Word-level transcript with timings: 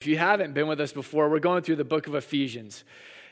If 0.00 0.06
you 0.06 0.16
haven't 0.16 0.54
been 0.54 0.66
with 0.66 0.80
us 0.80 0.94
before, 0.94 1.28
we're 1.28 1.40
going 1.40 1.62
through 1.62 1.76
the 1.76 1.84
book 1.84 2.06
of 2.06 2.14
Ephesians. 2.14 2.84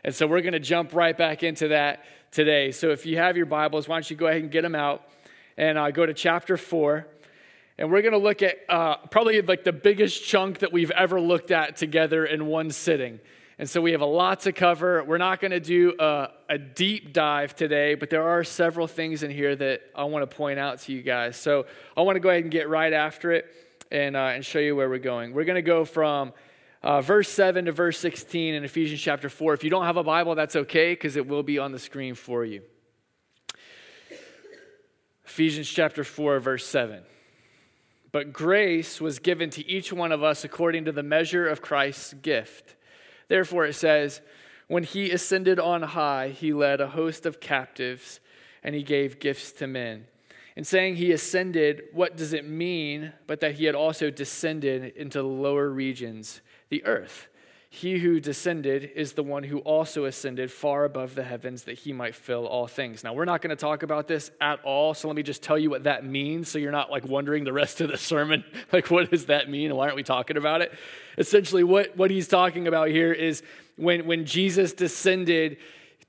And 0.04 0.14
so 0.14 0.26
we're 0.26 0.42
going 0.42 0.52
to 0.52 0.60
jump 0.60 0.92
right 0.92 1.16
back 1.16 1.42
into 1.42 1.68
that 1.68 2.04
today. 2.30 2.72
So 2.72 2.90
if 2.90 3.06
you 3.06 3.16
have 3.16 3.38
your 3.38 3.46
Bibles, 3.46 3.88
why 3.88 3.96
don't 3.96 4.10
you 4.10 4.16
go 4.16 4.26
ahead 4.26 4.42
and 4.42 4.50
get 4.50 4.60
them 4.60 4.74
out 4.74 5.08
and 5.56 5.78
uh, 5.78 5.90
go 5.90 6.04
to 6.04 6.12
chapter 6.12 6.58
4. 6.58 7.06
And 7.78 7.90
we're 7.90 8.02
going 8.02 8.12
to 8.12 8.18
look 8.18 8.42
at 8.42 8.58
uh, 8.68 8.96
probably 9.10 9.40
like 9.40 9.64
the 9.64 9.72
biggest 9.72 10.22
chunk 10.26 10.58
that 10.58 10.70
we've 10.70 10.90
ever 10.90 11.18
looked 11.18 11.52
at 11.52 11.76
together 11.76 12.26
in 12.26 12.44
one 12.44 12.70
sitting. 12.70 13.18
And 13.58 13.70
so 13.70 13.80
we 13.80 13.92
have 13.92 14.02
a 14.02 14.04
lot 14.04 14.40
to 14.40 14.52
cover. 14.52 15.02
We're 15.02 15.16
not 15.16 15.40
going 15.40 15.52
to 15.52 15.60
do 15.60 15.94
a, 15.98 16.28
a, 16.50 16.58
deep 16.58 17.14
dive 17.14 17.56
today, 17.56 17.94
but 17.94 18.10
there 18.10 18.28
are 18.28 18.44
several 18.44 18.86
things 18.86 19.22
in 19.22 19.30
here 19.30 19.56
that 19.56 19.84
I 19.94 20.04
want 20.04 20.28
to 20.30 20.36
point 20.36 20.58
out 20.58 20.80
to 20.80 20.92
you 20.92 21.00
guys. 21.00 21.38
So 21.38 21.64
I 21.96 22.02
want 22.02 22.16
to 22.16 22.20
go 22.20 22.28
ahead 22.28 22.42
and 22.42 22.52
get 22.52 22.68
right 22.68 22.92
after 22.92 23.32
it 23.32 23.46
and, 23.90 24.14
uh, 24.14 24.32
and 24.34 24.44
show 24.44 24.58
you 24.58 24.76
where 24.76 24.90
we're 24.90 24.98
going. 24.98 25.32
We're 25.32 25.44
going 25.44 25.56
to 25.56 25.62
go 25.62 25.86
from 25.86 26.34
uh, 26.82 27.00
verse 27.00 27.28
7 27.28 27.64
to 27.64 27.72
verse 27.72 27.98
16 27.98 28.54
in 28.54 28.64
Ephesians 28.64 29.00
chapter 29.00 29.28
4. 29.28 29.54
If 29.54 29.64
you 29.64 29.70
don't 29.70 29.84
have 29.84 29.96
a 29.96 30.04
Bible, 30.04 30.34
that's 30.34 30.56
okay 30.56 30.92
because 30.92 31.16
it 31.16 31.26
will 31.26 31.42
be 31.42 31.58
on 31.58 31.72
the 31.72 31.78
screen 31.78 32.14
for 32.14 32.44
you. 32.44 32.62
Ephesians 35.24 35.68
chapter 35.68 36.04
4, 36.04 36.40
verse 36.40 36.66
7. 36.66 37.02
But 38.10 38.32
grace 38.32 39.00
was 39.00 39.18
given 39.18 39.50
to 39.50 39.68
each 39.68 39.92
one 39.92 40.12
of 40.12 40.22
us 40.22 40.44
according 40.44 40.86
to 40.86 40.92
the 40.92 41.02
measure 41.02 41.46
of 41.46 41.60
Christ's 41.60 42.14
gift. 42.14 42.76
Therefore, 43.28 43.66
it 43.66 43.74
says, 43.74 44.20
When 44.66 44.84
he 44.84 45.10
ascended 45.10 45.58
on 45.60 45.82
high, 45.82 46.30
he 46.30 46.52
led 46.52 46.80
a 46.80 46.88
host 46.88 47.26
of 47.26 47.40
captives 47.40 48.20
and 48.62 48.74
he 48.74 48.82
gave 48.82 49.20
gifts 49.20 49.52
to 49.52 49.66
men. 49.66 50.06
In 50.56 50.64
saying 50.64 50.96
he 50.96 51.12
ascended, 51.12 51.82
what 51.92 52.16
does 52.16 52.32
it 52.32 52.48
mean 52.48 53.12
but 53.28 53.40
that 53.40 53.54
he 53.54 53.66
had 53.66 53.76
also 53.76 54.10
descended 54.10 54.96
into 54.96 55.18
the 55.18 55.28
lower 55.28 55.68
regions? 55.70 56.40
The 56.68 56.84
earth. 56.84 57.28
He 57.70 57.98
who 57.98 58.18
descended 58.18 58.92
is 58.96 59.12
the 59.12 59.22
one 59.22 59.42
who 59.42 59.58
also 59.58 60.06
ascended 60.06 60.50
far 60.50 60.84
above 60.84 61.14
the 61.14 61.22
heavens 61.22 61.64
that 61.64 61.78
he 61.78 61.92
might 61.92 62.14
fill 62.14 62.46
all 62.46 62.66
things. 62.66 63.04
Now, 63.04 63.12
we're 63.12 63.26
not 63.26 63.42
going 63.42 63.50
to 63.50 63.56
talk 63.56 63.82
about 63.82 64.08
this 64.08 64.30
at 64.40 64.58
all, 64.64 64.94
so 64.94 65.06
let 65.06 65.16
me 65.16 65.22
just 65.22 65.42
tell 65.42 65.58
you 65.58 65.68
what 65.68 65.84
that 65.84 66.02
means 66.02 66.48
so 66.48 66.58
you're 66.58 66.72
not 66.72 66.90
like 66.90 67.06
wondering 67.06 67.44
the 67.44 67.52
rest 67.52 67.82
of 67.82 67.90
the 67.90 67.98
sermon, 67.98 68.42
like, 68.72 68.90
what 68.90 69.10
does 69.10 69.26
that 69.26 69.50
mean 69.50 69.66
and 69.66 69.76
why 69.76 69.84
aren't 69.84 69.96
we 69.96 70.02
talking 70.02 70.38
about 70.38 70.62
it? 70.62 70.72
Essentially, 71.18 71.62
what, 71.62 71.94
what 71.94 72.10
he's 72.10 72.26
talking 72.26 72.66
about 72.66 72.88
here 72.88 73.12
is 73.12 73.42
when, 73.76 74.06
when 74.06 74.24
Jesus 74.24 74.72
descended 74.72 75.58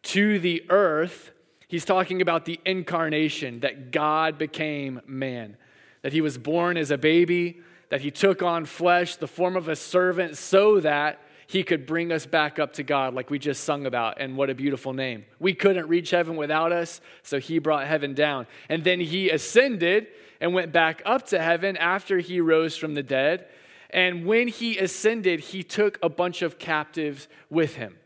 to 0.03 0.39
the 0.39 0.63
earth, 0.69 1.31
he's 1.67 1.83
talking 1.83 2.21
about 2.21 2.45
the 2.45 2.57
incarnation, 2.65 3.59
that 3.59 3.91
God 3.91 4.37
became 4.37 5.02
man, 5.05 5.57
that 6.03 6.13
he 6.13 6.21
was 6.21 6.37
born 6.37 6.77
as 6.77 6.89
a 6.89 6.97
baby 6.97 7.59
that 7.89 8.01
he 8.01 8.11
took 8.11 8.41
on 8.41 8.65
flesh, 8.65 9.15
the 9.15 9.27
form 9.27 9.55
of 9.55 9.67
a 9.67 9.75
servant, 9.75 10.37
so 10.37 10.79
that 10.79 11.19
he 11.47 11.63
could 11.63 11.87
bring 11.87 12.11
us 12.11 12.27
back 12.27 12.59
up 12.59 12.73
to 12.73 12.83
God, 12.83 13.15
like 13.15 13.31
we 13.31 13.39
just 13.39 13.63
sung 13.63 13.87
about. 13.87 14.21
And 14.21 14.37
what 14.37 14.51
a 14.51 14.55
beautiful 14.55 14.93
name. 14.93 15.25
We 15.39 15.55
couldn't 15.55 15.87
reach 15.87 16.11
heaven 16.11 16.35
without 16.35 16.71
us, 16.71 17.01
so 17.23 17.39
he 17.39 17.57
brought 17.57 17.87
heaven 17.87 18.13
down. 18.13 18.45
And 18.69 18.83
then 18.83 18.99
he 18.99 19.31
ascended 19.31 20.07
and 20.39 20.53
went 20.53 20.71
back 20.71 21.01
up 21.05 21.25
to 21.27 21.41
heaven 21.41 21.75
after 21.77 22.19
he 22.19 22.39
rose 22.39 22.77
from 22.77 22.93
the 22.93 23.01
dead. 23.01 23.47
And 23.89 24.27
when 24.27 24.47
he 24.47 24.77
ascended, 24.77 25.39
he 25.39 25.63
took 25.63 25.97
a 26.03 26.09
bunch 26.09 26.43
of 26.43 26.59
captives 26.59 27.27
with 27.49 27.75
him. 27.75 27.97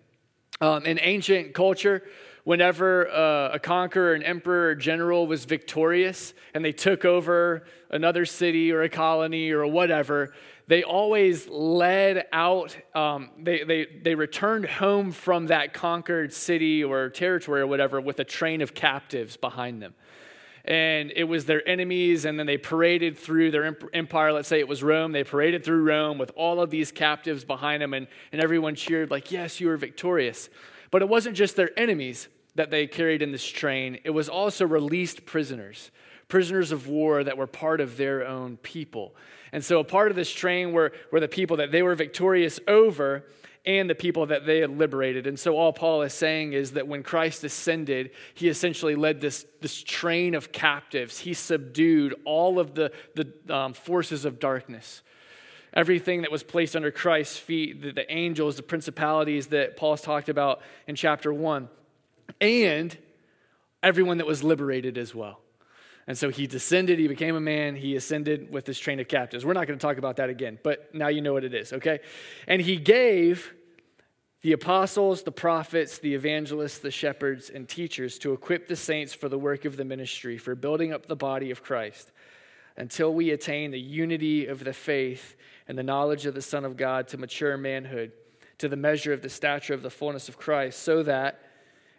Um, 0.61 0.85
in 0.85 0.97
ancient 1.01 1.53
culture, 1.53 2.03
whenever 2.43 3.09
uh, 3.09 3.53
a 3.53 3.59
conqueror, 3.59 4.13
an 4.13 4.23
emperor, 4.23 4.69
or 4.69 4.75
general 4.75 5.27
was 5.27 5.45
victorious 5.45 6.33
and 6.53 6.63
they 6.63 6.71
took 6.71 7.05
over 7.05 7.63
another 7.89 8.25
city 8.25 8.71
or 8.71 8.83
a 8.83 8.89
colony 8.89 9.51
or 9.51 9.65
whatever, 9.65 10.33
they 10.67 10.83
always 10.83 11.47
led 11.49 12.25
out, 12.31 12.75
um, 12.95 13.31
they, 13.37 13.63
they, 13.63 13.85
they 14.01 14.15
returned 14.15 14.65
home 14.65 15.11
from 15.11 15.47
that 15.47 15.73
conquered 15.73 16.33
city 16.33 16.83
or 16.83 17.09
territory 17.09 17.61
or 17.61 17.67
whatever 17.67 17.99
with 17.99 18.19
a 18.19 18.23
train 18.23 18.61
of 18.61 18.73
captives 18.73 19.35
behind 19.35 19.81
them. 19.81 19.93
And 20.65 21.11
it 21.13 21.25
was 21.25 21.43
their 21.45 21.67
enemies, 21.67 22.23
and 22.23 22.39
then 22.39 22.45
they 22.45 22.57
paraded 22.57 23.17
through 23.17 23.51
their 23.51 23.77
empire. 23.91 24.31
Let's 24.31 24.47
say 24.47 24.59
it 24.59 24.67
was 24.67 24.81
Rome. 24.81 25.11
They 25.11 25.25
paraded 25.25 25.65
through 25.65 25.83
Rome 25.83 26.17
with 26.17 26.31
all 26.37 26.61
of 26.61 26.69
these 26.69 26.89
captives 26.89 27.43
behind 27.43 27.81
them, 27.81 27.93
and, 27.93 28.07
and 28.31 28.41
everyone 28.41 28.75
cheered, 28.75 29.11
like, 29.11 29.29
Yes, 29.29 29.59
you 29.59 29.67
were 29.67 29.75
victorious. 29.75 30.49
But 30.89 31.01
it 31.01 31.09
wasn't 31.09 31.35
just 31.35 31.57
their 31.57 31.77
enemies 31.77 32.29
that 32.55 32.69
they 32.69 32.87
carried 32.87 33.21
in 33.21 33.31
this 33.31 33.45
train, 33.45 33.99
it 34.03 34.11
was 34.11 34.29
also 34.29 34.65
released 34.65 35.25
prisoners, 35.25 35.91
prisoners 36.27 36.71
of 36.71 36.87
war 36.87 37.23
that 37.23 37.37
were 37.37 37.47
part 37.47 37.81
of 37.81 37.97
their 37.97 38.25
own 38.25 38.57
people. 38.57 39.15
And 39.51 39.63
so 39.63 39.79
a 39.79 39.83
part 39.83 40.11
of 40.11 40.15
this 40.15 40.31
train 40.31 40.71
were, 40.71 40.91
were 41.11 41.19
the 41.19 41.27
people 41.27 41.57
that 41.57 41.71
they 41.71 41.81
were 41.81 41.95
victorious 41.95 42.59
over 42.67 43.25
and 43.65 43.89
the 43.89 43.95
people 43.95 44.25
that 44.25 44.45
they 44.45 44.59
had 44.59 44.77
liberated. 44.77 45.25
And 45.25 45.39
so 45.39 45.55
all 45.55 45.71
Paul 45.71 46.01
is 46.01 46.13
saying 46.13 46.53
is 46.53 46.73
that 46.73 46.87
when 46.87 47.01
Christ 47.01 47.43
ascended, 47.43 48.11
he 48.33 48.49
essentially 48.49 48.95
led 48.95 49.21
this, 49.21 49.45
this 49.61 49.81
train 49.81 50.35
of 50.35 50.51
captives. 50.51 51.19
He 51.19 51.33
subdued 51.33 52.13
all 52.25 52.59
of 52.59 52.75
the, 52.75 52.91
the 53.15 53.31
um, 53.55 53.73
forces 53.73 54.25
of 54.25 54.39
darkness 54.39 55.01
everything 55.73 56.21
that 56.21 56.31
was 56.31 56.43
placed 56.43 56.75
under 56.75 56.91
Christ's 56.91 57.37
feet, 57.37 57.81
the, 57.81 57.91
the 57.91 58.11
angels, 58.13 58.55
the 58.55 58.63
principalities 58.63 59.47
that 59.47 59.75
Paul's 59.75 60.01
talked 60.01 60.29
about 60.29 60.61
in 60.87 60.95
chapter 60.95 61.33
1, 61.33 61.67
and 62.39 62.97
everyone 63.81 64.17
that 64.17 64.27
was 64.27 64.43
liberated 64.43 64.97
as 64.97 65.13
well. 65.13 65.39
And 66.05 66.17
so 66.17 66.29
he 66.29 66.47
descended, 66.47 66.99
he 66.99 67.07
became 67.07 67.35
a 67.35 67.41
man, 67.41 67.75
he 67.75 67.95
ascended 67.95 68.51
with 68.51 68.65
this 68.65 68.77
train 68.77 68.99
of 68.99 69.07
captives. 69.07 69.45
We're 69.45 69.53
not 69.53 69.67
going 69.67 69.79
to 69.79 69.85
talk 69.85 69.97
about 69.97 70.17
that 70.17 70.29
again, 70.29 70.59
but 70.61 70.93
now 70.93 71.07
you 71.07 71.21
know 71.21 71.33
what 71.33 71.45
it 71.45 71.53
is, 71.53 71.71
okay? 71.71 71.99
And 72.47 72.61
he 72.61 72.75
gave 72.75 73.53
the 74.41 74.51
apostles, 74.51 75.23
the 75.23 75.31
prophets, 75.31 75.99
the 75.99 76.13
evangelists, 76.13 76.79
the 76.79 76.91
shepherds, 76.91 77.49
and 77.49 77.69
teachers 77.69 78.19
to 78.19 78.33
equip 78.33 78.67
the 78.67 78.75
saints 78.75 79.13
for 79.13 79.29
the 79.29 79.39
work 79.39 79.63
of 79.63 79.77
the 79.77 79.85
ministry, 79.85 80.37
for 80.37 80.55
building 80.55 80.91
up 80.91 81.05
the 81.05 81.15
body 81.15 81.51
of 81.51 81.63
Christ, 81.63 82.11
until 82.75 83.13
we 83.13 83.29
attain 83.29 83.71
the 83.71 83.79
unity 83.79 84.47
of 84.47 84.65
the 84.65 84.73
faith 84.73 85.37
and 85.69 85.77
the 85.77 85.83
knowledge 85.83 86.25
of 86.25 86.33
the 86.33 86.41
Son 86.41 86.65
of 86.65 86.75
God 86.75 87.07
to 87.09 87.17
mature 87.17 87.55
manhood, 87.55 88.11
to 88.57 88.67
the 88.67 88.75
measure 88.75 89.13
of 89.13 89.21
the 89.21 89.29
stature 89.29 89.73
of 89.73 89.81
the 89.81 89.89
fullness 89.89 90.27
of 90.27 90.37
Christ, 90.37 90.83
so 90.83 91.03
that 91.03 91.39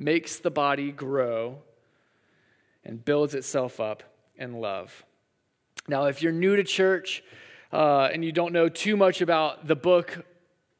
makes 0.00 0.38
the 0.38 0.50
body 0.50 0.90
grow 0.90 1.58
and 2.84 3.04
builds 3.04 3.34
itself 3.34 3.78
up 3.78 4.02
in 4.36 4.54
love. 4.54 5.04
Now, 5.86 6.06
if 6.06 6.22
you're 6.22 6.32
new 6.32 6.56
to 6.56 6.64
church 6.64 7.22
uh, 7.72 8.08
and 8.12 8.24
you 8.24 8.32
don't 8.32 8.52
know 8.52 8.68
too 8.68 8.96
much 8.96 9.20
about 9.20 9.68
the 9.68 9.76
book 9.76 10.24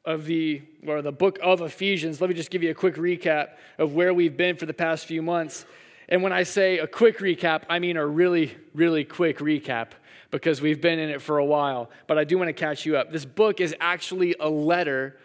of 0.06 0.24
the 0.24 0.62
or 0.86 1.02
the 1.02 1.12
book 1.12 1.38
of 1.42 1.60
Ephesians, 1.60 2.20
let 2.20 2.30
me 2.30 2.34
just 2.34 2.50
give 2.50 2.62
you 2.62 2.70
a 2.70 2.74
quick 2.74 2.94
recap 2.96 3.50
of 3.78 3.94
where 3.94 4.14
we've 4.14 4.36
been 4.36 4.56
for 4.56 4.64
the 4.64 4.74
past 4.74 5.04
few 5.04 5.20
months. 5.20 5.66
And 6.08 6.22
when 6.22 6.32
I 6.32 6.42
say 6.42 6.78
a 6.78 6.86
quick 6.86 7.18
recap, 7.18 7.64
I 7.68 7.78
mean 7.78 7.98
a 7.98 8.06
really, 8.06 8.56
really 8.74 9.04
quick 9.04 9.38
recap 9.38 9.88
because 10.30 10.62
we've 10.62 10.80
been 10.80 10.98
in 10.98 11.10
it 11.10 11.20
for 11.20 11.38
a 11.38 11.44
while. 11.44 11.90
But 12.06 12.18
I 12.18 12.24
do 12.24 12.38
want 12.38 12.48
to 12.48 12.54
catch 12.54 12.86
you 12.86 12.96
up. 12.96 13.12
This 13.12 13.26
book 13.26 13.60
is 13.60 13.76
actually 13.80 14.34
a 14.40 14.48
letter 14.48 15.18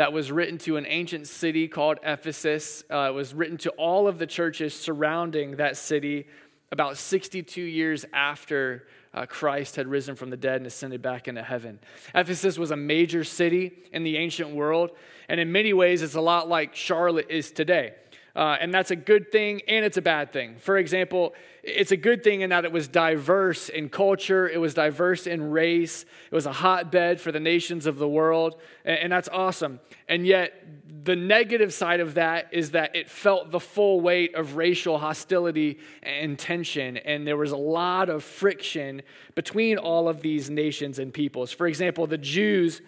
that 0.00 0.14
was 0.14 0.32
written 0.32 0.56
to 0.56 0.78
an 0.78 0.86
ancient 0.88 1.28
city 1.28 1.68
called 1.68 1.98
Ephesus. 2.02 2.82
Uh, 2.90 3.08
it 3.10 3.12
was 3.12 3.34
written 3.34 3.58
to 3.58 3.68
all 3.72 4.08
of 4.08 4.16
the 4.16 4.26
churches 4.26 4.72
surrounding 4.72 5.56
that 5.56 5.76
city 5.76 6.26
about 6.72 6.96
62 6.96 7.60
years 7.60 8.06
after 8.14 8.86
uh, 9.12 9.26
Christ 9.26 9.76
had 9.76 9.86
risen 9.86 10.16
from 10.16 10.30
the 10.30 10.38
dead 10.38 10.56
and 10.56 10.66
ascended 10.66 11.02
back 11.02 11.28
into 11.28 11.42
heaven. 11.42 11.78
Ephesus 12.14 12.56
was 12.56 12.70
a 12.70 12.76
major 12.76 13.24
city 13.24 13.72
in 13.92 14.02
the 14.02 14.16
ancient 14.16 14.48
world, 14.54 14.90
and 15.28 15.38
in 15.38 15.52
many 15.52 15.74
ways, 15.74 16.00
it's 16.00 16.14
a 16.14 16.20
lot 16.22 16.48
like 16.48 16.74
Charlotte 16.74 17.26
is 17.28 17.52
today. 17.52 17.92
Uh, 18.34 18.56
and 18.60 18.72
that's 18.72 18.90
a 18.90 18.96
good 18.96 19.32
thing 19.32 19.60
and 19.66 19.84
it's 19.84 19.96
a 19.96 20.02
bad 20.02 20.32
thing. 20.32 20.56
For 20.58 20.78
example, 20.78 21.34
it's 21.62 21.92
a 21.92 21.96
good 21.96 22.22
thing 22.22 22.40
in 22.40 22.50
that 22.50 22.64
it 22.64 22.72
was 22.72 22.88
diverse 22.88 23.68
in 23.68 23.88
culture, 23.88 24.48
it 24.48 24.58
was 24.58 24.74
diverse 24.74 25.26
in 25.26 25.50
race, 25.50 26.04
it 26.30 26.34
was 26.34 26.46
a 26.46 26.52
hotbed 26.52 27.20
for 27.20 27.32
the 27.32 27.40
nations 27.40 27.86
of 27.86 27.98
the 27.98 28.08
world, 28.08 28.60
and, 28.84 28.98
and 28.98 29.12
that's 29.12 29.28
awesome. 29.28 29.80
And 30.08 30.26
yet, 30.26 30.64
the 31.04 31.16
negative 31.16 31.72
side 31.72 32.00
of 32.00 32.14
that 32.14 32.48
is 32.52 32.72
that 32.72 32.94
it 32.94 33.08
felt 33.08 33.50
the 33.50 33.60
full 33.60 34.00
weight 34.00 34.34
of 34.34 34.56
racial 34.56 34.98
hostility 34.98 35.78
and 36.02 36.38
tension, 36.38 36.96
and 36.98 37.26
there 37.26 37.36
was 37.36 37.52
a 37.52 37.56
lot 37.56 38.08
of 38.08 38.22
friction 38.22 39.02
between 39.34 39.78
all 39.78 40.08
of 40.08 40.20
these 40.20 40.50
nations 40.50 40.98
and 40.98 41.12
peoples. 41.12 41.52
For 41.52 41.66
example, 41.66 42.06
the 42.06 42.18
Jews 42.18 42.82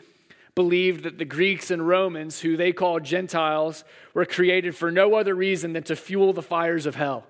believed 0.55 1.05
that 1.05 1.19
the 1.19 1.25
Greeks 1.25 1.71
and 1.71 1.87
Romans, 1.87 2.41
who 2.41 2.57
they 2.57 2.73
called 2.73 3.05
Gentiles, 3.05 3.85
were 4.13 4.27
created 4.27 4.77
for 4.77 4.91
no 4.91 5.15
other 5.15 5.35
reason 5.35 5.73
than 5.73 5.83
to 5.85 5.97
fuel 5.97 6.33
the 6.33 6.43
fires 6.43 6.87
of 6.87 6.95
hell. 6.95 7.27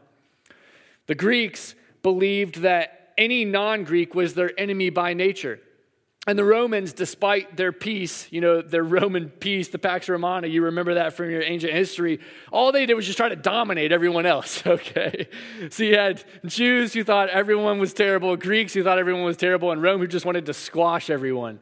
The 1.06 1.14
Greeks 1.14 1.74
believed 2.02 2.62
that 2.62 3.12
any 3.16 3.44
non 3.44 3.84
Greek 3.84 4.14
was 4.14 4.34
their 4.34 4.58
enemy 4.58 4.90
by 4.90 5.14
nature. 5.14 5.60
And 6.24 6.38
the 6.38 6.44
Romans, 6.44 6.92
despite 6.92 7.56
their 7.56 7.72
peace, 7.72 8.28
you 8.30 8.40
know, 8.40 8.62
their 8.62 8.84
Roman 8.84 9.28
peace, 9.28 9.68
the 9.68 9.78
Pax 9.78 10.08
Romana, 10.08 10.46
you 10.46 10.62
remember 10.62 10.94
that 10.94 11.14
from 11.14 11.30
your 11.30 11.42
ancient 11.42 11.72
history, 11.72 12.20
all 12.52 12.70
they 12.70 12.86
did 12.86 12.94
was 12.94 13.06
just 13.06 13.18
try 13.18 13.28
to 13.28 13.34
dominate 13.34 13.90
everyone 13.90 14.24
else, 14.24 14.64
okay? 14.66 15.26
So 15.70 15.82
you 15.82 15.96
had 15.96 16.22
Jews 16.46 16.92
who 16.92 17.02
thought 17.02 17.28
everyone 17.28 17.80
was 17.80 17.92
terrible, 17.92 18.36
Greeks 18.36 18.72
who 18.72 18.84
thought 18.84 19.00
everyone 19.00 19.24
was 19.24 19.36
terrible, 19.36 19.72
and 19.72 19.82
Rome 19.82 20.00
who 20.00 20.06
just 20.06 20.24
wanted 20.24 20.46
to 20.46 20.54
squash 20.54 21.10
everyone. 21.10 21.58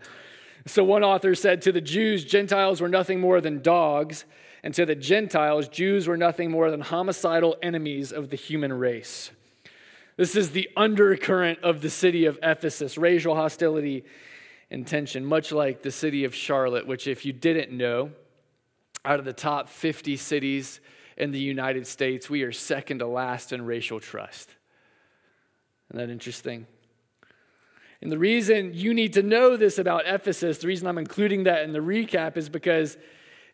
So 0.67 0.85
one 0.85 1.03
author 1.03 1.35
said, 1.35 1.63
To 1.63 1.73
the 1.73 1.81
Jews, 1.81 2.25
Gentiles 2.25 2.81
were 2.81 2.89
nothing 2.89 3.21
more 3.21 3.41
than 3.41 3.63
dogs, 3.63 4.25
and 4.63 4.75
to 4.75 4.85
the 4.85 4.95
Gentiles, 4.95 5.69
Jews 5.69 6.07
were 6.07 6.17
nothing 6.17 6.51
more 6.51 6.71
than 6.71 6.81
homicidal 6.81 7.57
enemies 7.63 8.13
of 8.13 8.31
the 8.31 8.37
human 8.37 8.73
race. 8.73 9.31
This 10.17 10.37
is 10.37 10.51
the 10.51 10.69
undercurrent 10.77 11.61
of 11.63 11.81
the 11.81 11.89
city 11.89 12.27
of 12.27 12.39
Ephesus 12.43 12.99
racial 12.99 13.35
hostility 13.35 14.05
and 14.71 14.87
tension, 14.87 15.25
much 15.25 15.51
like 15.51 15.83
the 15.83 15.91
city 15.91 16.25
of 16.25 16.35
Charlotte, 16.35 16.87
which, 16.87 17.07
if 17.07 17.25
you 17.25 17.33
didn't 17.33 17.73
know, 17.73 18.11
out 19.05 19.19
of 19.19 19.25
the 19.25 19.33
top 19.33 19.69
50 19.69 20.17
cities 20.17 20.81
in 21.17 21.31
the 21.31 21.41
United 21.41 21.87
States, 21.87 22.29
we 22.29 22.43
are 22.43 22.53
second 22.53 22.99
to 22.99 23.07
last 23.07 23.53
in 23.53 23.65
racial 23.65 23.99
trust. 23.99 24.55
Isn't 25.91 26.07
that 26.07 26.13
interesting? 26.13 26.67
And 28.03 28.11
the 28.11 28.19
reason 28.19 28.73
you 28.73 28.95
need 28.95 29.13
to 29.15 29.23
know 29.23 29.57
this 29.57 29.79
about 29.79 30.05
Ephesus, 30.07 30.59
the 30.59 30.69
reason 30.69 30.87
I'm 30.87 30.99
including 30.99 31.45
that 31.45 31.65
in 31.65 31.73
the 31.73 31.81
recap 31.81 32.37
is 32.37 32.49
because 32.49 32.97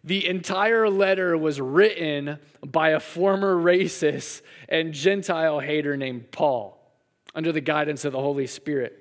the 0.04 0.26
entire 0.26 0.88
letter 0.88 1.37
was 1.37 1.60
written 1.60 2.38
by 2.64 2.90
a 2.90 3.00
former 3.00 3.56
racist 3.56 4.43
and 4.69 4.94
Gentile 4.94 5.58
hater 5.58 5.96
named 5.96 6.31
Paul 6.31 6.81
under 7.34 7.50
the 7.50 7.60
guidance 7.60 8.04
of 8.04 8.12
the 8.12 8.20
Holy 8.20 8.46
Spirit. 8.46 8.96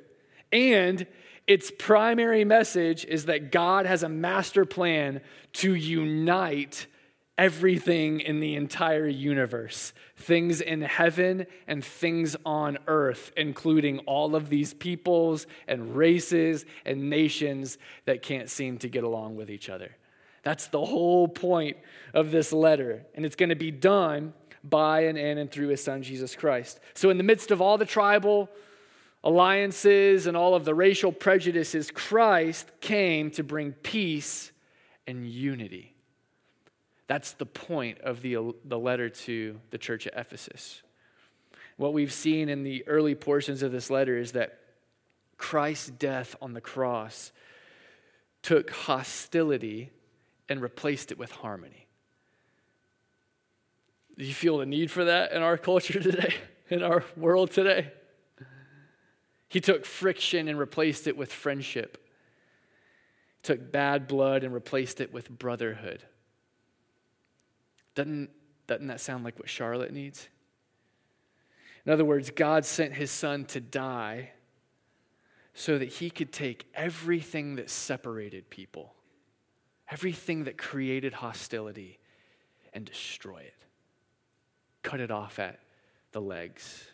And 0.52 1.06
its 1.46 1.72
primary 1.78 2.44
message 2.44 3.06
is 3.06 3.26
that 3.26 3.52
God 3.52 3.86
has 3.86 4.02
a 4.02 4.10
master 4.10 4.66
plan 4.66 5.22
to 5.54 5.76
unite 5.76 6.88
everything 7.38 8.22
in 8.22 8.40
the 8.40 8.56
entire 8.56 9.08
universe 9.08 9.94
things 10.18 10.62
in 10.62 10.82
heaven 10.82 11.46
and 11.68 11.84
things 11.84 12.36
on 12.46 12.78
earth, 12.88 13.32
including 13.36 14.00
all 14.00 14.36
of 14.36 14.50
these 14.50 14.74
peoples 14.74 15.46
and 15.68 15.96
races 15.96 16.66
and 16.86 17.10
nations 17.10 17.78
that 18.06 18.22
can't 18.22 18.50
seem 18.50 18.78
to 18.78 18.88
get 18.88 19.04
along 19.04 19.36
with 19.36 19.50
each 19.50 19.70
other. 19.70 19.96
That's 20.44 20.68
the 20.68 20.84
whole 20.86 21.28
point 21.28 21.78
of 22.14 22.32
this 22.32 22.54
letter. 22.54 23.04
And 23.14 23.26
it's 23.26 23.36
going 23.36 23.50
to 23.50 23.56
be 23.56 23.72
done 23.72 24.34
by 24.64 25.02
and 25.02 25.18
in 25.18 25.38
and 25.38 25.52
through 25.52 25.68
his 25.70 25.84
son, 25.84 26.02
Jesus 26.02 26.36
Christ. 26.36 26.80
So, 26.94 27.10
in 27.10 27.18
the 27.18 27.24
midst 27.24 27.52
of 27.52 27.62
all 27.62 27.78
the 27.78 27.86
tribal 27.86 28.50
alliances 29.24 30.28
and 30.28 30.38
all 30.38 30.56
of 30.56 30.66
the 30.66 30.74
racial 30.74 31.12
prejudices, 31.12 31.92
Christ 31.92 32.72
came 32.80 33.32
to 33.32 33.44
bring 33.44 33.74
peace 33.74 34.52
and 35.08 35.28
unity. 35.28 35.95
That's 37.08 37.34
the 37.34 37.46
point 37.46 38.00
of 38.02 38.22
the, 38.22 38.54
the 38.64 38.80
letter 38.80 39.10
to 39.10 39.60
the 39.70 39.78
church 39.78 40.08
at 40.08 40.14
Ephesus. 40.18 40.82
What 41.78 41.94
we've 41.94 42.14
seen 42.14 42.50
in 42.50 42.64
the 42.64 42.88
early 42.88 43.16
portions 43.16 43.62
of 43.62 43.72
this 43.72 43.90
letter 43.90 44.18
is 44.18 44.32
that 44.32 44.60
Christ's 45.38 45.90
death 45.90 46.36
on 46.42 46.54
the 46.54 46.62
cross 46.62 47.32
took 48.42 48.70
hostility 48.72 49.92
and 50.48 50.62
replaced 50.62 51.12
it 51.12 51.18
with 51.18 51.32
harmony. 51.32 51.88
Do 54.18 54.24
you 54.24 54.34
feel 54.34 54.60
the 54.60 54.66
need 54.66 54.90
for 54.90 55.06
that 55.06 55.34
in 55.34 55.42
our 55.42 55.58
culture 55.58 56.00
today, 56.02 56.34
in 56.70 56.82
our 56.82 57.04
world 57.18 57.52
today? 57.52 57.92
He 59.50 59.60
took 59.62 59.86
friction 59.86 60.48
and 60.48 60.58
replaced 60.58 61.08
it 61.08 61.18
with 61.18 61.32
friendship. 61.32 61.98
Took 63.44 63.72
bad 63.72 64.08
blood 64.08 64.44
and 64.44 64.54
replaced 64.54 65.02
it 65.02 65.14
with 65.14 65.30
brotherhood. 65.30 66.04
Doesn't, 67.96 68.30
doesn't 68.68 68.88
that 68.88 69.00
sound 69.00 69.24
like 69.24 69.40
what 69.40 69.50
Charlotte 69.50 69.92
needs? 69.92 70.28
In 71.86 71.92
other 71.92 72.06
words, 72.06 72.30
God 72.30 72.66
sent 72.66 72.94
his 72.94 73.12
son 73.12 73.46
to 73.46 73.60
die 73.60 74.32
so 75.54 75.78
that 75.78 75.86
he 75.88 76.10
could 76.10 76.32
take 76.32 76.68
everything 76.74 77.56
that 77.56 77.70
separated 77.70 78.50
people, 78.50 78.94
everything 79.90 80.44
that 80.44 80.58
created 80.58 81.14
hostility, 81.14 82.00
and 82.74 82.86
destroy 82.86 83.38
it, 83.40 83.66
cut 84.84 85.00
it 85.00 85.12
off 85.12 85.40
at 85.40 85.60
the 86.12 86.20
legs 86.22 86.88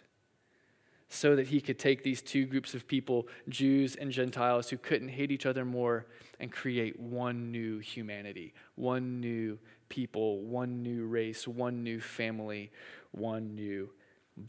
so 1.14 1.36
that 1.36 1.48
he 1.48 1.60
could 1.60 1.78
take 1.78 2.04
these 2.04 2.22
two 2.22 2.46
groups 2.46 2.74
of 2.74 2.88
people, 2.88 3.28
Jews 3.50 3.98
and 3.98 4.12
Gentiles, 4.12 4.70
who 4.70 4.78
couldn't 4.78 5.10
hate 5.10 5.30
each 5.30 5.46
other 5.46 5.66
more, 5.66 6.06
and 6.40 6.50
create 6.50 6.98
one 6.98 7.52
new 7.52 7.80
humanity, 7.80 8.54
one 8.76 9.20
new 9.20 9.60
people, 9.92 10.40
one 10.40 10.82
new 10.82 11.06
race, 11.06 11.46
one 11.46 11.84
new 11.84 12.00
family, 12.00 12.72
one 13.12 13.56
new 13.56 13.90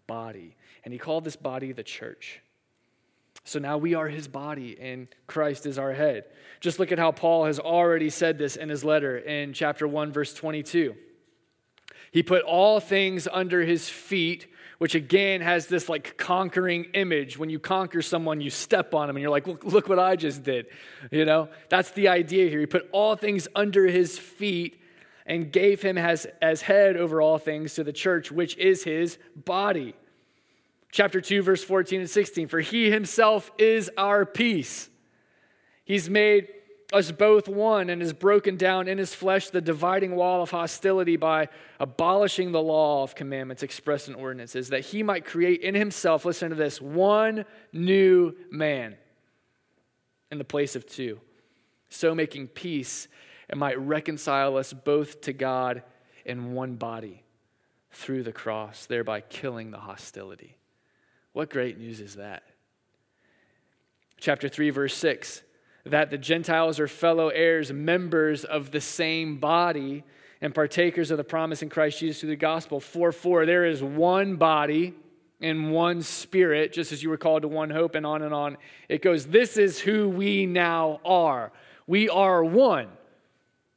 body. 0.06 0.56
And 0.85 0.93
he 0.93 0.99
called 0.99 1.25
this 1.25 1.35
body 1.35 1.73
the 1.73 1.83
church. 1.83 2.41
So 3.44 3.59
now 3.59 3.77
we 3.77 3.94
are 3.94 4.06
his 4.06 4.29
body, 4.29 4.79
and 4.81 5.09
Christ 5.27 5.67
is 5.67 5.77
our 5.77 5.93
head. 5.93 6.27
Just 6.61 6.79
look 6.79 6.93
at 6.93 6.99
how 7.00 7.11
Paul 7.11 7.47
has 7.47 7.59
already 7.59 8.09
said 8.09 8.39
this 8.39 8.55
in 8.55 8.69
his 8.69 8.85
letter 8.85 9.19
in 9.19 9.53
chapter 9.53 9.89
1, 9.89 10.12
verse 10.12 10.33
22. 10.33 10.94
He 12.12 12.23
put 12.23 12.43
all 12.45 12.79
things 12.79 13.27
under 13.31 13.62
his 13.62 13.88
feet 13.88 14.47
which 14.83 14.97
again 14.97 15.41
has 15.41 15.69
this 15.69 15.88
like 15.88 16.17
conquering 16.17 16.87
image. 16.95 17.38
When 17.38 17.49
you 17.49 17.61
conquer 17.61 18.03
someone, 18.03 18.41
you 18.41 18.50
step 18.50 18.95
on 18.95 19.06
them 19.06 19.15
and 19.15 19.23
you're 19.23 19.31
like, 19.31 19.47
look, 19.47 19.62
look 19.62 19.88
what 19.88 20.00
I 20.00 20.17
just 20.17 20.43
did. 20.43 20.67
You 21.12 21.25
know, 21.25 21.50
that's 21.69 21.93
the 21.93 22.09
idea 22.09 22.50
here. 22.50 22.59
He 22.59 22.67
put 22.67 22.88
all 22.91 23.15
things 23.15 23.47
under 23.55 23.87
his 23.87 24.19
feet 24.19 24.81
and 25.27 25.53
gave 25.53 25.83
him 25.83 25.99
as, 25.99 26.27
as 26.41 26.63
head 26.63 26.97
over 26.97 27.21
all 27.21 27.39
things 27.39 27.75
to 27.75 27.85
the 27.85 27.93
church, 27.93 28.33
which 28.33 28.57
is 28.57 28.85
his 28.85 29.19
body. 29.37 29.95
Chapter 30.91 31.21
2, 31.21 31.43
verse 31.43 31.65
14 31.65 32.01
and 32.01 32.11
16. 32.11 32.49
For 32.49 32.61
he 32.61 32.91
himself 32.91 33.51
is 33.59 33.91
our 33.97 34.27
peace. 34.27 34.91
He's 35.85 36.11
made 36.11 36.49
us 36.93 37.11
both 37.11 37.49
one 37.49 37.89
and 37.89 38.03
has 38.03 38.13
broken 38.13 38.57
down 38.57 38.87
in 38.87 38.99
his 38.99 39.15
flesh 39.15 39.49
the 39.49 39.61
dividing 39.61 40.15
wall 40.15 40.43
of 40.43 40.51
hostility 40.51 41.17
by 41.17 41.49
abolishing 41.81 42.52
the 42.52 42.61
law 42.61 43.02
of 43.02 43.14
commandments 43.14 43.62
expressed 43.62 44.09
in 44.09 44.14
ordinances, 44.14 44.69
that 44.69 44.81
he 44.81 45.02
might 45.02 45.25
create 45.25 45.62
in 45.62 45.75
himself, 45.75 46.25
listen 46.25 46.50
to 46.50 46.55
this, 46.55 46.81
one 46.81 47.47
new 47.73 48.35
man 48.50 48.97
in 50.31 50.38
the 50.38 50.45
place 50.45 50.76
of 50.76 50.87
two, 50.87 51.19
so 51.88 52.14
making 52.14 52.49
peace 52.49 53.09
and 53.52 53.61
might 53.61 53.78
reconcile 53.78 54.56
us 54.56 54.73
both 54.73 55.21
to 55.21 55.32
God 55.35 55.82
in 56.25 56.54
one 56.54 56.76
body 56.76 57.23
through 57.90 58.23
the 58.23 58.32
cross, 58.32 58.87
thereby 58.87 59.21
killing 59.21 59.71
the 59.71 59.78
hostility. 59.78 60.56
What 61.35 61.50
great 61.50 61.78
news 61.78 62.00
is 62.00 62.16
that? 62.16 62.44
Chapter 64.18 64.49
3, 64.49 64.71
verse 64.71 64.97
6 64.97 65.42
that 65.85 66.11
the 66.11 66.18
Gentiles 66.18 66.78
are 66.78 66.87
fellow 66.87 67.28
heirs, 67.28 67.73
members 67.73 68.44
of 68.44 68.71
the 68.71 68.80
same 68.80 69.38
body, 69.38 70.04
and 70.40 70.54
partakers 70.54 71.11
of 71.11 71.16
the 71.16 71.25
promise 71.25 71.61
in 71.61 71.68
Christ 71.68 71.99
Jesus 71.99 72.21
through 72.21 72.28
the 72.30 72.37
gospel. 72.37 72.78
4 72.78 73.11
4, 73.11 73.47
there 73.47 73.66
is 73.66 73.82
one 73.82 74.37
body 74.37 74.94
and 75.40 75.73
one 75.73 76.02
spirit, 76.02 76.73
just 76.73 76.92
as 76.92 77.02
you 77.02 77.11
were 77.11 77.18
called 77.18 77.42
to 77.42 77.49
one 77.49 77.68
hope, 77.68 77.97
and 77.97 78.06
on 78.06 78.23
and 78.23 78.32
on. 78.32 78.56
It 78.88 79.02
goes, 79.02 79.26
This 79.26 79.59
is 79.59 79.80
who 79.80 80.09
we 80.09 80.47
now 80.47 81.00
are. 81.04 81.52
We 81.87 82.09
are 82.09 82.42
one. 82.44 82.88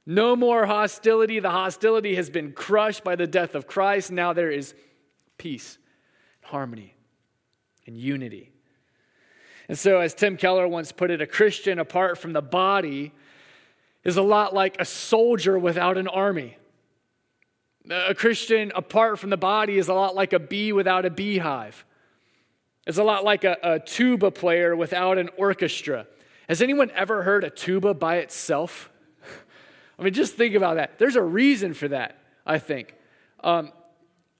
No 0.05 0.35
more 0.35 0.65
hostility. 0.65 1.39
The 1.39 1.49
hostility 1.49 2.15
has 2.15 2.29
been 2.29 2.51
crushed 2.51 3.03
by 3.03 3.15
the 3.15 3.27
death 3.27 3.55
of 3.55 3.67
Christ. 3.67 4.11
Now 4.11 4.33
there 4.33 4.51
is 4.51 4.75
peace, 5.37 5.77
harmony, 6.41 6.95
and 7.87 7.97
unity. 7.97 8.51
And 9.67 9.77
so, 9.77 9.99
as 9.99 10.13
Tim 10.13 10.37
Keller 10.37 10.67
once 10.67 10.91
put 10.91 11.09
it, 11.09 11.21
a 11.21 11.27
Christian 11.27 11.79
apart 11.79 12.19
from 12.19 12.33
the 12.33 12.41
body 12.41 13.11
is 14.03 14.17
a 14.17 14.21
lot 14.21 14.53
like 14.53 14.79
a 14.79 14.85
soldier 14.85 15.57
without 15.57 15.97
an 15.97 16.07
army. 16.07 16.57
A 17.89 18.13
Christian 18.13 18.71
apart 18.75 19.19
from 19.19 19.31
the 19.31 19.37
body 19.37 19.77
is 19.77 19.87
a 19.87 19.93
lot 19.93 20.15
like 20.15 20.33
a 20.33 20.39
bee 20.39 20.71
without 20.71 21.05
a 21.05 21.09
beehive. 21.09 21.83
It's 22.85 22.99
a 22.99 23.03
lot 23.03 23.23
like 23.23 23.43
a, 23.43 23.57
a 23.63 23.79
tuba 23.79 24.29
player 24.29 24.75
without 24.75 25.17
an 25.17 25.29
orchestra. 25.37 26.05
Has 26.47 26.61
anyone 26.61 26.91
ever 26.91 27.23
heard 27.23 27.43
a 27.43 27.49
tuba 27.49 27.95
by 27.95 28.17
itself? 28.17 28.91
I 29.97 30.03
mean, 30.03 30.13
just 30.13 30.35
think 30.35 30.55
about 30.55 30.75
that. 30.75 30.99
There's 30.99 31.15
a 31.15 31.21
reason 31.21 31.73
for 31.73 31.87
that, 31.87 32.17
I 32.45 32.59
think. 32.59 32.93
Um, 33.43 33.71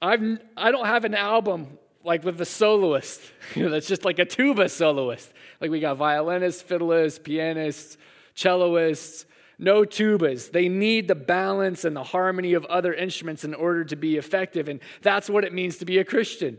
I've, 0.02 0.38
I 0.56 0.70
don't 0.70 0.86
have 0.86 1.04
an 1.04 1.14
album 1.14 1.78
like 2.04 2.24
with 2.24 2.38
the 2.38 2.44
soloist. 2.44 3.20
You 3.54 3.62
know, 3.62 3.70
that's 3.70 3.86
just 3.86 4.04
like 4.04 4.18
a 4.18 4.24
tuba 4.24 4.68
soloist. 4.68 5.32
Like 5.60 5.70
we 5.70 5.80
got 5.80 5.96
violinists, 5.96 6.62
fiddlists, 6.62 7.22
pianists, 7.22 7.96
celloists. 8.34 9.24
no 9.58 9.82
tubas. 9.82 10.50
They 10.50 10.68
need 10.68 11.08
the 11.08 11.14
balance 11.14 11.84
and 11.84 11.96
the 11.96 12.02
harmony 12.02 12.54
of 12.54 12.64
other 12.66 12.92
instruments 12.92 13.44
in 13.44 13.54
order 13.54 13.84
to 13.84 13.96
be 13.96 14.16
effective. 14.16 14.68
And 14.68 14.80
that's 15.00 15.30
what 15.30 15.44
it 15.44 15.54
means 15.54 15.78
to 15.78 15.84
be 15.84 15.98
a 15.98 16.04
Christian. 16.04 16.58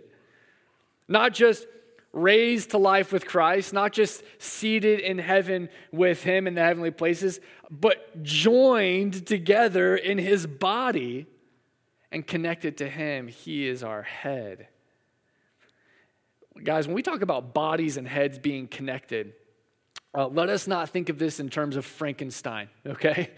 Not 1.08 1.34
just 1.34 1.68
raised 2.14 2.72
to 2.72 2.78
life 2.78 3.12
with 3.12 3.26
Christ, 3.26 3.74
not 3.74 3.94
just 3.94 4.24
seated 4.40 5.00
in 5.00 5.20
heaven 5.20 5.70
with 5.92 6.24
Him 6.24 6.48
in 6.48 6.56
the 6.56 6.62
heavenly 6.62 6.92
places, 6.92 7.40
but 7.70 8.24
joined 8.24 9.26
together 9.26 9.96
in 9.96 10.18
His 10.18 10.48
body 10.48 11.28
and 12.12 12.26
connected 12.26 12.78
to 12.78 12.90
Him. 12.90 13.28
He 13.28 13.68
is 13.68 13.84
our 13.84 14.04
head. 14.04 14.68
Guys, 16.64 16.88
when 16.88 16.96
we 16.96 17.04
talk 17.04 17.22
about 17.22 17.54
bodies 17.54 17.98
and 17.98 18.08
heads 18.08 18.40
being 18.40 18.68
connected, 18.68 19.34
uh, 20.18 20.28
let 20.28 20.50
us 20.50 20.68
not 20.68 20.90
think 20.90 21.10
of 21.10 21.20
this 21.20 21.40
in 21.40 21.50
terms 21.50 21.76
of 21.76 21.86
Frankenstein, 21.86 22.70
okay? 22.88 23.32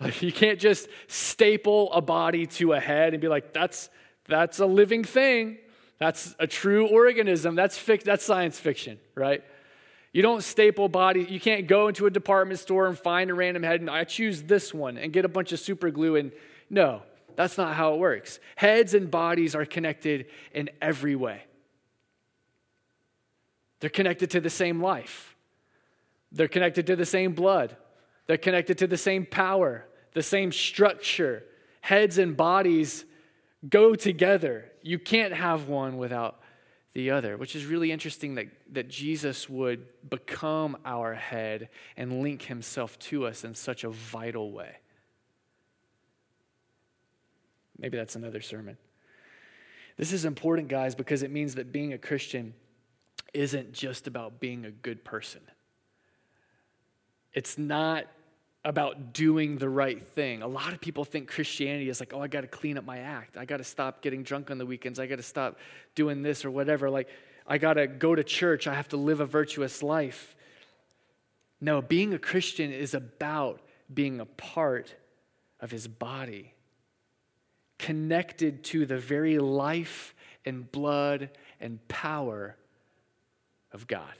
Like 0.00 0.22
you 0.22 0.32
can't 0.32 0.58
just 0.58 0.88
staple 1.06 1.92
a 1.92 2.00
body 2.00 2.46
to 2.46 2.72
a 2.72 2.80
head 2.80 3.14
and 3.14 3.20
be 3.20 3.28
like, 3.28 3.52
that's, 3.52 3.90
that's 4.26 4.58
a 4.58 4.66
living 4.66 5.04
thing. 5.04 5.58
That's 5.98 6.34
a 6.38 6.46
true 6.46 6.88
organism. 6.88 7.54
That's, 7.54 7.80
that's 8.04 8.24
science 8.24 8.58
fiction, 8.58 8.98
right? 9.14 9.44
You 10.14 10.22
don't 10.22 10.44
staple 10.44 10.88
bodies. 10.88 11.28
You 11.28 11.40
can't 11.40 11.66
go 11.66 11.88
into 11.88 12.06
a 12.06 12.10
department 12.10 12.60
store 12.60 12.86
and 12.86 12.96
find 12.96 13.30
a 13.30 13.34
random 13.34 13.64
head 13.64 13.80
and 13.80 13.90
I 13.90 14.04
choose 14.04 14.44
this 14.44 14.72
one 14.72 14.96
and 14.96 15.12
get 15.12 15.24
a 15.24 15.28
bunch 15.28 15.50
of 15.52 15.58
super 15.58 15.90
glue 15.90 16.14
and 16.14 16.30
no, 16.70 17.02
that's 17.34 17.58
not 17.58 17.74
how 17.74 17.94
it 17.94 17.98
works. 17.98 18.38
Heads 18.54 18.94
and 18.94 19.10
bodies 19.10 19.56
are 19.56 19.64
connected 19.64 20.26
in 20.52 20.70
every 20.80 21.16
way. 21.16 21.42
They're 23.80 23.90
connected 23.90 24.30
to 24.30 24.40
the 24.40 24.50
same 24.50 24.80
life. 24.80 25.34
They're 26.30 26.46
connected 26.46 26.86
to 26.86 26.96
the 26.96 27.04
same 27.04 27.32
blood. 27.32 27.76
They're 28.28 28.36
connected 28.36 28.78
to 28.78 28.86
the 28.86 28.96
same 28.96 29.26
power, 29.26 29.84
the 30.12 30.22
same 30.22 30.52
structure. 30.52 31.42
Heads 31.80 32.18
and 32.18 32.36
bodies 32.36 33.04
go 33.68 33.96
together. 33.96 34.70
You 34.80 35.00
can't 35.00 35.34
have 35.34 35.66
one 35.66 35.96
without 35.98 36.40
the 36.94 37.10
other, 37.10 37.36
which 37.36 37.56
is 37.56 37.66
really 37.66 37.90
interesting 37.90 38.36
that, 38.36 38.46
that 38.72 38.88
Jesus 38.88 39.48
would 39.48 39.86
become 40.08 40.76
our 40.84 41.14
head 41.14 41.68
and 41.96 42.22
link 42.22 42.42
himself 42.42 42.98
to 43.00 43.26
us 43.26 43.44
in 43.44 43.54
such 43.54 43.82
a 43.82 43.90
vital 43.90 44.52
way. 44.52 44.76
Maybe 47.78 47.98
that's 47.98 48.14
another 48.14 48.40
sermon. 48.40 48.78
This 49.96 50.12
is 50.12 50.24
important, 50.24 50.68
guys, 50.68 50.94
because 50.94 51.24
it 51.24 51.30
means 51.32 51.56
that 51.56 51.72
being 51.72 51.92
a 51.92 51.98
Christian 51.98 52.54
isn't 53.32 53.72
just 53.72 54.06
about 54.06 54.38
being 54.38 54.64
a 54.64 54.70
good 54.70 55.04
person. 55.04 55.40
It's 57.32 57.58
not 57.58 58.06
about 58.64 59.12
doing 59.12 59.58
the 59.58 59.68
right 59.68 60.02
thing. 60.02 60.42
A 60.42 60.46
lot 60.46 60.72
of 60.72 60.80
people 60.80 61.04
think 61.04 61.28
Christianity 61.28 61.88
is 61.88 62.00
like, 62.00 62.14
oh, 62.14 62.20
I 62.20 62.28
got 62.28 62.40
to 62.40 62.46
clean 62.46 62.78
up 62.78 62.84
my 62.84 62.98
act. 62.98 63.36
I 63.36 63.44
got 63.44 63.58
to 63.58 63.64
stop 63.64 64.00
getting 64.00 64.22
drunk 64.22 64.50
on 64.50 64.56
the 64.56 64.64
weekends. 64.64 64.98
I 64.98 65.06
got 65.06 65.16
to 65.16 65.22
stop 65.22 65.58
doing 65.94 66.22
this 66.22 66.44
or 66.44 66.50
whatever. 66.50 66.88
Like, 66.88 67.08
I 67.46 67.58
got 67.58 67.74
to 67.74 67.86
go 67.86 68.14
to 68.14 68.24
church. 68.24 68.66
I 68.66 68.74
have 68.74 68.88
to 68.88 68.96
live 68.96 69.20
a 69.20 69.26
virtuous 69.26 69.82
life. 69.82 70.34
No, 71.60 71.82
being 71.82 72.14
a 72.14 72.18
Christian 72.18 72.72
is 72.72 72.94
about 72.94 73.60
being 73.92 74.20
a 74.20 74.26
part 74.26 74.94
of 75.60 75.70
his 75.70 75.86
body, 75.86 76.54
connected 77.78 78.64
to 78.64 78.86
the 78.86 78.98
very 78.98 79.38
life 79.38 80.14
and 80.46 80.70
blood 80.72 81.30
and 81.60 81.86
power 81.88 82.56
of 83.72 83.86
God. 83.86 84.12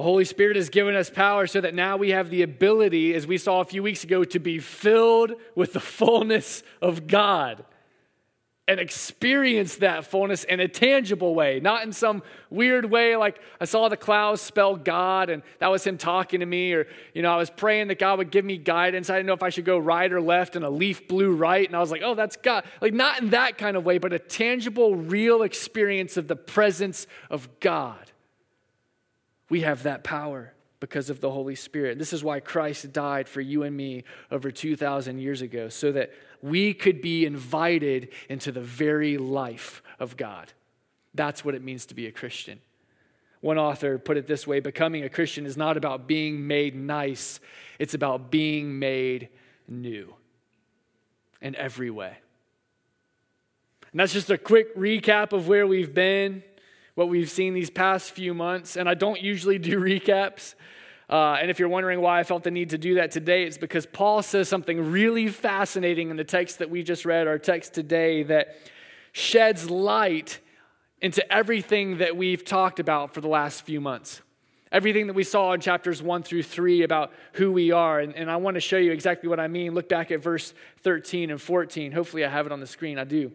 The 0.00 0.04
Holy 0.04 0.24
Spirit 0.24 0.56
has 0.56 0.70
given 0.70 0.94
us 0.96 1.10
power 1.10 1.46
so 1.46 1.60
that 1.60 1.74
now 1.74 1.98
we 1.98 2.12
have 2.12 2.30
the 2.30 2.40
ability, 2.40 3.12
as 3.12 3.26
we 3.26 3.36
saw 3.36 3.60
a 3.60 3.66
few 3.66 3.82
weeks 3.82 4.02
ago, 4.02 4.24
to 4.24 4.38
be 4.38 4.58
filled 4.58 5.34
with 5.54 5.74
the 5.74 5.80
fullness 5.80 6.62
of 6.80 7.06
God 7.06 7.66
and 8.66 8.80
experience 8.80 9.76
that 9.76 10.06
fullness 10.06 10.44
in 10.44 10.58
a 10.58 10.68
tangible 10.68 11.34
way, 11.34 11.60
not 11.60 11.82
in 11.82 11.92
some 11.92 12.22
weird 12.48 12.86
way 12.86 13.14
like 13.14 13.42
I 13.60 13.66
saw 13.66 13.90
the 13.90 13.96
clouds 13.98 14.40
spell 14.40 14.74
God 14.74 15.28
and 15.28 15.42
that 15.58 15.68
was 15.68 15.86
him 15.86 15.98
talking 15.98 16.40
to 16.40 16.46
me, 16.46 16.72
or, 16.72 16.86
you 17.12 17.20
know, 17.20 17.34
I 17.34 17.36
was 17.36 17.50
praying 17.50 17.88
that 17.88 17.98
God 17.98 18.16
would 18.16 18.30
give 18.30 18.46
me 18.46 18.56
guidance. 18.56 19.10
I 19.10 19.16
didn't 19.16 19.26
know 19.26 19.34
if 19.34 19.42
I 19.42 19.50
should 19.50 19.66
go 19.66 19.76
right 19.76 20.10
or 20.10 20.22
left 20.22 20.56
and 20.56 20.64
a 20.64 20.70
leaf 20.70 21.08
blew 21.08 21.34
right. 21.34 21.66
And 21.66 21.76
I 21.76 21.80
was 21.80 21.90
like, 21.90 22.00
oh, 22.02 22.14
that's 22.14 22.36
God. 22.36 22.64
Like, 22.80 22.94
not 22.94 23.20
in 23.20 23.28
that 23.30 23.58
kind 23.58 23.76
of 23.76 23.84
way, 23.84 23.98
but 23.98 24.14
a 24.14 24.18
tangible, 24.18 24.96
real 24.96 25.42
experience 25.42 26.16
of 26.16 26.26
the 26.26 26.36
presence 26.36 27.06
of 27.28 27.60
God. 27.60 28.10
We 29.50 29.60
have 29.60 29.82
that 29.82 30.02
power 30.02 30.54
because 30.80 31.10
of 31.10 31.20
the 31.20 31.30
Holy 31.30 31.54
Spirit. 31.54 31.98
This 31.98 32.14
is 32.14 32.24
why 32.24 32.40
Christ 32.40 32.90
died 32.92 33.28
for 33.28 33.42
you 33.42 33.64
and 33.64 33.76
me 33.76 34.04
over 34.30 34.50
2,000 34.50 35.18
years 35.18 35.42
ago, 35.42 35.68
so 35.68 35.92
that 35.92 36.10
we 36.40 36.72
could 36.72 37.02
be 37.02 37.26
invited 37.26 38.08
into 38.30 38.50
the 38.50 38.62
very 38.62 39.18
life 39.18 39.82
of 39.98 40.16
God. 40.16 40.52
That's 41.12 41.44
what 41.44 41.54
it 41.54 41.62
means 41.62 41.84
to 41.86 41.94
be 41.94 42.06
a 42.06 42.12
Christian. 42.12 42.60
One 43.40 43.58
author 43.58 43.98
put 43.98 44.16
it 44.16 44.26
this 44.26 44.46
way 44.46 44.60
becoming 44.60 45.04
a 45.04 45.08
Christian 45.08 45.44
is 45.44 45.56
not 45.56 45.76
about 45.76 46.06
being 46.06 46.46
made 46.46 46.74
nice, 46.74 47.40
it's 47.78 47.94
about 47.94 48.30
being 48.30 48.78
made 48.78 49.28
new 49.68 50.14
in 51.42 51.54
every 51.56 51.90
way. 51.90 52.16
And 53.92 53.98
that's 54.00 54.12
just 54.12 54.30
a 54.30 54.38
quick 54.38 54.76
recap 54.76 55.32
of 55.32 55.48
where 55.48 55.66
we've 55.66 55.92
been 55.92 56.42
what 56.94 57.08
we've 57.08 57.30
seen 57.30 57.54
these 57.54 57.70
past 57.70 58.10
few 58.10 58.34
months. 58.34 58.76
And 58.76 58.88
I 58.88 58.94
don't 58.94 59.20
usually 59.20 59.58
do 59.58 59.78
recaps. 59.80 60.54
Uh, 61.08 61.36
and 61.40 61.50
if 61.50 61.58
you're 61.58 61.68
wondering 61.68 62.00
why 62.00 62.20
I 62.20 62.22
felt 62.22 62.44
the 62.44 62.50
need 62.50 62.70
to 62.70 62.78
do 62.78 62.94
that 62.94 63.10
today, 63.10 63.44
it's 63.44 63.58
because 63.58 63.84
Paul 63.84 64.22
says 64.22 64.48
something 64.48 64.92
really 64.92 65.28
fascinating 65.28 66.10
in 66.10 66.16
the 66.16 66.24
text 66.24 66.60
that 66.60 66.70
we 66.70 66.82
just 66.82 67.04
read, 67.04 67.26
our 67.26 67.38
text 67.38 67.74
today, 67.74 68.22
that 68.24 68.56
sheds 69.12 69.68
light 69.68 70.38
into 71.00 71.32
everything 71.32 71.98
that 71.98 72.16
we've 72.16 72.44
talked 72.44 72.78
about 72.78 73.12
for 73.12 73.20
the 73.20 73.28
last 73.28 73.62
few 73.62 73.80
months. 73.80 74.20
Everything 74.70 75.08
that 75.08 75.14
we 75.14 75.24
saw 75.24 75.52
in 75.52 75.60
chapters 75.60 76.00
1 76.00 76.22
through 76.22 76.44
3 76.44 76.82
about 76.82 77.12
who 77.32 77.50
we 77.50 77.72
are. 77.72 77.98
And, 77.98 78.14
and 78.14 78.30
I 78.30 78.36
want 78.36 78.54
to 78.54 78.60
show 78.60 78.76
you 78.76 78.92
exactly 78.92 79.28
what 79.28 79.40
I 79.40 79.48
mean. 79.48 79.74
Look 79.74 79.88
back 79.88 80.12
at 80.12 80.22
verse 80.22 80.54
13 80.84 81.30
and 81.30 81.42
14. 81.42 81.90
Hopefully, 81.90 82.24
I 82.24 82.28
have 82.28 82.46
it 82.46 82.52
on 82.52 82.60
the 82.60 82.68
screen. 82.68 82.98
I 82.98 83.04
do 83.04 83.32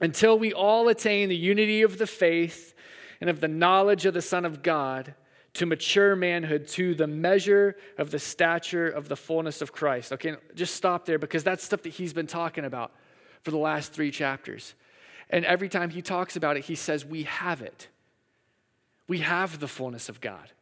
until 0.00 0.38
we 0.38 0.52
all 0.52 0.88
attain 0.88 1.28
the 1.28 1.36
unity 1.36 1.82
of 1.82 1.98
the 1.98 2.06
faith 2.06 2.74
and 3.20 3.28
of 3.28 3.40
the 3.40 3.48
knowledge 3.48 4.06
of 4.06 4.14
the 4.14 4.22
Son 4.22 4.44
of 4.44 4.62
God 4.62 5.14
to 5.54 5.66
mature 5.66 6.14
manhood, 6.14 6.68
to 6.68 6.94
the 6.94 7.06
measure 7.06 7.76
of 7.96 8.10
the 8.10 8.18
stature 8.18 8.88
of 8.88 9.08
the 9.08 9.16
fullness 9.16 9.60
of 9.60 9.72
Christ. 9.72 10.12
Okay, 10.12 10.36
just 10.54 10.76
stop 10.76 11.04
there 11.04 11.18
because 11.18 11.42
that's 11.42 11.64
stuff 11.64 11.82
that 11.82 11.90
he's 11.90 12.12
been 12.12 12.26
talking 12.26 12.64
about 12.64 12.92
for 13.42 13.50
the 13.50 13.58
last 13.58 13.92
three 13.92 14.10
chapters. 14.10 14.74
And 15.30 15.44
every 15.44 15.68
time 15.68 15.90
he 15.90 16.00
talks 16.00 16.36
about 16.36 16.56
it, 16.56 16.64
he 16.64 16.74
says, 16.74 17.04
We 17.04 17.24
have 17.24 17.60
it. 17.60 17.88
We 19.08 19.18
have 19.18 19.58
the 19.58 19.68
fullness 19.68 20.08
of 20.08 20.20
God. 20.20 20.52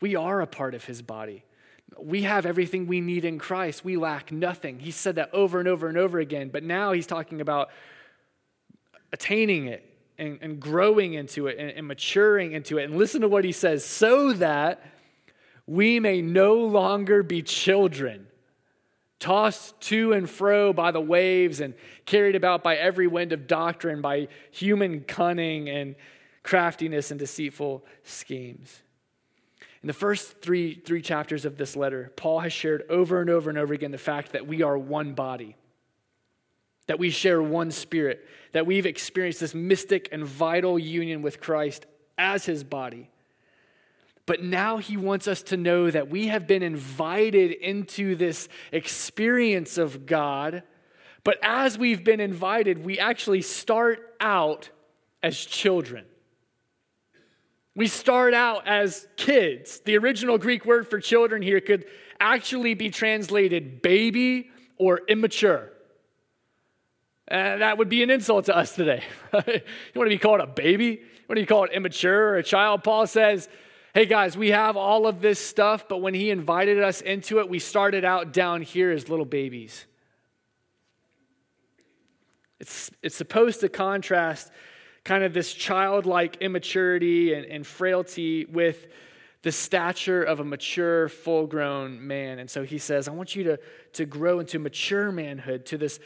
We 0.00 0.16
are 0.16 0.40
a 0.40 0.46
part 0.46 0.74
of 0.74 0.84
his 0.84 1.02
body. 1.02 1.44
We 1.98 2.22
have 2.22 2.46
everything 2.46 2.86
we 2.86 3.00
need 3.00 3.24
in 3.24 3.38
Christ. 3.38 3.84
We 3.84 3.96
lack 3.96 4.30
nothing. 4.30 4.78
He 4.78 4.92
said 4.92 5.16
that 5.16 5.32
over 5.34 5.58
and 5.58 5.68
over 5.68 5.88
and 5.88 5.98
over 5.98 6.18
again. 6.18 6.48
But 6.48 6.62
now 6.62 6.92
he's 6.92 7.06
talking 7.06 7.40
about 7.40 7.70
attaining 9.12 9.66
it 9.66 9.84
and, 10.18 10.38
and 10.42 10.60
growing 10.60 11.14
into 11.14 11.46
it 11.46 11.58
and, 11.58 11.70
and 11.70 11.86
maturing 11.86 12.52
into 12.52 12.78
it. 12.78 12.84
And 12.84 12.96
listen 12.96 13.20
to 13.22 13.28
what 13.28 13.44
he 13.44 13.52
says 13.52 13.84
so 13.84 14.32
that 14.34 14.82
we 15.66 16.00
may 16.00 16.22
no 16.22 16.54
longer 16.54 17.22
be 17.22 17.42
children, 17.42 18.26
tossed 19.18 19.78
to 19.82 20.12
and 20.12 20.28
fro 20.28 20.72
by 20.72 20.90
the 20.90 21.00
waves 21.00 21.60
and 21.60 21.74
carried 22.06 22.34
about 22.34 22.62
by 22.62 22.76
every 22.76 23.06
wind 23.06 23.32
of 23.32 23.46
doctrine, 23.46 24.00
by 24.00 24.28
human 24.50 25.00
cunning 25.02 25.68
and 25.68 25.94
craftiness 26.42 27.10
and 27.10 27.20
deceitful 27.20 27.84
schemes. 28.02 28.82
In 29.82 29.86
the 29.86 29.92
first 29.92 30.40
three, 30.40 30.74
three 30.74 31.02
chapters 31.02 31.44
of 31.44 31.56
this 31.56 31.76
letter, 31.76 32.12
Paul 32.16 32.40
has 32.40 32.52
shared 32.52 32.84
over 32.88 33.20
and 33.20 33.30
over 33.30 33.48
and 33.50 33.58
over 33.58 33.74
again 33.74 33.90
the 33.90 33.98
fact 33.98 34.32
that 34.32 34.46
we 34.46 34.62
are 34.62 34.76
one 34.76 35.14
body 35.14 35.56
that 36.88 36.98
we 36.98 37.10
share 37.10 37.40
one 37.40 37.70
spirit, 37.70 38.26
that 38.52 38.66
we've 38.66 38.86
experienced 38.86 39.40
this 39.40 39.54
mystic 39.54 40.08
and 40.10 40.24
vital 40.24 40.78
union 40.78 41.22
with 41.22 41.40
Christ 41.40 41.86
as 42.16 42.44
his 42.44 42.64
body. 42.64 43.10
But 44.26 44.42
now 44.42 44.78
he 44.78 44.96
wants 44.96 45.28
us 45.28 45.42
to 45.44 45.56
know 45.56 45.90
that 45.90 46.10
we 46.10 46.26
have 46.26 46.46
been 46.46 46.62
invited 46.62 47.52
into 47.52 48.16
this 48.16 48.48
experience 48.72 49.78
of 49.78 50.04
God. 50.06 50.64
But 51.24 51.38
as 51.42 51.78
we've 51.78 52.04
been 52.04 52.20
invited, 52.20 52.84
we 52.84 52.98
actually 52.98 53.42
start 53.42 54.14
out 54.20 54.70
as 55.22 55.38
children. 55.38 56.04
We 57.74 57.86
start 57.86 58.34
out 58.34 58.66
as 58.66 59.06
kids. 59.16 59.80
The 59.80 59.96
original 59.98 60.36
Greek 60.36 60.64
word 60.64 60.88
for 60.88 61.00
children 61.00 61.42
here 61.42 61.60
could 61.60 61.84
actually 62.18 62.74
be 62.74 62.90
translated 62.90 63.82
baby 63.82 64.50
or 64.76 65.02
immature. 65.08 65.70
And 67.28 67.60
that 67.60 67.76
would 67.76 67.90
be 67.90 68.02
an 68.02 68.10
insult 68.10 68.46
to 68.46 68.56
us 68.56 68.74
today. 68.74 69.04
you 69.32 69.60
want 69.94 70.06
to 70.06 70.08
be 70.08 70.18
called 70.18 70.40
a 70.40 70.46
baby? 70.46 71.02
What 71.26 71.34
do 71.34 71.40
you 71.42 71.46
call 71.46 71.64
it, 71.64 71.72
immature 71.72 72.30
or 72.30 72.36
a 72.36 72.42
child? 72.42 72.82
Paul 72.82 73.06
says, 73.06 73.48
Hey 73.94 74.06
guys, 74.06 74.36
we 74.36 74.50
have 74.50 74.76
all 74.76 75.06
of 75.06 75.20
this 75.20 75.38
stuff, 75.38 75.88
but 75.88 75.98
when 75.98 76.14
he 76.14 76.30
invited 76.30 76.82
us 76.82 77.00
into 77.00 77.40
it, 77.40 77.48
we 77.48 77.58
started 77.58 78.04
out 78.04 78.32
down 78.32 78.62
here 78.62 78.90
as 78.90 79.08
little 79.08 79.24
babies. 79.24 79.86
It's, 82.60 82.90
it's 83.02 83.16
supposed 83.16 83.60
to 83.60 83.68
contrast 83.68 84.50
kind 85.04 85.24
of 85.24 85.32
this 85.32 85.52
childlike 85.52 86.36
immaturity 86.40 87.34
and, 87.34 87.46
and 87.46 87.66
frailty 87.66 88.44
with 88.44 88.86
the 89.42 89.52
stature 89.52 90.22
of 90.22 90.40
a 90.40 90.44
mature, 90.44 91.08
full 91.08 91.46
grown 91.46 92.06
man. 92.06 92.38
And 92.38 92.50
so 92.50 92.64
he 92.64 92.78
says, 92.78 93.08
I 93.08 93.12
want 93.12 93.36
you 93.36 93.44
to, 93.44 93.58
to 93.94 94.04
grow 94.04 94.40
into 94.40 94.58
mature 94.58 95.12
manhood, 95.12 95.66
to 95.66 95.78
this 95.78 96.00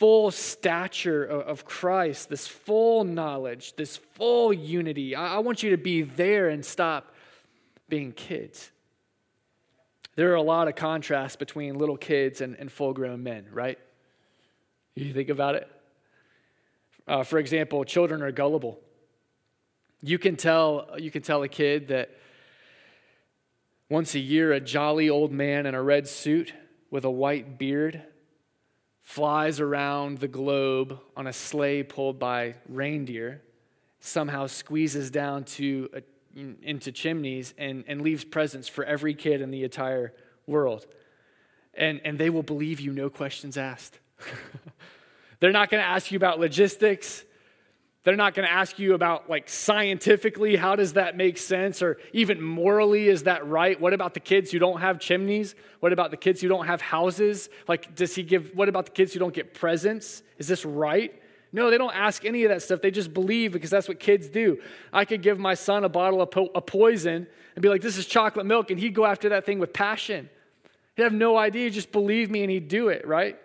full 0.00 0.30
stature 0.30 1.22
of, 1.22 1.66
Christ, 1.66 2.30
this 2.30 2.46
full 2.46 3.04
knowledge, 3.04 3.76
this 3.76 3.98
full 3.98 4.50
unity. 4.50 5.14
I, 5.14 5.34
I 5.34 5.38
want 5.40 5.62
you 5.62 5.70
to 5.70 5.76
be 5.76 6.00
there 6.00 6.48
and 6.48 6.64
stop 6.64 7.14
being 7.86 8.12
kids. 8.12 8.70
There 10.16 10.32
are 10.32 10.36
a 10.36 10.42
lot 10.42 10.68
of 10.68 10.74
contrasts 10.74 11.36
between 11.36 11.76
little 11.76 11.98
kids 11.98 12.40
and, 12.40 12.56
and 12.56 12.72
full 12.72 12.94
grown 12.94 13.22
men, 13.22 13.48
right? 13.52 13.78
You 14.94 15.12
think 15.12 15.28
about 15.28 15.56
it? 15.56 15.70
Uh, 17.06 17.22
for 17.22 17.38
example, 17.38 17.84
children 17.84 18.22
are 18.22 18.32
gullible. 18.32 18.80
You 20.02 20.18
can 20.18 20.36
tell 20.36 20.96
you 20.96 21.10
can 21.10 21.20
tell 21.20 21.42
a 21.42 21.48
kid 21.48 21.88
that 21.88 22.08
once 23.90 24.14
a 24.14 24.18
year 24.18 24.52
a 24.52 24.60
jolly 24.60 25.10
old 25.10 25.30
man 25.30 25.66
in 25.66 25.74
a 25.74 25.82
red 25.82 26.08
suit 26.08 26.54
with 26.90 27.04
a 27.04 27.10
white 27.10 27.58
beard 27.58 28.02
flies 29.10 29.58
around 29.58 30.18
the 30.18 30.28
globe 30.28 30.96
on 31.16 31.26
a 31.26 31.32
sleigh 31.32 31.82
pulled 31.82 32.16
by 32.16 32.54
reindeer, 32.68 33.42
somehow 33.98 34.46
squeezes 34.46 35.10
down 35.10 35.42
to 35.42 35.90
a, 35.92 36.02
into 36.62 36.92
chimneys 36.92 37.52
and, 37.58 37.82
and 37.88 38.02
leaves 38.02 38.22
presents 38.22 38.68
for 38.68 38.84
every 38.84 39.12
kid 39.12 39.40
in 39.40 39.50
the 39.50 39.64
entire 39.64 40.14
world. 40.46 40.86
And, 41.74 42.00
and 42.04 42.18
they 42.18 42.30
will 42.30 42.44
believe 42.44 42.78
you, 42.78 42.92
no 42.92 43.10
questions 43.10 43.56
asked. 43.56 43.98
They're 45.40 45.50
not 45.50 45.70
going 45.70 45.82
to 45.82 45.88
ask 45.88 46.12
you 46.12 46.16
about 46.16 46.38
logistics. 46.38 47.24
They're 48.02 48.16
not 48.16 48.34
going 48.34 48.48
to 48.48 48.52
ask 48.52 48.78
you 48.78 48.94
about, 48.94 49.28
like, 49.28 49.48
scientifically, 49.48 50.56
how 50.56 50.74
does 50.74 50.94
that 50.94 51.18
make 51.18 51.36
sense? 51.36 51.82
Or 51.82 51.98
even 52.14 52.40
morally, 52.40 53.08
is 53.08 53.24
that 53.24 53.46
right? 53.46 53.78
What 53.78 53.92
about 53.92 54.14
the 54.14 54.20
kids 54.20 54.50
who 54.50 54.58
don't 54.58 54.80
have 54.80 54.98
chimneys? 54.98 55.54
What 55.80 55.92
about 55.92 56.10
the 56.10 56.16
kids 56.16 56.40
who 56.40 56.48
don't 56.48 56.66
have 56.66 56.80
houses? 56.80 57.50
Like, 57.68 57.94
does 57.94 58.14
he 58.14 58.22
give, 58.22 58.52
what 58.54 58.70
about 58.70 58.86
the 58.86 58.92
kids 58.92 59.12
who 59.12 59.20
don't 59.20 59.34
get 59.34 59.52
presents? 59.52 60.22
Is 60.38 60.48
this 60.48 60.64
right? 60.64 61.12
No, 61.52 61.70
they 61.70 61.76
don't 61.76 61.94
ask 61.94 62.24
any 62.24 62.44
of 62.44 62.48
that 62.48 62.62
stuff. 62.62 62.80
They 62.80 62.90
just 62.90 63.12
believe 63.12 63.52
because 63.52 63.70
that's 63.70 63.88
what 63.88 64.00
kids 64.00 64.28
do. 64.28 64.62
I 64.92 65.04
could 65.04 65.20
give 65.20 65.38
my 65.38 65.52
son 65.52 65.84
a 65.84 65.88
bottle 65.88 66.22
of 66.22 66.30
po- 66.30 66.50
a 66.54 66.62
poison 66.62 67.26
and 67.54 67.62
be 67.62 67.68
like, 67.68 67.82
this 67.82 67.98
is 67.98 68.06
chocolate 68.06 68.46
milk, 68.46 68.70
and 68.70 68.80
he'd 68.80 68.94
go 68.94 69.04
after 69.04 69.30
that 69.30 69.44
thing 69.44 69.58
with 69.58 69.74
passion. 69.74 70.30
He'd 70.96 71.02
have 71.02 71.12
no 71.12 71.36
idea, 71.36 71.64
he'd 71.64 71.74
just 71.74 71.92
believe 71.92 72.30
me 72.30 72.42
and 72.42 72.50
he'd 72.50 72.68
do 72.68 72.88
it, 72.88 73.06
right? 73.06 73.36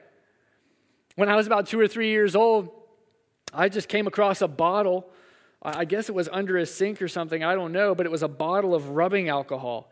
When 1.16 1.28
I 1.28 1.36
was 1.36 1.48
about 1.48 1.68
two 1.68 1.80
or 1.80 1.88
three 1.88 2.10
years 2.10 2.36
old, 2.36 2.70
I 3.56 3.70
just 3.70 3.88
came 3.88 4.08
across 4.08 4.42
a 4.42 4.48
bottle. 4.48 5.10
I 5.62 5.86
guess 5.86 6.10
it 6.10 6.16
was 6.16 6.30
under 6.32 6.58
a 6.58 6.66
sink 6.66 7.02
or 7.02 7.08
something, 7.08 7.44
I 7.44 7.56
don't 7.56 7.72
know, 7.72 7.96
but 7.96 8.06
it 8.06 8.12
was 8.12 8.22
a 8.22 8.28
bottle 8.28 8.76
of 8.76 8.90
rubbing 8.90 9.30
alcohol. 9.30 9.92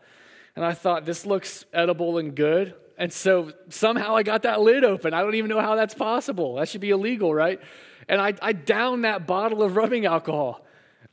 And 0.54 0.64
I 0.64 0.72
thought, 0.72 1.04
this 1.04 1.26
looks 1.26 1.64
edible 1.72 2.18
and 2.18 2.34
good. 2.34 2.74
And 2.96 3.12
so 3.12 3.52
somehow 3.70 4.14
I 4.14 4.22
got 4.22 4.42
that 4.42 4.60
lid 4.60 4.84
open. 4.84 5.14
I 5.14 5.22
don't 5.22 5.34
even 5.34 5.48
know 5.48 5.60
how 5.60 5.74
that's 5.74 5.94
possible. 5.94 6.56
That 6.56 6.68
should 6.68 6.80
be 6.80 6.90
illegal, 6.90 7.34
right? 7.34 7.60
And 8.08 8.20
I, 8.20 8.34
I 8.40 8.52
downed 8.52 9.04
that 9.04 9.26
bottle 9.26 9.62
of 9.62 9.74
rubbing 9.74 10.06
alcohol. 10.06 10.64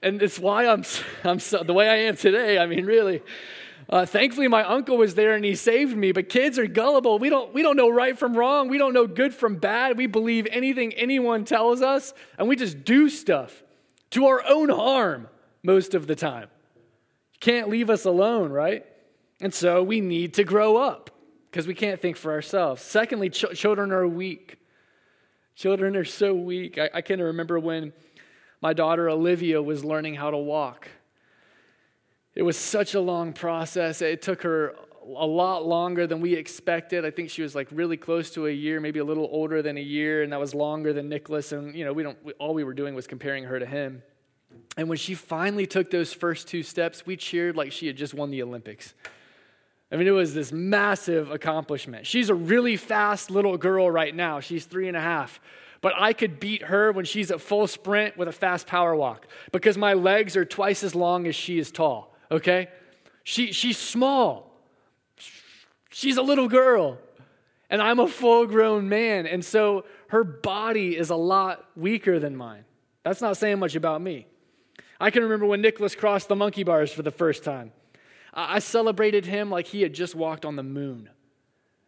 And 0.03 0.21
it's 0.21 0.37
why 0.37 0.67
I'm, 0.67 0.83
I'm 1.23 1.39
so, 1.39 1.63
the 1.63 1.73
way 1.73 1.89
I 1.89 1.95
am 2.07 2.15
today. 2.15 2.59
I 2.59 2.67
mean, 2.67 2.85
really. 2.85 3.23
Uh, 3.91 4.05
thankfully, 4.05 4.47
my 4.47 4.63
uncle 4.63 4.97
was 4.97 5.15
there 5.15 5.35
and 5.35 5.43
he 5.43 5.53
saved 5.53 5.95
me. 5.95 6.13
But 6.13 6.29
kids 6.29 6.57
are 6.57 6.65
gullible. 6.65 7.19
We 7.19 7.29
don't, 7.29 7.53
we 7.53 7.61
don't 7.61 7.75
know 7.75 7.89
right 7.89 8.17
from 8.17 8.35
wrong. 8.35 8.69
We 8.69 8.77
don't 8.77 8.93
know 8.93 9.05
good 9.05 9.33
from 9.33 9.55
bad. 9.55 9.97
We 9.97 10.07
believe 10.07 10.47
anything 10.49 10.93
anyone 10.93 11.43
tells 11.43 11.81
us, 11.81 12.13
and 12.37 12.47
we 12.47 12.55
just 12.55 12.85
do 12.85 13.09
stuff 13.09 13.63
to 14.11 14.27
our 14.27 14.43
own 14.47 14.69
harm 14.69 15.27
most 15.61 15.93
of 15.93 16.07
the 16.07 16.15
time. 16.15 16.47
You 17.33 17.39
can't 17.41 17.69
leave 17.69 17.89
us 17.89 18.05
alone, 18.05 18.51
right? 18.51 18.85
And 19.41 19.53
so 19.53 19.83
we 19.83 19.99
need 19.99 20.35
to 20.35 20.45
grow 20.45 20.77
up 20.77 21.09
because 21.49 21.67
we 21.67 21.73
can't 21.73 21.99
think 21.99 22.15
for 22.15 22.31
ourselves. 22.31 22.81
Secondly, 22.81 23.29
ch- 23.29 23.53
children 23.55 23.91
are 23.91 24.07
weak. 24.07 24.57
Children 25.55 25.97
are 25.97 26.05
so 26.05 26.33
weak. 26.33 26.77
I, 26.77 26.89
I 26.93 27.01
can 27.01 27.21
remember 27.21 27.59
when 27.59 27.91
my 28.61 28.71
daughter 28.71 29.09
Olivia 29.09 29.61
was 29.61 29.83
learning 29.83 30.15
how 30.15 30.31
to 30.31 30.37
walk. 30.37 30.87
It 32.33 32.43
was 32.43 32.57
such 32.57 32.93
a 32.93 33.01
long 33.01 33.33
process. 33.33 34.01
It 34.01 34.21
took 34.21 34.43
her 34.43 34.75
a 35.03 35.25
lot 35.25 35.65
longer 35.65 36.07
than 36.07 36.21
we 36.21 36.33
expected. 36.35 37.05
I 37.05 37.11
think 37.11 37.29
she 37.29 37.41
was 37.41 37.55
like 37.55 37.67
really 37.71 37.97
close 37.97 38.31
to 38.31 38.47
a 38.47 38.51
year, 38.51 38.79
maybe 38.79 38.99
a 38.99 39.03
little 39.03 39.27
older 39.31 39.61
than 39.61 39.77
a 39.77 39.81
year, 39.81 40.23
and 40.23 40.31
that 40.31 40.39
was 40.39 40.53
longer 40.53 40.93
than 40.93 41.09
Nicholas. 41.09 41.51
And 41.51 41.75
you 41.75 41.83
know, 41.83 41.93
we 41.93 42.03
don't. 42.03 42.17
All 42.39 42.53
we 42.53 42.63
were 42.63 42.73
doing 42.73 42.95
was 42.95 43.07
comparing 43.07 43.45
her 43.45 43.59
to 43.59 43.65
him. 43.65 44.03
And 44.77 44.87
when 44.87 44.97
she 44.97 45.15
finally 45.15 45.65
took 45.65 45.91
those 45.91 46.13
first 46.13 46.47
two 46.47 46.63
steps, 46.63 47.05
we 47.05 47.17
cheered 47.17 47.57
like 47.57 47.71
she 47.71 47.87
had 47.87 47.97
just 47.97 48.13
won 48.13 48.31
the 48.31 48.41
Olympics. 48.43 48.93
I 49.91 49.97
mean, 49.97 50.07
it 50.07 50.11
was 50.11 50.33
this 50.33 50.53
massive 50.53 51.31
accomplishment. 51.31 52.07
She's 52.07 52.29
a 52.29 52.33
really 52.33 52.77
fast 52.77 53.29
little 53.29 53.57
girl 53.57 53.91
right 53.91 54.15
now. 54.15 54.39
She's 54.39 54.65
three 54.65 54.87
and 54.87 54.95
a 54.95 55.01
half. 55.01 55.41
But 55.81 55.93
I 55.97 56.13
could 56.13 56.39
beat 56.39 56.63
her 56.63 56.91
when 56.93 57.05
she's 57.05 57.31
at 57.31 57.41
full 57.41 57.67
sprint 57.67 58.15
with 58.15 58.27
a 58.27 58.31
fast 58.31 58.67
power 58.67 58.95
walk 58.95 59.27
because 59.51 59.77
my 59.77 59.93
legs 59.93 60.37
are 60.37 60.45
twice 60.45 60.83
as 60.83 60.95
long 60.95 61.27
as 61.27 61.35
she 61.35 61.59
is 61.59 61.71
tall 61.71 62.10
okay? 62.31 62.69
She, 63.23 63.51
she's 63.51 63.77
small. 63.77 64.51
She's 65.89 66.17
a 66.17 66.21
little 66.21 66.47
girl. 66.47 66.97
And 67.69 67.81
I'm 67.81 67.99
a 67.99 68.07
full 68.07 68.47
grown 68.47 68.89
man. 68.89 69.27
And 69.27 69.43
so 69.43 69.85
her 70.07 70.23
body 70.23 70.97
is 70.97 71.09
a 71.09 71.15
lot 71.15 71.65
weaker 71.75 72.19
than 72.19 72.35
mine. 72.35 72.65
That's 73.03 73.21
not 73.21 73.37
saying 73.37 73.59
much 73.59 73.75
about 73.75 74.01
me. 74.01 74.27
I 74.99 75.09
can 75.09 75.23
remember 75.23 75.45
when 75.45 75.61
Nicholas 75.61 75.95
crossed 75.95 76.27
the 76.27 76.35
monkey 76.35 76.63
bars 76.63 76.91
for 76.91 77.01
the 77.01 77.11
first 77.11 77.43
time. 77.43 77.71
I 78.33 78.59
celebrated 78.59 79.25
him 79.25 79.49
like 79.49 79.67
he 79.67 79.81
had 79.81 79.93
just 79.93 80.15
walked 80.15 80.45
on 80.45 80.55
the 80.55 80.63
moon, 80.63 81.09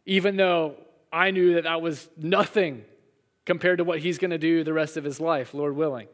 even 0.06 0.36
though 0.36 0.76
I 1.12 1.32
knew 1.32 1.54
that 1.54 1.64
that 1.64 1.82
was 1.82 2.10
nothing 2.18 2.84
compared 3.46 3.78
to 3.78 3.84
what 3.84 4.00
he's 4.00 4.18
going 4.18 4.32
to 4.32 4.38
do 4.38 4.64
the 4.64 4.74
rest 4.74 4.98
of 4.98 5.04
his 5.04 5.20
life, 5.20 5.54
Lord 5.54 5.76
willing. 5.76 6.08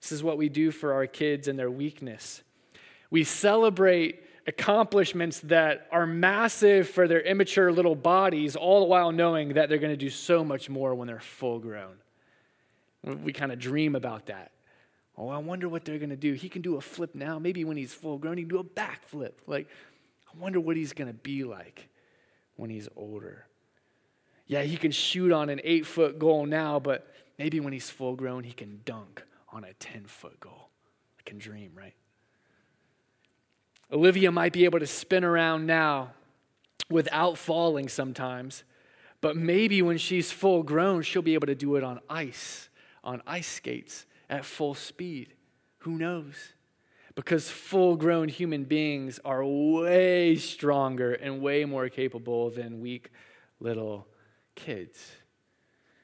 This 0.00 0.12
is 0.12 0.22
what 0.22 0.36
we 0.36 0.48
do 0.48 0.70
for 0.70 0.92
our 0.92 1.06
kids 1.06 1.48
and 1.48 1.58
their 1.58 1.70
weakness. 1.70 2.42
We 3.10 3.24
celebrate 3.24 4.22
accomplishments 4.46 5.40
that 5.40 5.86
are 5.92 6.06
massive 6.06 6.88
for 6.88 7.06
their 7.06 7.20
immature 7.20 7.70
little 7.70 7.94
bodies, 7.94 8.56
all 8.56 8.80
the 8.80 8.86
while 8.86 9.12
knowing 9.12 9.54
that 9.54 9.68
they're 9.68 9.78
going 9.78 9.92
to 9.92 9.96
do 9.96 10.10
so 10.10 10.42
much 10.42 10.70
more 10.70 10.94
when 10.94 11.06
they're 11.06 11.20
full 11.20 11.58
grown. 11.58 11.96
We 13.04 13.32
kind 13.32 13.52
of 13.52 13.58
dream 13.58 13.94
about 13.94 14.26
that. 14.26 14.52
Oh, 15.16 15.28
I 15.28 15.38
wonder 15.38 15.68
what 15.68 15.84
they're 15.84 15.98
going 15.98 16.10
to 16.10 16.16
do. 16.16 16.32
He 16.32 16.48
can 16.48 16.62
do 16.62 16.76
a 16.76 16.80
flip 16.80 17.14
now. 17.14 17.38
Maybe 17.38 17.64
when 17.64 17.76
he's 17.76 17.92
full 17.92 18.18
grown, 18.18 18.38
he 18.38 18.44
can 18.44 18.48
do 18.48 18.58
a 18.58 18.64
backflip. 18.64 19.32
Like, 19.46 19.68
I 20.32 20.38
wonder 20.38 20.60
what 20.60 20.76
he's 20.76 20.92
going 20.92 21.08
to 21.08 21.14
be 21.14 21.44
like 21.44 21.88
when 22.56 22.70
he's 22.70 22.88
older. 22.96 23.46
Yeah, 24.46 24.62
he 24.62 24.76
can 24.76 24.92
shoot 24.92 25.32
on 25.32 25.50
an 25.50 25.60
eight 25.64 25.86
foot 25.86 26.18
goal 26.18 26.46
now, 26.46 26.78
but 26.78 27.12
maybe 27.38 27.60
when 27.60 27.72
he's 27.72 27.90
full 27.90 28.14
grown, 28.14 28.44
he 28.44 28.52
can 28.52 28.80
dunk 28.84 29.22
on 29.52 29.64
a 29.64 29.72
10 29.74 30.04
foot 30.06 30.40
goal. 30.40 30.70
I 31.18 31.22
can 31.28 31.38
dream, 31.38 31.72
right? 31.74 31.94
Olivia 33.92 34.30
might 34.30 34.52
be 34.52 34.64
able 34.64 34.78
to 34.78 34.86
spin 34.86 35.24
around 35.24 35.66
now 35.66 36.12
without 36.90 37.38
falling 37.38 37.88
sometimes, 37.88 38.64
but 39.20 39.36
maybe 39.36 39.82
when 39.82 39.98
she's 39.98 40.30
full 40.30 40.62
grown, 40.62 41.02
she'll 41.02 41.22
be 41.22 41.34
able 41.34 41.46
to 41.46 41.54
do 41.54 41.76
it 41.76 41.84
on 41.84 42.00
ice, 42.08 42.68
on 43.02 43.22
ice 43.26 43.48
skates 43.48 44.06
at 44.28 44.44
full 44.44 44.74
speed. 44.74 45.34
Who 45.78 45.98
knows? 45.98 46.34
Because 47.14 47.50
full 47.50 47.96
grown 47.96 48.28
human 48.28 48.64
beings 48.64 49.18
are 49.24 49.44
way 49.44 50.36
stronger 50.36 51.14
and 51.14 51.40
way 51.40 51.64
more 51.64 51.88
capable 51.88 52.50
than 52.50 52.80
weak 52.80 53.10
little 53.58 54.06
kids. 54.54 55.12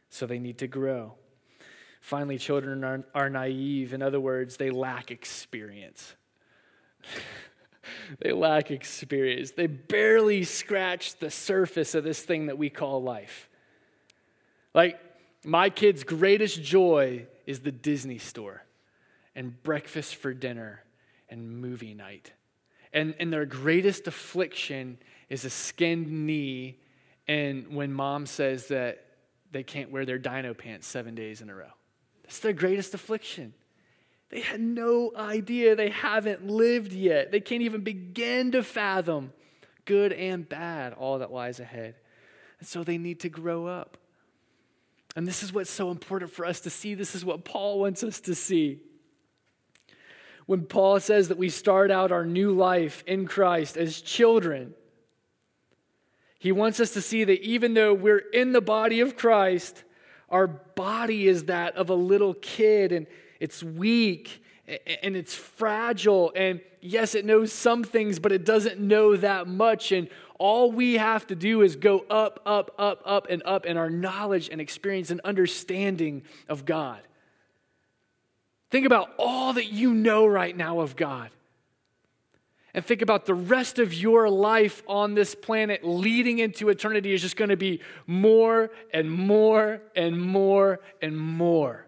So 0.09 0.27
they 0.27 0.39
need 0.39 0.59
to 0.59 0.67
grow. 0.67 1.15
Finally, 2.01 2.39
children 2.39 2.83
are, 2.83 3.05
are 3.15 3.31
naive. 3.31 3.95
In 3.95 4.03
other 4.03 4.21
words, 4.21 4.57
they 4.57 4.71
lack 4.71 5.11
experience. 5.11 6.15
they 8.21 8.33
lack 8.33 8.71
experience. 8.71 9.53
They 9.53 9.67
barely 9.67 10.45
scratch 10.45 11.17
the 11.17 11.31
surface 11.31 11.95
of 11.95 12.05
this 12.05 12.21
thing 12.21 12.47
that 12.47 12.59
we 12.59 12.71
call 12.71 13.03
life. 13.03 13.49
Like, 14.75 15.01
my 15.45 15.71
kid's 15.71 16.05
greatest 16.05 16.63
joy 16.63 17.27
is 17.47 17.61
the 17.61 17.73
Disney 17.73 18.19
store 18.19 18.65
and 19.35 19.63
breakfast 19.63 20.17
for 20.17 20.33
dinner 20.33 20.83
and 21.29 21.61
movie 21.61 21.95
night. 21.95 22.33
And, 22.93 23.15
and 23.19 23.33
their 23.33 23.47
greatest 23.47 24.07
affliction 24.07 24.99
is 25.29 25.45
a 25.45 25.51
skinned 25.51 26.27
knee 26.27 26.79
and 27.27 27.69
when 27.69 27.93
mom 27.93 28.27
says 28.27 28.69
that 28.69 29.05
they 29.51 29.63
can't 29.63 29.91
wear 29.91 30.05
their 30.05 30.19
dino 30.19 30.55
pants 30.55 30.87
seven 30.87 31.15
days 31.15 31.41
in 31.41 31.49
a 31.49 31.55
row. 31.55 31.73
That's 32.23 32.39
their 32.41 32.53
greatest 32.53 32.95
affliction. 32.95 33.55
They 34.35 34.41
had 34.41 34.61
no 34.61 35.13
idea. 35.15 35.77
They 35.77 35.91
haven't 35.91 36.45
lived 36.45 36.93
yet. 36.93 37.31
They 37.31 37.39
can't 37.39 37.63
even 37.63 37.83
begin 37.83 38.51
to 38.51 38.65
fathom 38.65 39.33
good 39.85 40.13
and 40.13 40.49
bad, 40.49 40.93
all 40.93 41.21
that 41.21 41.31
lies 41.33 41.61
ahead. 41.61 41.95
And 42.59 42.67
so 42.67 42.83
they 42.83 42.99
need 42.99 43.21
to 43.21 43.29
grow 43.29 43.69
up. 43.69 43.97
And 45.15 45.25
this 45.25 45.45
is 45.45 45.53
what's 45.53 45.71
so 45.71 45.93
important 45.93 46.33
for 46.33 46.45
us 46.45 46.59
to 46.63 46.71
see. 46.71 46.95
This 46.95 47.15
is 47.15 47.25
what 47.25 47.45
Paul 47.45 47.79
wants 47.79 48.03
us 48.03 48.19
to 48.23 48.35
see. 48.35 48.81
When 50.47 50.63
Paul 50.63 50.99
says 50.99 51.29
that 51.29 51.39
we 51.39 51.49
start 51.49 51.93
out 51.93 52.11
our 52.11 52.27
new 52.27 52.51
life 52.51 53.05
in 53.07 53.29
Christ 53.29 53.77
as 53.77 54.01
children, 54.01 54.75
he 56.41 56.51
wants 56.51 56.81
us 56.81 56.91
to 56.95 57.01
see 57.01 57.23
that 57.23 57.41
even 57.43 57.75
though 57.75 57.95
we're 57.95 58.19
in 58.19 58.51
the 58.51 58.61
body 58.61 58.99
of 58.99 59.17
Christ, 59.17 59.85
our 60.29 60.49
body 60.49 61.29
is 61.29 61.45
that 61.45 61.77
of 61.77 61.89
a 61.89 61.95
little 61.95 62.35
kid 62.35 62.91
and 62.91 63.07
it's 63.41 63.63
weak 63.63 64.43
and 64.67 65.17
it's 65.17 65.35
fragile. 65.35 66.33
And 66.35 66.61
yes, 66.81 67.15
it 67.15 67.25
knows 67.25 67.53
some 67.53 67.85
things, 67.85 68.19
but 68.19 68.33
it 68.33 68.45
doesn't 68.45 68.81
know 68.81 69.17
that 69.17 69.47
much. 69.47 69.93
And 69.93 70.09
all 70.39 70.73
we 70.73 70.95
have 70.95 71.27
to 71.29 71.35
do 71.35 71.63
is 71.63 71.77
go 71.77 72.05
up, 72.11 72.41
up, 72.47 72.75
up, 72.79 73.03
up, 73.05 73.27
and 73.29 73.43
up 73.45 73.67
in 73.67 73.77
our 73.77 73.91
knowledge 73.91 74.49
and 74.51 74.61
experience 74.61 75.11
and 75.11 75.21
understanding 75.21 76.23
of 76.49 76.65
God. 76.65 77.01
Think 78.71 78.87
about 78.87 79.11
all 79.19 79.53
that 79.53 79.67
you 79.67 79.95
know 79.95 80.27
right 80.27 80.57
now 80.57 80.81
of 80.81 80.97
God. 80.97 81.31
And 82.73 82.85
think 82.85 83.03
about 83.03 83.25
the 83.25 83.35
rest 83.35 83.79
of 83.79 83.95
your 83.95 84.29
life 84.29 84.83
on 84.89 85.15
this 85.15 85.37
planet 85.37 85.85
leading 85.85 86.41
into 86.41 86.71
eternity 86.71 87.13
is 87.15 87.23
just 87.23 87.37
going 87.37 87.51
to 87.51 87.57
be 87.57 87.81
more 88.09 88.71
and 88.93 89.09
more 89.09 89.81
and 89.95 90.21
more 90.21 90.81
and 91.01 91.17
more 91.17 91.87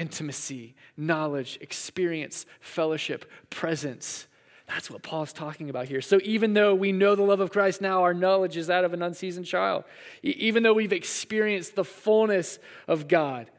intimacy, 0.00 0.74
knowledge, 0.96 1.58
experience, 1.60 2.46
fellowship, 2.58 3.30
presence. 3.50 4.26
That's 4.66 4.90
what 4.90 5.02
Paul's 5.02 5.32
talking 5.32 5.68
about 5.68 5.88
here. 5.88 6.00
So, 6.00 6.18
even 6.24 6.54
though 6.54 6.74
we 6.74 6.90
know 6.90 7.14
the 7.14 7.22
love 7.22 7.40
of 7.40 7.52
Christ 7.52 7.82
now, 7.82 8.02
our 8.02 8.14
knowledge 8.14 8.56
is 8.56 8.68
that 8.68 8.84
of 8.84 8.94
an 8.94 9.02
unseasoned 9.02 9.46
child. 9.46 9.84
even 10.22 10.62
though 10.62 10.72
we've 10.72 10.92
experienced 10.92 11.74
the 11.74 11.84
fullness 11.84 12.58
of 12.88 13.08
God, 13.08 13.50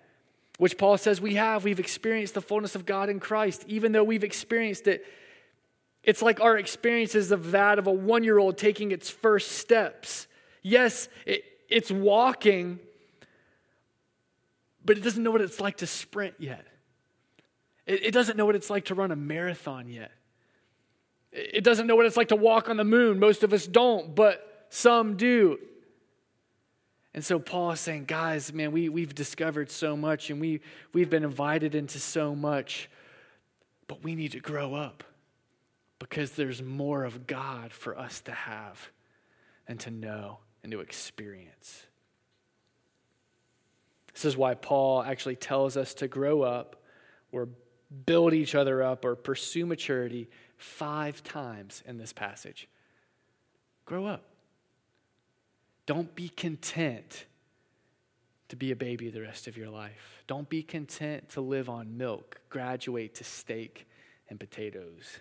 which 0.57 0.77
Paul 0.77 0.97
says 0.97 1.21
we 1.21 1.35
have, 1.35 1.63
we've 1.63 1.79
experienced 1.79 2.33
the 2.33 2.41
fullness 2.41 2.75
of 2.75 2.85
God 2.85 3.09
in 3.09 3.19
Christ. 3.19 3.63
Even 3.67 3.91
though 3.91 4.03
we've 4.03 4.23
experienced 4.23 4.87
it, 4.87 5.05
it's 6.03 6.23
like 6.23 6.39
our 6.39 6.57
experiences 6.57 7.31
of 7.31 7.51
that 7.51 7.77
of 7.77 7.85
a 7.85 7.91
one 7.91 8.23
year 8.23 8.39
old 8.39 8.57
taking 8.57 8.91
its 8.91 9.09
first 9.09 9.51
steps. 9.51 10.27
Yes, 10.63 11.07
it, 11.27 11.43
it's 11.69 11.91
walking, 11.91 12.79
but 14.83 14.97
it 14.97 15.01
doesn't 15.03 15.23
know 15.23 15.31
what 15.31 15.41
it's 15.41 15.59
like 15.59 15.77
to 15.77 15.87
sprint 15.87 16.35
yet. 16.39 16.65
It, 17.85 18.05
it 18.07 18.11
doesn't 18.11 18.37
know 18.37 18.45
what 18.45 18.55
it's 18.55 18.69
like 18.69 18.85
to 18.85 18.95
run 18.95 19.11
a 19.11 19.15
marathon 19.15 19.87
yet. 19.87 20.11
It, 21.31 21.49
it 21.55 21.63
doesn't 21.63 21.87
know 21.87 21.95
what 21.95 22.05
it's 22.05 22.17
like 22.17 22.29
to 22.29 22.35
walk 22.35 22.69
on 22.69 22.77
the 22.77 22.83
moon. 22.83 23.19
Most 23.19 23.43
of 23.43 23.53
us 23.53 23.67
don't, 23.67 24.15
but 24.15 24.65
some 24.69 25.17
do. 25.17 25.59
And 27.13 27.25
so 27.25 27.39
Paul 27.39 27.71
is 27.71 27.79
saying, 27.79 28.05
guys, 28.05 28.53
man, 28.53 28.71
we, 28.71 28.87
we've 28.87 29.13
discovered 29.13 29.69
so 29.69 29.97
much 29.97 30.29
and 30.29 30.39
we, 30.39 30.61
we've 30.93 31.09
been 31.09 31.25
invited 31.25 31.75
into 31.75 31.99
so 31.99 32.33
much, 32.35 32.89
but 33.87 34.03
we 34.03 34.15
need 34.15 34.31
to 34.31 34.39
grow 34.39 34.73
up 34.73 35.03
because 35.99 36.31
there's 36.31 36.61
more 36.61 37.03
of 37.03 37.27
God 37.27 37.73
for 37.73 37.97
us 37.97 38.21
to 38.21 38.31
have 38.31 38.91
and 39.67 39.79
to 39.81 39.91
know 39.91 40.39
and 40.63 40.71
to 40.71 40.79
experience. 40.79 41.85
This 44.21 44.33
is 44.33 44.37
why 44.37 44.53
Paul 44.53 45.01
actually 45.01 45.35
tells 45.35 45.75
us 45.75 45.95
to 45.95 46.07
grow 46.07 46.43
up 46.43 46.75
or 47.31 47.49
build 48.05 48.35
each 48.35 48.53
other 48.53 48.83
up 48.83 49.03
or 49.03 49.15
pursue 49.15 49.65
maturity 49.65 50.29
five 50.57 51.23
times 51.23 51.81
in 51.87 51.97
this 51.97 52.13
passage. 52.13 52.67
Grow 53.85 54.05
up. 54.05 54.23
Don't 55.87 56.13
be 56.13 56.29
content 56.29 57.25
to 58.49 58.55
be 58.55 58.69
a 58.69 58.75
baby 58.75 59.09
the 59.09 59.21
rest 59.21 59.47
of 59.47 59.57
your 59.57 59.69
life. 59.69 60.23
Don't 60.27 60.47
be 60.47 60.61
content 60.61 61.29
to 61.29 61.41
live 61.41 61.67
on 61.67 61.97
milk, 61.97 62.41
graduate 62.49 63.15
to 63.15 63.23
steak 63.23 63.87
and 64.29 64.39
potatoes 64.39 65.19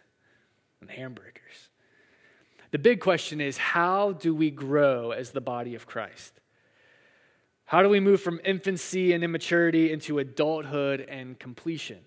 and 0.83 0.91
hamburgers. 0.91 1.71
The 2.71 2.79
big 2.79 3.01
question 3.01 3.41
is 3.41 3.57
how 3.57 4.13
do 4.13 4.35
we 4.35 4.51
grow 4.51 5.13
as 5.13 5.31
the 5.31 5.41
body 5.41 5.75
of 5.75 5.87
Christ? 5.87 6.40
How 7.71 7.85
do 7.85 7.89
we 7.89 8.01
move 8.01 8.21
from 8.21 8.41
infancy 8.45 9.13
and 9.13 9.23
immaturity 9.23 9.93
into 9.93 10.19
adulthood 10.19 11.03
and 11.03 11.39
completion? 11.39 12.01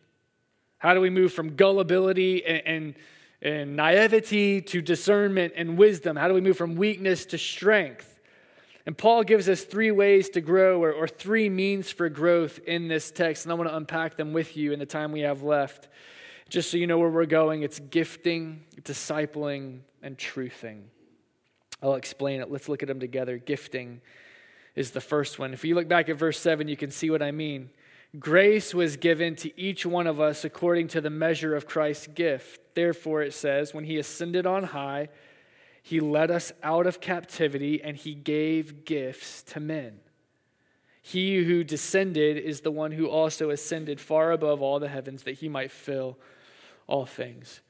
How 0.78 0.94
do 0.94 1.00
we 1.00 1.10
move 1.10 1.32
from 1.32 1.56
gullibility 1.56 2.46
and, 2.46 2.68
and, 2.68 2.96
and, 3.42 3.76
naivety 3.78 4.60
to 4.60 4.82
discernment 4.82 5.54
and 5.56 5.78
wisdom? 5.78 6.18
How 6.18 6.28
do 6.28 6.34
we 6.34 6.42
move 6.42 6.58
from 6.58 6.76
weakness 6.76 7.26
to 7.28 7.38
strength? 7.38 8.20
And 8.86 8.98
Paul 8.98 9.24
gives 9.24 9.48
us 9.48 9.64
three 9.64 9.92
ways 9.92 10.28
to 10.32 10.42
grow, 10.42 10.84
or, 10.84 10.92
or 10.92 11.08
three 11.08 11.48
means 11.48 11.90
for 11.90 12.10
growth 12.10 12.60
in 12.68 12.90
this 12.90 13.10
text, 13.10 13.46
and 13.46 13.52
I 13.54 13.56
want 13.56 13.70
to 13.70 13.78
unpack 13.78 14.18
them 14.18 14.34
with 14.34 14.58
you 14.58 14.74
in 14.74 14.80
the 14.80 14.86
time 14.86 15.14
we 15.14 15.22
have 15.22 15.44
left. 15.44 15.88
Just 16.50 16.72
so 16.72 16.76
you 16.76 16.88
know 16.88 16.98
where 16.98 17.10
we're 17.10 17.26
going, 17.26 17.64
it's 17.64 17.80
gifting, 17.80 18.66
discipling, 18.82 19.80
and 20.02 20.18
truthing. 20.18 20.82
I'll 21.82 21.96
explain 21.96 22.42
it. 22.42 22.52
Let's 22.52 22.68
look 22.68 22.84
at 22.84 22.90
them 22.90 23.00
together. 23.00 23.38
Gifting 23.38 24.02
is 24.76 24.92
the 24.92 25.02
first 25.02 25.40
one. 25.40 25.54
If 25.54 25.64
you 25.64 25.76
look 25.76 25.88
back 25.88 26.10
at 26.10 26.18
verse 26.18 26.40
7, 26.40 26.68
you 26.68 26.78
can 26.78 26.92
see 26.92 27.10
what 27.10 27.22
I 27.22 27.32
mean. 27.32 27.70
Grace 28.20 28.74
was 28.74 28.98
given 28.98 29.36
to 29.38 29.60
each 29.60 29.86
one 29.86 30.06
of 30.06 30.20
us 30.20 30.46
according 30.46 30.88
to 30.90 31.02
the 31.02 31.10
measure 31.10 31.56
of 31.56 31.66
Christ's 31.66 32.08
gift. 32.08 32.76
Therefore, 32.76 33.22
it 33.24 33.34
says, 33.34 33.74
when 33.74 33.86
he 33.86 33.98
ascended 33.98 34.46
on 34.46 34.66
high, 34.66 35.10
he 35.82 36.00
led 36.00 36.32
us 36.32 36.52
out 36.62 36.86
of 36.86 37.02
captivity 37.02 37.82
and 37.84 37.98
he 37.98 38.14
gave 38.14 38.86
gifts 38.86 39.44
to 39.44 39.60
men. 39.60 40.00
He 41.02 41.44
who 41.44 41.64
descended 41.64 42.38
is 42.38 42.62
the 42.62 42.72
one 42.72 42.92
who 42.92 43.08
also 43.08 43.50
ascended 43.50 44.00
far 44.00 44.32
above 44.32 44.62
all 44.62 44.80
the 44.80 44.88
heavens 44.88 45.24
that 45.24 45.34
he 45.34 45.50
might 45.50 45.72
fill 45.72 46.18
all 46.88 47.06
things. 47.06 47.62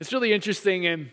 It's 0.00 0.12
really 0.12 0.32
interesting 0.32 0.84
in, 0.84 1.10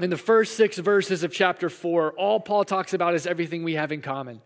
in 0.00 0.10
the 0.10 0.16
first 0.16 0.56
six 0.56 0.78
verses 0.78 1.22
of 1.22 1.32
chapter 1.32 1.68
four, 1.68 2.12
all 2.12 2.40
Paul 2.40 2.64
talks 2.64 2.92
about 2.92 3.14
is 3.14 3.26
everything 3.26 3.62
we 3.62 3.74
have 3.74 3.92
in 3.92 4.00
common. 4.00 4.40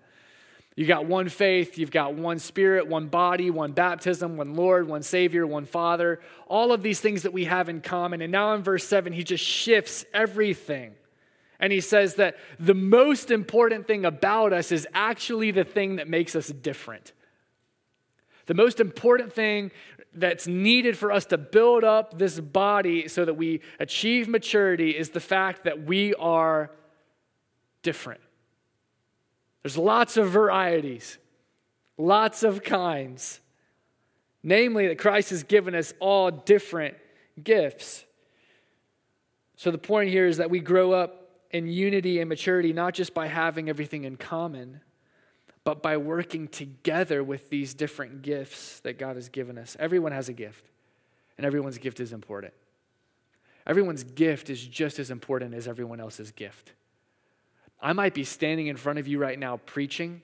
You 0.76 0.86
got 0.86 1.06
one 1.06 1.28
faith, 1.28 1.78
you've 1.78 1.92
got 1.92 2.14
one 2.14 2.40
spirit, 2.40 2.88
one 2.88 3.06
body, 3.06 3.48
one 3.48 3.72
baptism, 3.72 4.36
one 4.36 4.54
Lord, 4.54 4.88
one 4.88 5.02
Savior, 5.02 5.46
one 5.46 5.66
Father, 5.66 6.20
all 6.48 6.72
of 6.72 6.82
these 6.82 6.98
things 6.98 7.22
that 7.22 7.32
we 7.32 7.44
have 7.44 7.68
in 7.68 7.80
common. 7.80 8.20
And 8.20 8.32
now 8.32 8.54
in 8.54 8.62
verse 8.62 8.84
7, 8.84 9.12
he 9.12 9.22
just 9.22 9.44
shifts 9.44 10.04
everything. 10.12 10.94
And 11.60 11.72
he 11.72 11.80
says 11.80 12.16
that 12.16 12.36
the 12.58 12.74
most 12.74 13.30
important 13.30 13.86
thing 13.86 14.04
about 14.04 14.52
us 14.52 14.72
is 14.72 14.88
actually 14.92 15.52
the 15.52 15.62
thing 15.62 15.96
that 15.96 16.08
makes 16.08 16.34
us 16.34 16.48
different. 16.48 17.12
The 18.46 18.54
most 18.54 18.80
important 18.80 19.32
thing 19.32 19.70
that's 20.12 20.48
needed 20.48 20.98
for 20.98 21.12
us 21.12 21.26
to 21.26 21.38
build 21.38 21.84
up 21.84 22.18
this 22.18 22.40
body 22.40 23.06
so 23.06 23.24
that 23.24 23.34
we 23.34 23.60
achieve 23.78 24.28
maturity 24.28 24.90
is 24.90 25.10
the 25.10 25.20
fact 25.20 25.64
that 25.64 25.84
we 25.84 26.14
are 26.14 26.72
different. 27.82 28.20
There's 29.64 29.78
lots 29.78 30.16
of 30.18 30.28
varieties, 30.28 31.18
lots 31.98 32.44
of 32.44 32.62
kinds. 32.62 33.40
Namely, 34.42 34.88
that 34.88 34.98
Christ 34.98 35.30
has 35.30 35.42
given 35.42 35.74
us 35.74 35.94
all 36.00 36.30
different 36.30 36.96
gifts. 37.42 38.04
So 39.56 39.70
the 39.70 39.78
point 39.78 40.10
here 40.10 40.26
is 40.26 40.36
that 40.36 40.50
we 40.50 40.60
grow 40.60 40.92
up 40.92 41.30
in 41.50 41.66
unity 41.66 42.20
and 42.20 42.28
maturity 42.28 42.74
not 42.74 42.92
just 42.92 43.14
by 43.14 43.26
having 43.26 43.70
everything 43.70 44.04
in 44.04 44.18
common, 44.18 44.82
but 45.64 45.82
by 45.82 45.96
working 45.96 46.46
together 46.46 47.24
with 47.24 47.48
these 47.48 47.72
different 47.72 48.20
gifts 48.20 48.80
that 48.80 48.98
God 48.98 49.16
has 49.16 49.30
given 49.30 49.56
us. 49.56 49.78
Everyone 49.80 50.12
has 50.12 50.28
a 50.28 50.34
gift, 50.34 50.66
and 51.38 51.46
everyone's 51.46 51.78
gift 51.78 51.98
is 52.00 52.12
important. 52.12 52.52
Everyone's 53.66 54.04
gift 54.04 54.50
is 54.50 54.62
just 54.62 54.98
as 54.98 55.10
important 55.10 55.54
as 55.54 55.66
everyone 55.66 56.00
else's 56.00 56.32
gift. 56.32 56.74
I 57.84 57.92
might 57.92 58.14
be 58.14 58.24
standing 58.24 58.68
in 58.68 58.78
front 58.78 58.98
of 58.98 59.06
you 59.06 59.18
right 59.18 59.38
now 59.38 59.58
preaching, 59.58 60.22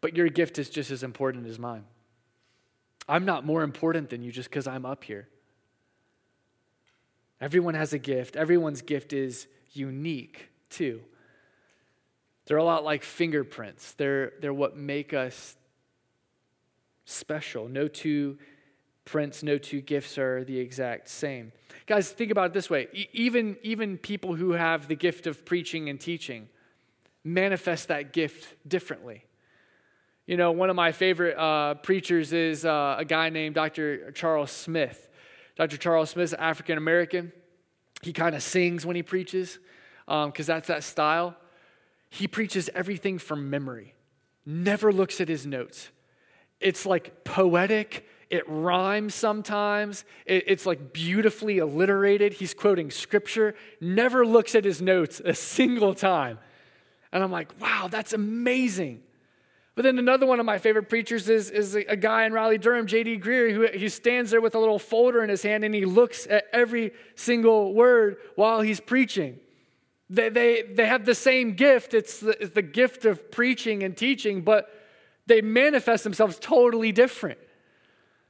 but 0.00 0.16
your 0.16 0.28
gift 0.28 0.58
is 0.58 0.68
just 0.68 0.90
as 0.90 1.04
important 1.04 1.46
as 1.46 1.56
mine. 1.56 1.84
I'm 3.08 3.24
not 3.24 3.46
more 3.46 3.62
important 3.62 4.10
than 4.10 4.22
you 4.22 4.32
just 4.32 4.50
because 4.50 4.66
I'm 4.66 4.84
up 4.84 5.04
here. 5.04 5.28
Everyone 7.40 7.74
has 7.74 7.92
a 7.92 7.98
gift, 7.98 8.34
everyone's 8.34 8.82
gift 8.82 9.12
is 9.12 9.46
unique 9.72 10.48
too. 10.68 11.00
They're 12.46 12.56
a 12.56 12.64
lot 12.64 12.82
like 12.82 13.04
fingerprints, 13.04 13.92
they're, 13.92 14.32
they're 14.40 14.52
what 14.52 14.76
make 14.76 15.14
us 15.14 15.56
special. 17.04 17.68
No 17.68 17.86
two 17.86 18.36
prints, 19.04 19.44
no 19.44 19.58
two 19.58 19.80
gifts 19.80 20.18
are 20.18 20.42
the 20.42 20.58
exact 20.58 21.08
same. 21.08 21.52
Guys, 21.86 22.10
think 22.10 22.32
about 22.32 22.46
it 22.46 22.52
this 22.52 22.68
way 22.68 22.88
even, 23.12 23.56
even 23.62 23.96
people 23.96 24.34
who 24.34 24.52
have 24.52 24.88
the 24.88 24.96
gift 24.96 25.28
of 25.28 25.44
preaching 25.44 25.88
and 25.88 26.00
teaching, 26.00 26.48
manifest 27.24 27.88
that 27.88 28.12
gift 28.12 28.54
differently. 28.66 29.24
You 30.26 30.36
know, 30.36 30.52
one 30.52 30.70
of 30.70 30.76
my 30.76 30.92
favorite 30.92 31.36
uh, 31.36 31.74
preachers 31.74 32.32
is 32.32 32.64
uh, 32.64 32.96
a 32.98 33.04
guy 33.04 33.30
named 33.30 33.54
Dr. 33.54 34.12
Charles 34.12 34.50
Smith. 34.50 35.08
Dr. 35.56 35.76
Charles 35.76 36.10
Smith, 36.10 36.34
African 36.38 36.78
American. 36.78 37.32
He 38.02 38.12
kind 38.12 38.34
of 38.34 38.42
sings 38.42 38.86
when 38.86 38.96
he 38.96 39.02
preaches 39.02 39.58
because 40.06 40.48
um, 40.48 40.54
that's 40.54 40.68
that 40.68 40.84
style. 40.84 41.36
He 42.10 42.26
preaches 42.26 42.68
everything 42.74 43.18
from 43.18 43.50
memory, 43.50 43.94
never 44.44 44.92
looks 44.92 45.20
at 45.20 45.28
his 45.28 45.46
notes. 45.46 45.90
It's 46.58 46.84
like 46.84 47.24
poetic, 47.24 48.06
it 48.28 48.48
rhymes 48.48 49.14
sometimes, 49.14 50.04
it, 50.26 50.44
it's 50.46 50.66
like 50.66 50.92
beautifully 50.92 51.58
alliterated. 51.58 52.34
He's 52.34 52.52
quoting 52.52 52.90
scripture, 52.90 53.54
never 53.80 54.26
looks 54.26 54.54
at 54.54 54.64
his 54.64 54.82
notes 54.82 55.20
a 55.24 55.34
single 55.34 55.94
time. 55.94 56.38
And 57.12 57.22
I'm 57.22 57.32
like, 57.32 57.60
wow, 57.60 57.88
that's 57.90 58.12
amazing. 58.12 59.02
But 59.74 59.82
then 59.82 59.98
another 59.98 60.26
one 60.26 60.40
of 60.40 60.46
my 60.46 60.58
favorite 60.58 60.88
preachers 60.88 61.28
is, 61.28 61.50
is 61.50 61.74
a 61.74 61.96
guy 61.96 62.24
in 62.24 62.32
Raleigh, 62.32 62.58
Durham, 62.58 62.86
J.D. 62.86 63.18
Greear, 63.18 63.52
who 63.52 63.66
he 63.66 63.88
stands 63.88 64.30
there 64.30 64.40
with 64.40 64.54
a 64.54 64.58
little 64.58 64.78
folder 64.78 65.22
in 65.22 65.30
his 65.30 65.42
hand 65.42 65.64
and 65.64 65.74
he 65.74 65.84
looks 65.84 66.26
at 66.26 66.44
every 66.52 66.92
single 67.14 67.72
word 67.72 68.16
while 68.34 68.60
he's 68.60 68.80
preaching. 68.80 69.38
They, 70.10 70.28
they, 70.28 70.62
they 70.62 70.86
have 70.86 71.06
the 71.06 71.14
same 71.14 71.54
gift, 71.54 71.94
it's 71.94 72.18
the, 72.18 72.30
it's 72.42 72.54
the 72.54 72.62
gift 72.62 73.04
of 73.04 73.30
preaching 73.30 73.84
and 73.84 73.96
teaching, 73.96 74.42
but 74.42 74.68
they 75.26 75.40
manifest 75.40 76.02
themselves 76.02 76.38
totally 76.40 76.90
different. 76.90 77.38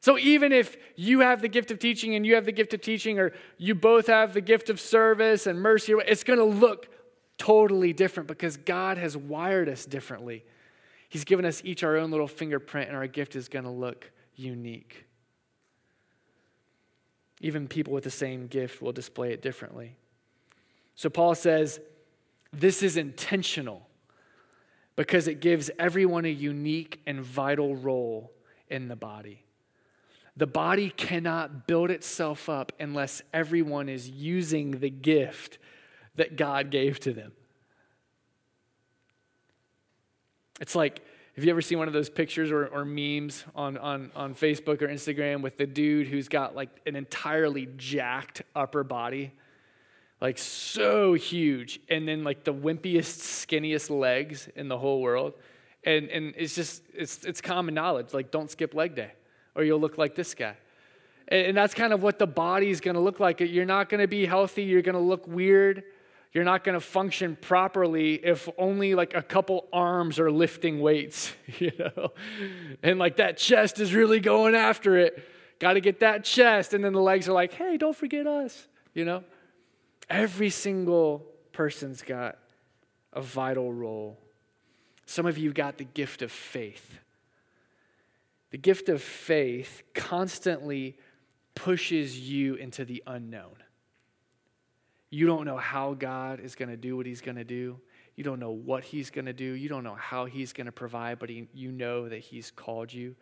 So 0.01 0.19
even 0.19 0.53
if 0.53 0.77
you 0.97 1.21
have 1.21 1.43
the 1.43 1.49
gift 1.49 1.71
of 1.71 1.79
teaching 1.79 2.15
and 2.15 2.25
you 2.25 2.35
have 2.35 2.45
the 2.45 2.53
gift 2.53 2.75
of 2.75 2.81
teaching, 2.81 3.19
or 3.19 3.33
you 3.59 3.75
both 3.75 4.07
have 4.07 4.35
the 4.35 4.41
gift 4.41 4.71
of 4.71 4.81
service 4.81 5.47
and 5.47 5.61
mercy, 5.61 5.95
it's 6.07 6.23
going 6.25 6.39
to 6.39 6.45
look 6.45 6.89
totally 7.41 7.95
different 7.95 8.27
because 8.29 8.59
God 8.59 8.99
has 8.99 9.17
wired 9.17 9.71
us 9.71 9.87
differently. 9.87 10.45
He's 11.09 11.25
given 11.25 11.47
us 11.47 11.63
each 11.65 11.83
our 11.83 11.97
own 11.97 12.11
little 12.11 12.29
fingerprint, 12.29 12.89
and 12.89 12.97
our 12.97 13.07
gift 13.07 13.35
is 13.35 13.49
going 13.49 13.65
to 13.65 13.71
look 13.71 14.13
unique. 14.37 15.07
Even 17.41 17.67
people 17.67 17.95
with 17.95 18.05
the 18.05 18.11
same 18.11 18.47
gift 18.47 18.83
will 18.83 18.93
display 18.93 19.33
it 19.33 19.41
differently. 19.41 19.97
So 20.95 21.09
Paul 21.09 21.35
says, 21.35 21.81
This 22.53 22.83
is 22.83 22.99
intentional 22.99 23.89
because 24.95 25.27
it 25.27 25.41
gives 25.41 25.71
everyone 25.79 26.27
a 26.27 26.29
unique 26.29 27.01
and 27.07 27.23
vital 27.23 27.75
role 27.75 28.33
in 28.69 28.89
the 28.89 28.97
body. 28.97 29.45
The 30.37 30.47
body 30.47 30.91
cannot 30.91 31.67
build 31.67 31.91
itself 31.91 32.51
up 32.51 32.73
unless 32.79 33.23
everyone 33.33 33.89
is 33.89 34.11
using 34.11 34.73
the 34.73 34.91
gift 34.91 35.57
that 36.21 36.37
God 36.37 36.71
gave 36.71 37.01
to 37.01 37.15
them. 37.15 37.33
It's 40.61 40.75
like, 40.75 41.01
have 41.35 41.43
you 41.43 41.51
ever 41.51 41.63
seen 41.63 41.79
one 41.79 41.89
of 41.89 41.95
those 41.95 42.11
pictures 42.11 42.51
or, 42.51 42.67
or 42.67 42.85
memes 42.85 43.43
on, 43.55 43.79
on, 43.79 44.11
on 44.15 44.35
Facebook 44.35 44.83
or 44.83 44.89
Instagram 44.89 45.41
with 45.41 45.57
the 45.57 45.67
dude 45.67 46.09
who's 46.09 46.29
got 46.29 46.55
like 46.55 46.69
an 46.85 46.95
entirely 46.95 47.69
jacked 47.79 48.43
upper 48.55 48.85
body? 48.85 49.33
Like 50.21 50.37
so 50.37 51.15
huge, 51.15 51.81
and 51.89 52.07
then 52.07 52.23
like 52.23 52.45
the 52.45 52.53
wimpiest, 52.53 53.47
skinniest 53.47 53.89
legs 53.89 54.51
in 54.55 54.69
the 54.69 54.77
whole 54.77 55.01
world. 55.01 55.33
And, 55.85 56.11
and 56.11 56.35
it's 56.37 56.55
just, 56.55 56.83
it's, 56.93 57.25
it's 57.25 57.41
common 57.41 57.73
knowledge. 57.73 58.13
Like, 58.13 58.31
don't 58.31 58.51
skip 58.51 58.75
leg 58.75 58.95
day, 58.95 59.13
or 59.55 59.65
you'll 59.65 59.81
look 59.81 59.97
like 59.97 60.15
this 60.15 60.35
guy. 60.35 60.59
And, 61.29 61.47
and 61.47 61.57
that's 61.57 61.73
kind 61.73 61.95
of 61.95 62.03
what 62.03 62.19
the 62.19 62.27
body's 62.27 62.83
gonna 62.83 63.01
look 63.01 63.21
like. 63.21 63.41
You're 63.41 63.65
not 63.65 63.89
gonna 63.89 64.07
be 64.07 64.27
healthy, 64.27 64.65
you're 64.65 64.83
gonna 64.83 65.01
look 65.01 65.27
weird 65.27 65.85
you're 66.33 66.45
not 66.45 66.63
going 66.63 66.75
to 66.75 66.81
function 66.81 67.37
properly 67.41 68.15
if 68.15 68.49
only 68.57 68.95
like 68.95 69.15
a 69.15 69.23
couple 69.23 69.67
arms 69.73 70.21
are 70.21 70.31
lifting 70.31 70.81
weights, 70.81 71.33
you 71.59 71.73
know? 71.79 72.13
And 72.83 72.99
like 72.99 73.17
that 73.17 73.37
chest 73.37 73.81
is 73.81 73.95
really 73.95 74.21
going 74.21 74.55
after 74.55 74.97
it. 74.97 75.27
Got 75.59 75.75
to 75.75 75.81
get 75.81 76.01
that 76.01 76.25
chest. 76.25 76.73
And 76.73 76.85
then 76.85 76.93
the 76.93 77.01
legs 77.01 77.29
are 77.29 77.33
like, 77.33 77.53
hey, 77.53 77.77
don't 77.77 77.97
forget 77.97 78.27
us, 78.27 78.69
you 78.95 79.05
know? 79.05 79.25
Every 80.09 80.51
single 80.51 81.27
person's 81.53 82.03
got 82.03 82.39
a 83.13 83.21
vital 83.21 83.73
role. 83.73 84.19
Some 85.07 85.27
of 85.27 85.37
you 85.37 85.53
got 85.53 85.79
the 85.79 85.85
gift 85.85 86.23
of 86.23 86.31
faith. 86.31 86.99
The 88.51 88.59
gift 88.59 88.89
of 88.89 89.03
faith 89.03 89.83
constantly 89.95 90.97
pushes 91.55 92.19
you 92.19 92.55
into 92.55 92.85
the 92.85 93.03
unknown. 93.07 93.57
You 95.11 95.27
don't 95.27 95.45
know 95.45 95.57
how 95.57 95.95
God 95.95 96.41
is 96.41 96.55
going 96.55 96.69
to 96.69 96.77
do 96.77 96.97
what 96.97 97.05
he's 97.05 97.21
going 97.21 97.37
to 97.37 97.45
do. 97.45 97.81
You 98.15 98.25
don't 98.25 98.39
know 98.39 98.51
what 98.51 98.85
he's 98.85 99.11
going 99.11 99.27
to 99.27 99.33
do. 99.33 99.45
You 99.45 99.69
don't 99.69 99.85
know 99.85 99.95
how 99.95 100.27
he's 100.27 100.53
going 100.53 100.67
to 100.67 100.73
provide, 100.73 101.19
but 101.19 101.29
he, 101.29 101.49
you 101.53 101.73
know 101.73 102.09
that 102.09 102.19
he's 102.19 102.51
called 102.51 102.93
you. 102.93 103.17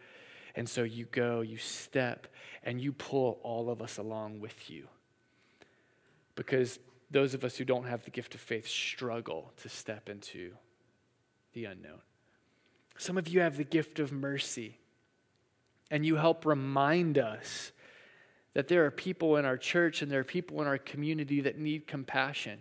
And 0.55 0.68
so 0.68 0.83
you 0.83 1.07
go, 1.07 1.40
you 1.40 1.57
step, 1.57 2.27
and 2.62 2.81
you 2.81 2.92
pull 2.92 3.38
all 3.42 3.70
of 3.70 3.81
us 3.81 3.98
along 3.98 4.40
with 4.40 4.68
you. 4.70 4.88
Because 6.35 6.79
those 7.11 7.33
of 7.33 7.44
us 7.44 7.57
who 7.57 7.64
don't 7.64 7.87
have 7.87 8.05
the 8.05 8.11
gift 8.11 8.35
of 8.35 8.40
faith 8.40 8.66
struggle 8.66 9.53
to 9.62 9.68
step 9.68 10.09
into 10.09 10.53
the 11.53 11.64
unknown. 11.64 12.01
Some 12.98 13.16
of 13.16 13.29
you 13.29 13.40
have 13.40 13.57
the 13.57 13.64
gift 13.64 14.01
of 14.01 14.12
mercy, 14.12 14.79
and 15.90 16.05
you 16.05 16.16
help 16.16 16.44
remind 16.44 17.16
us 17.16 17.72
that 18.58 18.66
there 18.66 18.84
are 18.84 18.90
people 18.90 19.36
in 19.36 19.44
our 19.44 19.56
church 19.56 20.02
and 20.02 20.10
there 20.10 20.18
are 20.18 20.24
people 20.24 20.60
in 20.60 20.66
our 20.66 20.78
community 20.78 21.42
that 21.42 21.60
need 21.60 21.86
compassion. 21.86 22.58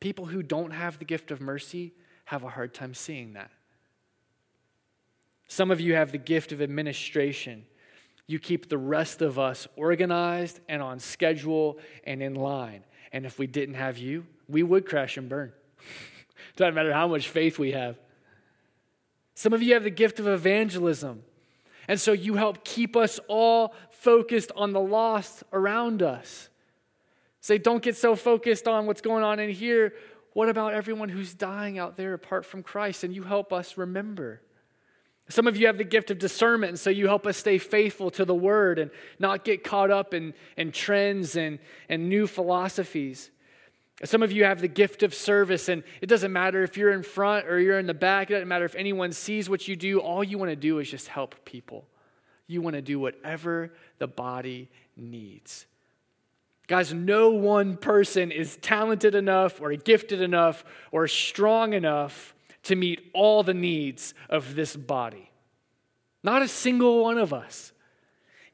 People 0.00 0.24
who 0.24 0.42
don't 0.42 0.70
have 0.70 0.98
the 0.98 1.04
gift 1.04 1.30
of 1.30 1.42
mercy 1.42 1.92
have 2.24 2.42
a 2.42 2.48
hard 2.48 2.72
time 2.72 2.94
seeing 2.94 3.34
that. 3.34 3.50
Some 5.46 5.70
of 5.70 5.78
you 5.78 5.94
have 5.94 6.10
the 6.10 6.16
gift 6.16 6.52
of 6.52 6.62
administration. 6.62 7.66
You 8.26 8.38
keep 8.38 8.70
the 8.70 8.78
rest 8.78 9.20
of 9.20 9.38
us 9.38 9.68
organized 9.76 10.60
and 10.70 10.80
on 10.80 11.00
schedule 11.00 11.78
and 12.04 12.22
in 12.22 12.34
line. 12.34 12.82
And 13.12 13.26
if 13.26 13.38
we 13.38 13.46
didn't 13.46 13.74
have 13.74 13.98
you, 13.98 14.24
we 14.48 14.62
would 14.62 14.86
crash 14.86 15.18
and 15.18 15.28
burn. 15.28 15.52
Doesn't 16.56 16.74
matter 16.74 16.94
how 16.94 17.08
much 17.08 17.28
faith 17.28 17.58
we 17.58 17.72
have. 17.72 17.98
Some 19.34 19.52
of 19.52 19.62
you 19.62 19.74
have 19.74 19.84
the 19.84 19.90
gift 19.90 20.18
of 20.18 20.26
evangelism. 20.26 21.24
And 21.88 22.00
so 22.00 22.12
you 22.12 22.36
help 22.36 22.64
keep 22.64 22.96
us 22.96 23.20
all 23.28 23.74
focused 23.94 24.52
on 24.56 24.72
the 24.72 24.80
lost 24.80 25.42
around 25.52 26.02
us. 26.02 26.48
Say, 27.40 27.58
don't 27.58 27.82
get 27.82 27.96
so 27.96 28.16
focused 28.16 28.66
on 28.66 28.86
what's 28.86 29.00
going 29.00 29.22
on 29.22 29.38
in 29.38 29.50
here. 29.50 29.94
What 30.32 30.48
about 30.48 30.74
everyone 30.74 31.08
who's 31.08 31.34
dying 31.34 31.78
out 31.78 31.96
there 31.96 32.14
apart 32.14 32.44
from 32.46 32.62
Christ? 32.62 33.04
And 33.04 33.14
you 33.14 33.22
help 33.22 33.52
us 33.52 33.76
remember. 33.76 34.40
Some 35.28 35.46
of 35.46 35.56
you 35.56 35.66
have 35.66 35.78
the 35.78 35.84
gift 35.84 36.10
of 36.10 36.18
discernment, 36.18 36.70
and 36.70 36.78
so 36.78 36.90
you 36.90 37.06
help 37.06 37.26
us 37.26 37.38
stay 37.38 37.56
faithful 37.56 38.10
to 38.12 38.24
the 38.26 38.34
word 38.34 38.78
and 38.78 38.90
not 39.18 39.42
get 39.42 39.64
caught 39.64 39.90
up 39.90 40.12
in, 40.12 40.34
in 40.56 40.70
trends 40.70 41.36
and, 41.36 41.58
and 41.88 42.08
new 42.08 42.26
philosophies. 42.26 43.30
Some 44.04 44.22
of 44.22 44.32
you 44.32 44.44
have 44.44 44.60
the 44.60 44.68
gift 44.68 45.02
of 45.02 45.14
service, 45.14 45.68
and 45.68 45.82
it 46.02 46.06
doesn't 46.06 46.32
matter 46.32 46.62
if 46.62 46.76
you're 46.76 46.92
in 46.92 47.02
front 47.02 47.46
or 47.46 47.58
you're 47.58 47.78
in 47.78 47.86
the 47.86 47.94
back, 47.94 48.30
it 48.30 48.34
doesn't 48.34 48.48
matter 48.48 48.66
if 48.66 48.74
anyone 48.74 49.12
sees 49.12 49.48
what 49.48 49.66
you 49.66 49.76
do. 49.76 50.00
All 50.00 50.22
you 50.22 50.36
want 50.36 50.50
to 50.50 50.56
do 50.56 50.78
is 50.78 50.90
just 50.90 51.08
help 51.08 51.44
people. 51.44 51.86
You 52.46 52.60
want 52.62 52.76
to 52.76 52.82
do 52.82 52.98
whatever 52.98 53.72
the 53.98 54.06
body 54.06 54.68
needs. 54.96 55.66
Guys, 56.66 56.94
no 56.94 57.30
one 57.30 57.76
person 57.76 58.30
is 58.30 58.56
talented 58.56 59.14
enough 59.14 59.60
or 59.60 59.74
gifted 59.74 60.20
enough 60.20 60.64
or 60.92 61.06
strong 61.06 61.74
enough 61.74 62.34
to 62.64 62.76
meet 62.76 63.10
all 63.12 63.42
the 63.42 63.54
needs 63.54 64.14
of 64.30 64.54
this 64.54 64.74
body. 64.74 65.30
Not 66.22 66.40
a 66.40 66.48
single 66.48 67.02
one 67.02 67.18
of 67.18 67.34
us. 67.34 67.72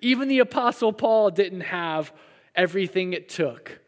Even 0.00 0.28
the 0.28 0.40
Apostle 0.40 0.92
Paul 0.92 1.30
didn't 1.30 1.60
have 1.60 2.12
everything 2.56 3.12
it 3.12 3.28
took 3.28 3.80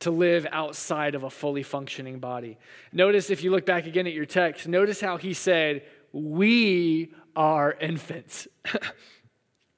to 0.00 0.10
live 0.10 0.46
outside 0.50 1.14
of 1.14 1.22
a 1.22 1.30
fully 1.30 1.62
functioning 1.62 2.18
body. 2.18 2.58
Notice, 2.92 3.30
if 3.30 3.44
you 3.44 3.52
look 3.52 3.64
back 3.64 3.86
again 3.86 4.08
at 4.08 4.12
your 4.12 4.26
text, 4.26 4.66
notice 4.66 5.00
how 5.00 5.16
he 5.16 5.34
said, 5.34 5.84
We 6.12 7.14
are 7.36 7.72
infants. 7.72 8.48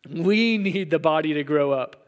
we 0.08 0.58
need 0.58 0.90
the 0.90 0.98
body 0.98 1.34
to 1.34 1.44
grow 1.44 1.72
up. 1.72 2.06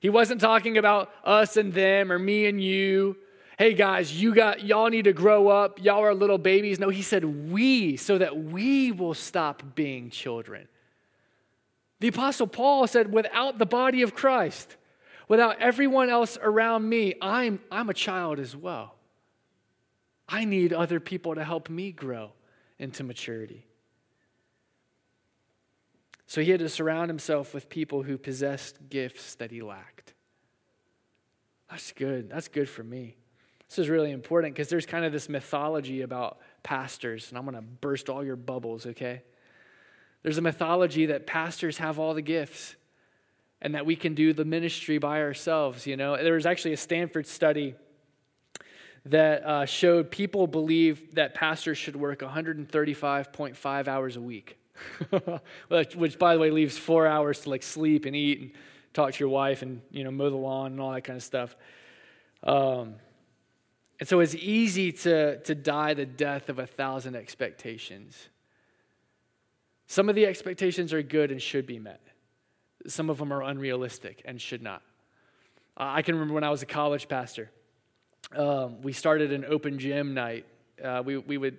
He 0.00 0.10
wasn't 0.10 0.40
talking 0.40 0.76
about 0.78 1.10
us 1.24 1.56
and 1.56 1.72
them 1.72 2.12
or 2.12 2.18
me 2.18 2.46
and 2.46 2.62
you. 2.62 3.16
Hey 3.58 3.74
guys, 3.74 4.20
you 4.20 4.34
got 4.34 4.64
y'all 4.64 4.90
need 4.90 5.04
to 5.04 5.12
grow 5.12 5.48
up. 5.48 5.82
Y'all 5.82 6.04
are 6.04 6.14
little 6.14 6.38
babies. 6.38 6.78
No, 6.78 6.88
he 6.88 7.02
said 7.02 7.50
we 7.50 7.96
so 7.96 8.18
that 8.18 8.36
we 8.36 8.92
will 8.92 9.14
stop 9.14 9.62
being 9.74 10.10
children. 10.10 10.68
The 12.00 12.08
apostle 12.08 12.46
Paul 12.46 12.86
said 12.86 13.12
without 13.12 13.58
the 13.58 13.66
body 13.66 14.02
of 14.02 14.14
Christ, 14.14 14.76
Without 15.28 15.58
everyone 15.60 16.10
else 16.10 16.36
around 16.40 16.88
me, 16.88 17.14
I'm, 17.20 17.60
I'm 17.70 17.88
a 17.88 17.94
child 17.94 18.38
as 18.38 18.54
well. 18.54 18.94
I 20.28 20.44
need 20.44 20.72
other 20.72 21.00
people 21.00 21.34
to 21.34 21.44
help 21.44 21.70
me 21.70 21.92
grow 21.92 22.32
into 22.78 23.04
maturity. 23.04 23.63
So 26.26 26.40
he 26.40 26.50
had 26.50 26.60
to 26.60 26.68
surround 26.68 27.10
himself 27.10 27.54
with 27.54 27.68
people 27.68 28.02
who 28.02 28.16
possessed 28.16 28.88
gifts 28.88 29.34
that 29.36 29.50
he 29.50 29.60
lacked. 29.60 30.14
That's 31.70 31.92
good. 31.92 32.30
That's 32.30 32.48
good 32.48 32.68
for 32.68 32.82
me. 32.82 33.16
This 33.68 33.78
is 33.78 33.88
really 33.88 34.12
important 34.12 34.54
because 34.54 34.68
there's 34.68 34.86
kind 34.86 35.04
of 35.04 35.12
this 35.12 35.28
mythology 35.28 36.02
about 36.02 36.38
pastors, 36.62 37.28
and 37.30 37.38
I'm 37.38 37.44
going 37.44 37.56
to 37.56 37.62
burst 37.62 38.08
all 38.08 38.24
your 38.24 38.36
bubbles, 38.36 38.86
okay? 38.86 39.22
There's 40.22 40.38
a 40.38 40.42
mythology 40.42 41.06
that 41.06 41.26
pastors 41.26 41.78
have 41.78 41.98
all 41.98 42.14
the 42.14 42.22
gifts 42.22 42.76
and 43.60 43.74
that 43.74 43.86
we 43.86 43.96
can 43.96 44.14
do 44.14 44.32
the 44.32 44.44
ministry 44.44 44.98
by 44.98 45.20
ourselves. 45.20 45.86
You 45.86 45.96
know, 45.96 46.16
there 46.16 46.34
was 46.34 46.46
actually 46.46 46.74
a 46.74 46.78
Stanford 46.78 47.26
study 47.26 47.74
that 49.06 49.44
uh, 49.44 49.66
showed 49.66 50.10
people 50.10 50.46
believe 50.46 51.14
that 51.14 51.34
pastors 51.34 51.76
should 51.76 51.96
work 51.96 52.20
135.5 52.20 53.88
hours 53.88 54.16
a 54.16 54.20
week, 54.20 54.56
which, 55.68 56.18
by 56.18 56.34
the 56.34 56.40
way, 56.40 56.50
leaves 56.50 56.76
four 56.76 57.06
hours 57.06 57.40
to 57.40 57.50
like 57.50 57.62
sleep 57.62 58.06
and 58.06 58.16
eat 58.16 58.40
and 58.40 58.50
talk 58.92 59.12
to 59.12 59.20
your 59.20 59.28
wife 59.28 59.62
and 59.62 59.80
you 59.90 60.04
know 60.04 60.10
mow 60.10 60.30
the 60.30 60.36
lawn 60.36 60.72
and 60.72 60.80
all 60.80 60.92
that 60.92 61.02
kind 61.02 61.16
of 61.16 61.22
stuff. 61.22 61.56
Um, 62.42 62.96
and 64.00 64.08
so 64.08 64.20
it's 64.20 64.34
easy 64.34 64.92
to, 64.92 65.38
to 65.38 65.54
die 65.54 65.94
the 65.94 66.06
death 66.06 66.48
of 66.48 66.58
a 66.58 66.66
thousand 66.66 67.14
expectations. 67.14 68.28
Some 69.86 70.08
of 70.08 70.14
the 70.14 70.26
expectations 70.26 70.92
are 70.92 71.02
good 71.02 71.30
and 71.30 71.40
should 71.40 71.66
be 71.66 71.78
met. 71.78 72.00
Some 72.86 73.08
of 73.08 73.18
them 73.18 73.32
are 73.32 73.42
unrealistic 73.42 74.22
and 74.24 74.40
should 74.40 74.62
not. 74.62 74.82
I 75.76 76.02
can 76.02 76.14
remember 76.14 76.34
when 76.34 76.44
I 76.44 76.50
was 76.50 76.62
a 76.62 76.66
college 76.66 77.08
pastor, 77.08 77.50
um, 78.34 78.80
we 78.82 78.92
started 78.92 79.32
an 79.32 79.44
open 79.44 79.78
gym 79.78 80.14
night. 80.14 80.46
Uh, 80.82 81.02
we, 81.04 81.18
we, 81.18 81.38
would, 81.38 81.58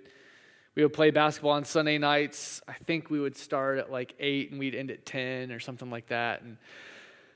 we 0.76 0.84
would 0.84 0.94
play 0.94 1.10
basketball 1.10 1.52
on 1.52 1.64
Sunday 1.64 1.98
nights. 1.98 2.62
I 2.68 2.74
think 2.74 3.10
we 3.10 3.20
would 3.20 3.38
start 3.38 3.80
at 3.80 3.92
like 3.92 4.14
8 4.20 4.52
and 4.52 4.60
we'd 4.60 4.76
end 4.76 4.92
at 4.92 5.06
10 5.06 5.52
or 5.52 5.60
something 5.60 5.90
like 5.90 6.08
that. 6.08 6.42
And 6.42 6.58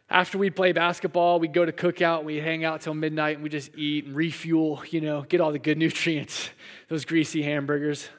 after 0.09 0.37
we'd 0.37 0.55
play 0.55 0.73
basketball, 0.73 1.39
we'd 1.39 1.53
go 1.53 1.65
to 1.65 1.71
cookout, 1.71 2.25
we'd 2.25 2.43
hang 2.43 2.65
out 2.65 2.81
till 2.81 2.93
midnight, 2.93 3.35
and 3.35 3.43
we 3.43 3.49
just 3.49 3.71
eat 3.77 4.05
and 4.05 4.15
refuel, 4.15 4.83
you 4.89 5.01
know, 5.01 5.21
get 5.21 5.39
all 5.39 5.51
the 5.51 5.59
good 5.59 5.77
nutrients, 5.85 6.49
those 6.89 7.05
greasy 7.05 7.41
hamburgers. 7.41 8.09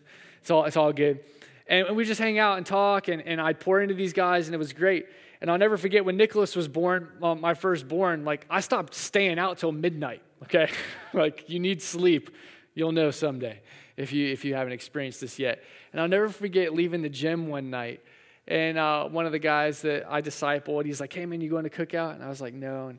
It's 0.40 0.50
all, 0.50 0.64
it's 0.64 0.76
all 0.76 0.92
good. 0.92 1.20
And 1.66 1.94
we 1.94 2.04
just 2.04 2.20
hang 2.20 2.38
out 2.38 2.56
and 2.56 2.64
talk, 2.66 3.08
and, 3.08 3.20
and 3.22 3.40
I'd 3.40 3.60
pour 3.60 3.80
into 3.80 3.94
these 3.94 4.12
guys, 4.12 4.48
and 4.48 4.54
it 4.54 4.58
was 4.58 4.72
great. 4.72 5.06
And 5.40 5.50
I'll 5.50 5.58
never 5.58 5.76
forget 5.76 6.04
when 6.04 6.16
Nicholas 6.16 6.56
was 6.56 6.68
born, 6.68 7.08
well, 7.20 7.34
my 7.34 7.54
firstborn, 7.54 8.24
like 8.24 8.46
I 8.48 8.60
stopped 8.60 8.94
staying 8.94 9.38
out 9.38 9.58
till 9.58 9.72
midnight, 9.72 10.22
okay? 10.44 10.70
like 11.12 11.48
you 11.48 11.60
need 11.60 11.82
sleep. 11.82 12.30
You'll 12.74 12.92
know 12.92 13.10
someday 13.10 13.60
if 14.00 14.12
you, 14.12 14.28
if 14.28 14.44
you 14.44 14.54
haven't 14.54 14.72
experienced 14.72 15.20
this 15.20 15.38
yet. 15.38 15.62
And 15.92 16.00
I'll 16.00 16.08
never 16.08 16.28
forget 16.28 16.74
leaving 16.74 17.02
the 17.02 17.08
gym 17.08 17.48
one 17.48 17.70
night. 17.70 18.02
And 18.48 18.78
uh, 18.78 19.06
one 19.06 19.26
of 19.26 19.32
the 19.32 19.38
guys 19.38 19.82
that 19.82 20.10
I 20.10 20.22
discipled, 20.22 20.86
he's 20.86 21.00
like, 21.00 21.12
hey 21.12 21.26
man, 21.26 21.40
you 21.40 21.50
going 21.50 21.64
to 21.64 21.70
cookout? 21.70 22.14
And 22.14 22.24
I 22.24 22.28
was 22.28 22.40
like, 22.40 22.54
no. 22.54 22.88
And 22.88 22.98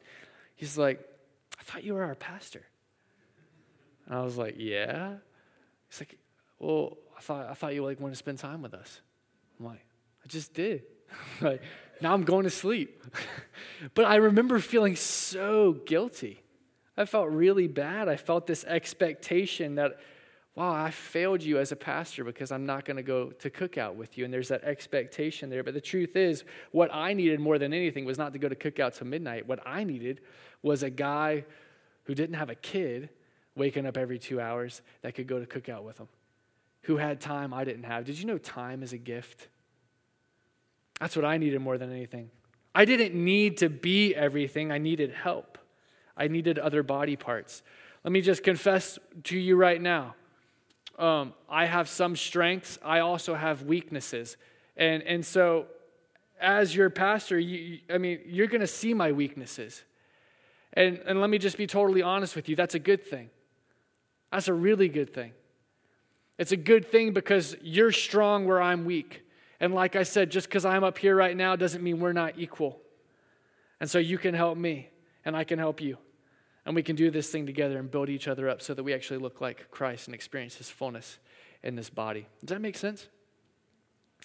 he's 0.55 0.77
like, 0.77 0.99
I 1.59 1.63
thought 1.63 1.83
you 1.83 1.95
were 1.95 2.03
our 2.03 2.15
pastor. 2.15 2.63
And 4.05 4.17
I 4.17 4.21
was 4.21 4.37
like, 4.37 4.55
yeah. 4.57 5.15
He's 5.89 5.99
like, 5.99 6.17
well, 6.59 6.97
I 7.17 7.21
thought, 7.21 7.49
I 7.49 7.53
thought 7.53 7.73
you 7.73 7.83
like 7.83 7.99
wanted 7.99 8.13
to 8.13 8.19
spend 8.19 8.37
time 8.37 8.61
with 8.61 8.73
us. 8.73 9.01
I'm 9.59 9.65
like, 9.65 9.83
I 10.23 10.27
just 10.27 10.53
did. 10.53 10.83
like, 11.41 11.61
now 11.99 12.13
I'm 12.13 12.23
going 12.23 12.43
to 12.43 12.49
sleep. 12.49 13.03
but 13.95 14.05
I 14.05 14.17
remember 14.17 14.59
feeling 14.59 14.95
so 14.95 15.73
guilty. 15.85 16.43
I 16.95 17.05
felt 17.05 17.29
really 17.29 17.67
bad. 17.67 18.07
I 18.07 18.15
felt 18.15 18.45
this 18.47 18.63
expectation 18.63 19.75
that, 19.75 19.99
wow, 20.55 20.73
I 20.73 20.91
failed 20.91 21.41
you 21.41 21.59
as 21.59 21.71
a 21.71 21.75
pastor 21.75 22.23
because 22.23 22.51
I'm 22.51 22.65
not 22.65 22.83
going 22.83 22.97
to 22.97 23.03
go 23.03 23.31
to 23.31 23.49
cookout 23.49 23.95
with 23.95 24.17
you. 24.17 24.25
And 24.25 24.33
there's 24.33 24.49
that 24.49 24.63
expectation 24.63 25.49
there. 25.49 25.63
But 25.63 25.73
the 25.73 25.81
truth 25.81 26.15
is, 26.15 26.43
what 26.71 26.93
I 26.93 27.13
needed 27.13 27.39
more 27.39 27.57
than 27.57 27.73
anything 27.73 28.03
was 28.03 28.17
not 28.17 28.33
to 28.33 28.39
go 28.39 28.49
to 28.49 28.55
cookout 28.55 28.97
till 28.97 29.07
midnight. 29.07 29.47
What 29.47 29.59
I 29.65 29.83
needed 29.83 30.21
was 30.61 30.83
a 30.83 30.89
guy 30.89 31.45
who 32.03 32.13
didn't 32.13 32.35
have 32.35 32.49
a 32.49 32.55
kid 32.55 33.09
waking 33.55 33.85
up 33.85 33.97
every 33.97 34.19
two 34.19 34.41
hours 34.41 34.81
that 35.01 35.15
could 35.15 35.27
go 35.27 35.39
to 35.39 35.45
cookout 35.45 35.83
with 35.83 35.97
him, 35.97 36.07
who 36.83 36.97
had 36.97 37.21
time 37.21 37.53
I 37.53 37.63
didn't 37.63 37.83
have. 37.83 38.05
Did 38.05 38.19
you 38.19 38.25
know 38.25 38.37
time 38.37 38.83
is 38.83 38.93
a 38.93 38.97
gift? 38.97 39.47
That's 40.99 41.15
what 41.15 41.25
I 41.25 41.37
needed 41.37 41.61
more 41.61 41.77
than 41.77 41.91
anything. 41.91 42.29
I 42.73 42.85
didn't 42.85 43.13
need 43.13 43.57
to 43.57 43.69
be 43.69 44.15
everything, 44.15 44.71
I 44.71 44.77
needed 44.77 45.11
help. 45.11 45.57
I 46.15 46.27
needed 46.27 46.59
other 46.59 46.83
body 46.83 47.15
parts. 47.15 47.63
Let 48.03 48.11
me 48.11 48.21
just 48.21 48.43
confess 48.43 48.99
to 49.23 49.37
you 49.37 49.55
right 49.55 49.81
now. 49.81 50.15
Um, 50.97 51.33
I 51.49 51.65
have 51.65 51.89
some 51.89 52.15
strengths, 52.15 52.77
I 52.83 52.99
also 52.99 53.33
have 53.33 53.63
weaknesses. 53.63 54.37
And, 54.77 55.03
and 55.03 55.25
so, 55.25 55.65
as 56.39 56.75
your 56.75 56.89
pastor, 56.89 57.37
you, 57.39 57.79
I 57.89 57.97
mean, 57.97 58.19
you're 58.25 58.47
going 58.47 58.61
to 58.61 58.67
see 58.67 58.93
my 58.93 59.11
weaknesses. 59.11 59.83
And, 60.73 60.99
and 61.05 61.21
let 61.21 61.29
me 61.29 61.37
just 61.37 61.57
be 61.57 61.67
totally 61.67 62.01
honest 62.01 62.35
with 62.35 62.47
you 62.47 62.55
that's 62.55 62.75
a 62.75 62.79
good 62.79 63.05
thing. 63.05 63.29
That's 64.31 64.47
a 64.47 64.53
really 64.53 64.87
good 64.87 65.13
thing. 65.13 65.33
It's 66.37 66.51
a 66.51 66.57
good 66.57 66.89
thing 66.89 67.13
because 67.13 67.55
you're 67.61 67.91
strong 67.91 68.45
where 68.45 68.61
I'm 68.61 68.85
weak. 68.85 69.23
And 69.59 69.75
like 69.75 69.95
I 69.95 70.03
said, 70.03 70.31
just 70.31 70.47
because 70.47 70.65
I'm 70.65 70.83
up 70.83 70.97
here 70.97 71.15
right 71.15 71.35
now 71.35 71.55
doesn't 71.55 71.83
mean 71.83 71.99
we're 71.99 72.13
not 72.13 72.33
equal. 72.37 72.79
And 73.79 73.89
so 73.89 73.99
you 73.99 74.17
can 74.17 74.33
help 74.33 74.57
me, 74.57 74.89
and 75.25 75.35
I 75.35 75.43
can 75.43 75.59
help 75.59 75.81
you. 75.81 75.97
And 76.65 76.75
we 76.75 76.83
can 76.83 76.95
do 76.95 77.09
this 77.09 77.29
thing 77.29 77.45
together 77.45 77.79
and 77.79 77.89
build 77.89 78.09
each 78.09 78.27
other 78.27 78.47
up 78.47 78.61
so 78.61 78.73
that 78.73 78.83
we 78.83 78.93
actually 78.93 79.17
look 79.17 79.41
like 79.41 79.71
Christ 79.71 80.07
and 80.07 80.13
experience 80.13 80.55
his 80.55 80.69
fullness 80.69 81.17
in 81.63 81.75
this 81.75 81.89
body. 81.89 82.27
Does 82.41 82.55
that 82.55 82.61
make 82.61 82.77
sense? 82.77 83.07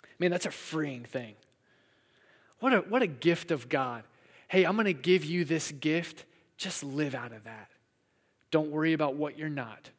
I 0.02 0.08
mean, 0.18 0.30
that's 0.30 0.46
a 0.46 0.50
freeing 0.50 1.04
thing. 1.04 1.34
What 2.60 2.72
a, 2.72 2.78
what 2.78 3.02
a 3.02 3.06
gift 3.06 3.50
of 3.50 3.68
God. 3.68 4.04
Hey, 4.48 4.64
I'm 4.64 4.74
going 4.74 4.86
to 4.86 4.92
give 4.92 5.24
you 5.24 5.44
this 5.44 5.72
gift. 5.72 6.24
Just 6.56 6.84
live 6.84 7.14
out 7.14 7.32
of 7.32 7.44
that. 7.44 7.68
Don't 8.50 8.70
worry 8.70 8.92
about 8.92 9.16
what 9.16 9.38
you're 9.38 9.48
not. 9.48 9.90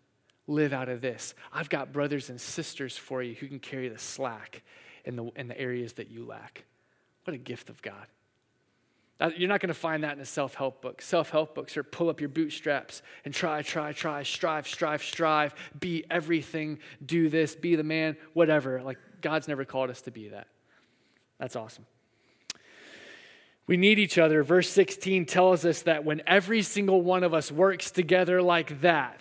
Live 0.48 0.74
out 0.74 0.90
of 0.90 1.02
this. 1.02 1.36
I've 1.52 1.70
got 1.70 1.92
brothers 1.92 2.30
and 2.30 2.40
sisters 2.40 2.98
for 2.98 3.22
you 3.22 3.36
who 3.36 3.48
can 3.48 3.60
carry 3.60 3.90
the 3.90 4.00
slack 4.00 4.64
in 5.06 5.16
the, 5.16 5.32
in 5.36 5.48
the 5.48 5.60
areas 5.60 5.94
that 5.94 6.10
you 6.10 6.26
lack. 6.26 6.66
What 7.26 7.34
a 7.34 7.38
gift 7.38 7.70
of 7.70 7.82
God. 7.82 8.08
You're 9.36 9.50
not 9.50 9.62
going 9.62 9.70
to 9.70 9.74
find 9.74 10.04
that 10.04 10.16
in 10.16 10.22
a 10.22 10.26
self 10.26 10.54
help 10.54 10.82
book. 10.82 11.02
Self 11.02 11.32
help 11.32 11.56
books 11.56 11.76
are 11.76 11.84
pull 11.84 12.10
up 12.10 12.20
your 12.20 12.30
bootstraps 12.30 13.02
and 13.26 13.34
try, 13.34 13.64
try, 13.64 13.92
try, 13.92 14.22
strive, 14.24 14.68
strive, 14.68 15.02
strive, 15.02 15.56
be 15.80 16.06
everything, 16.12 16.80
do 17.04 17.28
this, 17.28 17.56
be 17.56 17.76
the 17.76 17.84
man, 17.84 18.16
whatever. 18.34 18.82
Like, 18.84 19.00
God's 19.22 19.48
never 19.48 19.66
called 19.66 19.90
us 19.90 20.02
to 20.02 20.12
be 20.12 20.30
that. 20.30 20.48
That's 21.40 21.56
awesome. 21.56 21.86
We 23.66 23.76
need 23.76 24.00
each 24.00 24.18
other. 24.18 24.44
Verse 24.44 24.70
16 24.70 25.26
tells 25.26 25.66
us 25.66 25.82
that 25.82 26.06
when 26.06 26.22
every 26.26 26.62
single 26.62 27.02
one 27.02 27.24
of 27.24 27.34
us 27.34 27.52
works 27.52 27.92
together 27.92 28.42
like 28.42 28.82
that, 28.82 29.20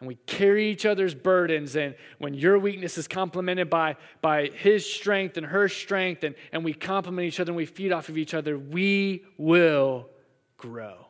and 0.00 0.08
we 0.08 0.14
carry 0.26 0.70
each 0.70 0.86
other's 0.86 1.14
burdens 1.14 1.76
and 1.76 1.94
when 2.18 2.32
your 2.32 2.58
weakness 2.58 2.96
is 2.96 3.06
complemented 3.06 3.68
by, 3.68 3.96
by 4.22 4.46
his 4.46 4.90
strength 4.90 5.36
and 5.36 5.46
her 5.46 5.68
strength 5.68 6.24
and, 6.24 6.34
and 6.52 6.64
we 6.64 6.72
complement 6.72 7.28
each 7.28 7.38
other 7.38 7.50
and 7.50 7.56
we 7.56 7.66
feed 7.66 7.92
off 7.92 8.08
of 8.08 8.18
each 8.18 8.34
other 8.34 8.58
we 8.58 9.24
will 9.36 10.08
grow. 10.56 11.06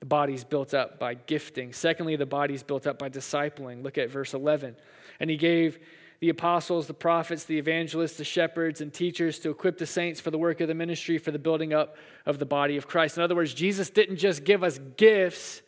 The 0.00 0.06
body's 0.06 0.44
built 0.44 0.72
up 0.72 0.98
by 0.98 1.14
gifting. 1.14 1.74
Secondly 1.74 2.16
the 2.16 2.26
body's 2.26 2.62
built 2.62 2.86
up 2.86 2.98
by 2.98 3.10
discipling. 3.10 3.84
Look 3.84 3.98
at 3.98 4.10
verse 4.10 4.32
11 4.32 4.74
and 5.20 5.28
he 5.28 5.36
gave 5.36 5.78
the 6.20 6.30
apostles 6.30 6.86
the 6.86 6.94
prophets 6.94 7.44
the 7.44 7.58
evangelists 7.58 8.16
the 8.16 8.24
shepherds 8.24 8.80
and 8.80 8.92
teachers 8.92 9.38
to 9.40 9.50
equip 9.50 9.76
the 9.76 9.86
saints 9.86 10.18
for 10.18 10.30
the 10.30 10.38
work 10.38 10.60
of 10.62 10.68
the 10.68 10.74
ministry 10.74 11.18
for 11.18 11.30
the 11.30 11.38
building 11.38 11.74
up 11.74 11.96
of 12.24 12.38
the 12.38 12.46
body 12.46 12.78
of 12.78 12.88
christ. 12.88 13.18
In 13.18 13.22
other 13.22 13.34
words 13.34 13.52
jesus 13.52 13.90
didn't 13.90 14.16
just 14.16 14.44
give 14.44 14.64
us 14.64 14.78
gifts 14.96 15.60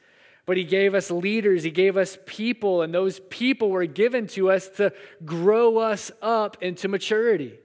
but 0.44 0.56
he 0.56 0.64
gave 0.64 0.94
us 0.94 1.10
leaders, 1.10 1.62
he 1.62 1.70
gave 1.70 1.96
us 1.96 2.18
people, 2.26 2.82
and 2.82 2.92
those 2.92 3.20
people 3.30 3.70
were 3.70 3.86
given 3.86 4.26
to 4.28 4.50
us 4.50 4.68
to 4.68 4.92
grow 5.24 5.78
us 5.78 6.10
up 6.20 6.62
into 6.62 6.88
maturity. 6.88 7.58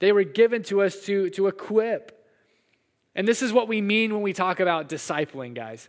They 0.00 0.12
were 0.12 0.24
given 0.24 0.62
to 0.64 0.82
us 0.82 1.04
to, 1.06 1.30
to 1.30 1.46
equip. 1.46 2.26
And 3.14 3.28
this 3.28 3.42
is 3.42 3.52
what 3.52 3.68
we 3.68 3.80
mean 3.80 4.12
when 4.12 4.22
we 4.22 4.32
talk 4.32 4.58
about 4.60 4.88
discipling, 4.88 5.54
guys. 5.54 5.88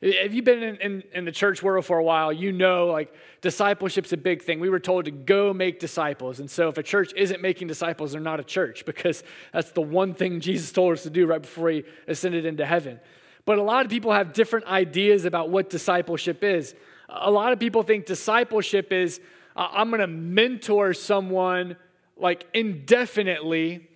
If 0.00 0.32
you've 0.34 0.44
been 0.44 0.62
in, 0.62 0.76
in, 0.76 1.02
in, 1.12 1.24
the 1.24 1.32
church 1.32 1.62
world 1.62 1.84
for 1.84 1.98
a 1.98 2.04
while, 2.04 2.32
you 2.32 2.52
know 2.52 2.86
like 2.86 3.12
discipleship's 3.40 4.12
a 4.12 4.16
big 4.16 4.42
thing. 4.42 4.60
We 4.60 4.68
were 4.68 4.80
told 4.80 5.06
to 5.06 5.10
go 5.10 5.52
make 5.52 5.80
disciples. 5.80 6.40
And 6.40 6.50
so 6.50 6.68
if 6.68 6.78
a 6.78 6.82
church 6.82 7.12
isn't 7.16 7.40
making 7.40 7.68
disciples, 7.68 8.12
they're 8.12 8.20
not 8.20 8.38
a 8.38 8.44
church 8.44 8.84
because 8.84 9.24
that's 9.52 9.72
the 9.72 9.82
one 9.82 10.14
thing 10.14 10.40
Jesus 10.40 10.72
told 10.72 10.92
us 10.92 11.02
to 11.02 11.10
do 11.10 11.26
right 11.26 11.42
before 11.42 11.70
he 11.70 11.84
ascended 12.06 12.44
into 12.44 12.64
heaven. 12.64 13.00
But 13.46 13.58
a 13.58 13.62
lot 13.62 13.84
of 13.84 13.90
people 13.90 14.12
have 14.12 14.32
different 14.32 14.66
ideas 14.66 15.24
about 15.24 15.50
what 15.50 15.68
discipleship 15.68 16.42
is. 16.42 16.74
A 17.08 17.30
lot 17.30 17.52
of 17.52 17.58
people 17.58 17.82
think 17.82 18.06
discipleship 18.06 18.92
is 18.92 19.20
uh, 19.56 19.68
I'm 19.70 19.90
going 19.90 20.00
to 20.00 20.06
mentor 20.06 20.94
someone 20.94 21.76
like 22.16 22.46
indefinitely, 22.54 23.88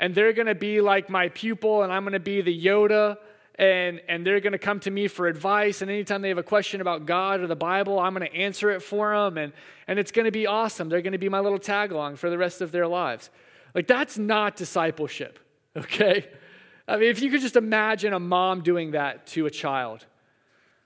and 0.00 0.14
they're 0.14 0.32
going 0.32 0.46
to 0.46 0.54
be 0.54 0.80
like 0.80 1.10
my 1.10 1.28
pupil, 1.28 1.82
and 1.82 1.92
I'm 1.92 2.04
going 2.04 2.14
to 2.14 2.20
be 2.20 2.40
the 2.40 2.64
Yoda, 2.64 3.16
and, 3.58 4.00
and 4.08 4.26
they're 4.26 4.40
going 4.40 4.52
to 4.52 4.58
come 4.58 4.80
to 4.80 4.90
me 4.90 5.08
for 5.08 5.26
advice. 5.26 5.82
And 5.82 5.90
anytime 5.90 6.22
they 6.22 6.28
have 6.28 6.38
a 6.38 6.42
question 6.42 6.80
about 6.80 7.06
God 7.06 7.40
or 7.40 7.46
the 7.46 7.56
Bible, 7.56 7.98
I'm 7.98 8.14
going 8.14 8.28
to 8.28 8.34
answer 8.34 8.70
it 8.70 8.82
for 8.82 9.14
them, 9.14 9.38
and, 9.38 9.52
and 9.86 9.98
it's 9.98 10.12
going 10.12 10.26
to 10.26 10.32
be 10.32 10.46
awesome. 10.46 10.88
They're 10.88 11.02
going 11.02 11.12
to 11.12 11.18
be 11.18 11.28
my 11.28 11.40
little 11.40 11.58
tag 11.58 11.92
along 11.92 12.16
for 12.16 12.30
the 12.30 12.38
rest 12.38 12.60
of 12.60 12.72
their 12.72 12.86
lives. 12.86 13.30
Like, 13.74 13.86
that's 13.86 14.16
not 14.16 14.56
discipleship, 14.56 15.38
okay? 15.76 16.28
I 16.88 16.96
mean, 16.96 17.10
if 17.10 17.20
you 17.20 17.30
could 17.30 17.40
just 17.40 17.56
imagine 17.56 18.12
a 18.12 18.20
mom 18.20 18.62
doing 18.62 18.92
that 18.92 19.26
to 19.28 19.46
a 19.46 19.50
child. 19.50 20.06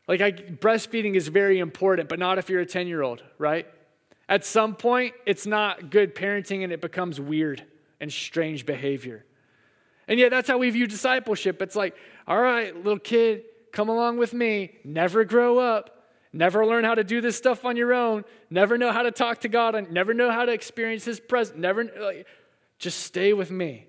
Like, 0.08 0.20
I, 0.20 0.32
breastfeeding 0.32 1.14
is 1.14 1.28
very 1.28 1.58
important, 1.58 2.08
but 2.08 2.18
not 2.18 2.38
if 2.38 2.48
you're 2.48 2.60
a 2.60 2.66
10 2.66 2.86
year 2.86 3.02
old, 3.02 3.22
right? 3.38 3.66
At 4.28 4.44
some 4.44 4.74
point, 4.74 5.14
it's 5.26 5.46
not 5.46 5.90
good 5.90 6.14
parenting 6.14 6.64
and 6.64 6.72
it 6.72 6.80
becomes 6.80 7.20
weird 7.20 7.64
and 8.00 8.12
strange 8.12 8.64
behavior. 8.64 9.24
And 10.08 10.18
yet, 10.18 10.30
that's 10.30 10.48
how 10.48 10.58
we 10.58 10.70
view 10.70 10.86
discipleship. 10.86 11.60
It's 11.62 11.76
like, 11.76 11.94
all 12.26 12.40
right, 12.40 12.74
little 12.74 12.98
kid, 12.98 13.44
come 13.72 13.88
along 13.88 14.18
with 14.18 14.32
me, 14.32 14.78
never 14.84 15.24
grow 15.24 15.58
up, 15.58 16.08
never 16.32 16.66
learn 16.66 16.84
how 16.84 16.94
to 16.94 17.04
do 17.04 17.20
this 17.20 17.36
stuff 17.36 17.64
on 17.64 17.76
your 17.76 17.92
own, 17.92 18.24
never 18.50 18.78
know 18.78 18.92
how 18.92 19.02
to 19.02 19.10
talk 19.10 19.40
to 19.42 19.48
God, 19.48 19.74
and 19.74 19.90
never 19.92 20.14
know 20.14 20.30
how 20.30 20.44
to 20.44 20.52
experience 20.52 21.04
His 21.04 21.20
presence, 21.20 21.58
never, 21.58 21.84
like, 21.84 22.26
just 22.78 23.00
stay 23.00 23.32
with 23.32 23.50
me, 23.50 23.86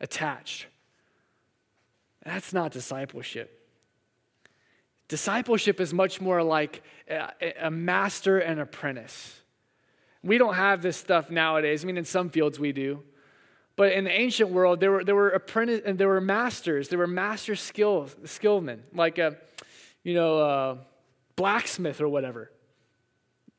attached. 0.00 0.66
That's 2.24 2.52
not 2.52 2.72
discipleship. 2.72 3.54
Discipleship 5.08 5.80
is 5.80 5.94
much 5.94 6.20
more 6.20 6.42
like 6.42 6.82
a, 7.08 7.70
master 7.70 8.38
and 8.38 8.60
apprentice. 8.60 9.40
We 10.22 10.36
don't 10.36 10.54
have 10.54 10.82
this 10.82 10.96
stuff 10.96 11.30
nowadays. 11.30 11.82
I 11.82 11.86
mean, 11.86 11.96
in 11.96 12.04
some 12.04 12.28
fields 12.28 12.58
we 12.58 12.72
do. 12.72 13.02
But 13.76 13.92
in 13.92 14.04
the 14.04 14.10
ancient 14.10 14.50
world, 14.50 14.80
there 14.80 14.90
were, 14.90 15.04
there 15.04 15.14
were 15.14 15.30
apprentice 15.30 15.82
and 15.86 15.96
there 15.96 16.08
were 16.08 16.20
masters. 16.20 16.88
There 16.88 16.98
were 16.98 17.06
master 17.06 17.56
skills, 17.56 18.14
skillmen, 18.24 18.80
like 18.92 19.18
a, 19.18 19.36
you 20.02 20.14
know, 20.14 20.38
a 20.38 20.78
blacksmith 21.36 22.00
or 22.00 22.08
whatever. 22.08 22.50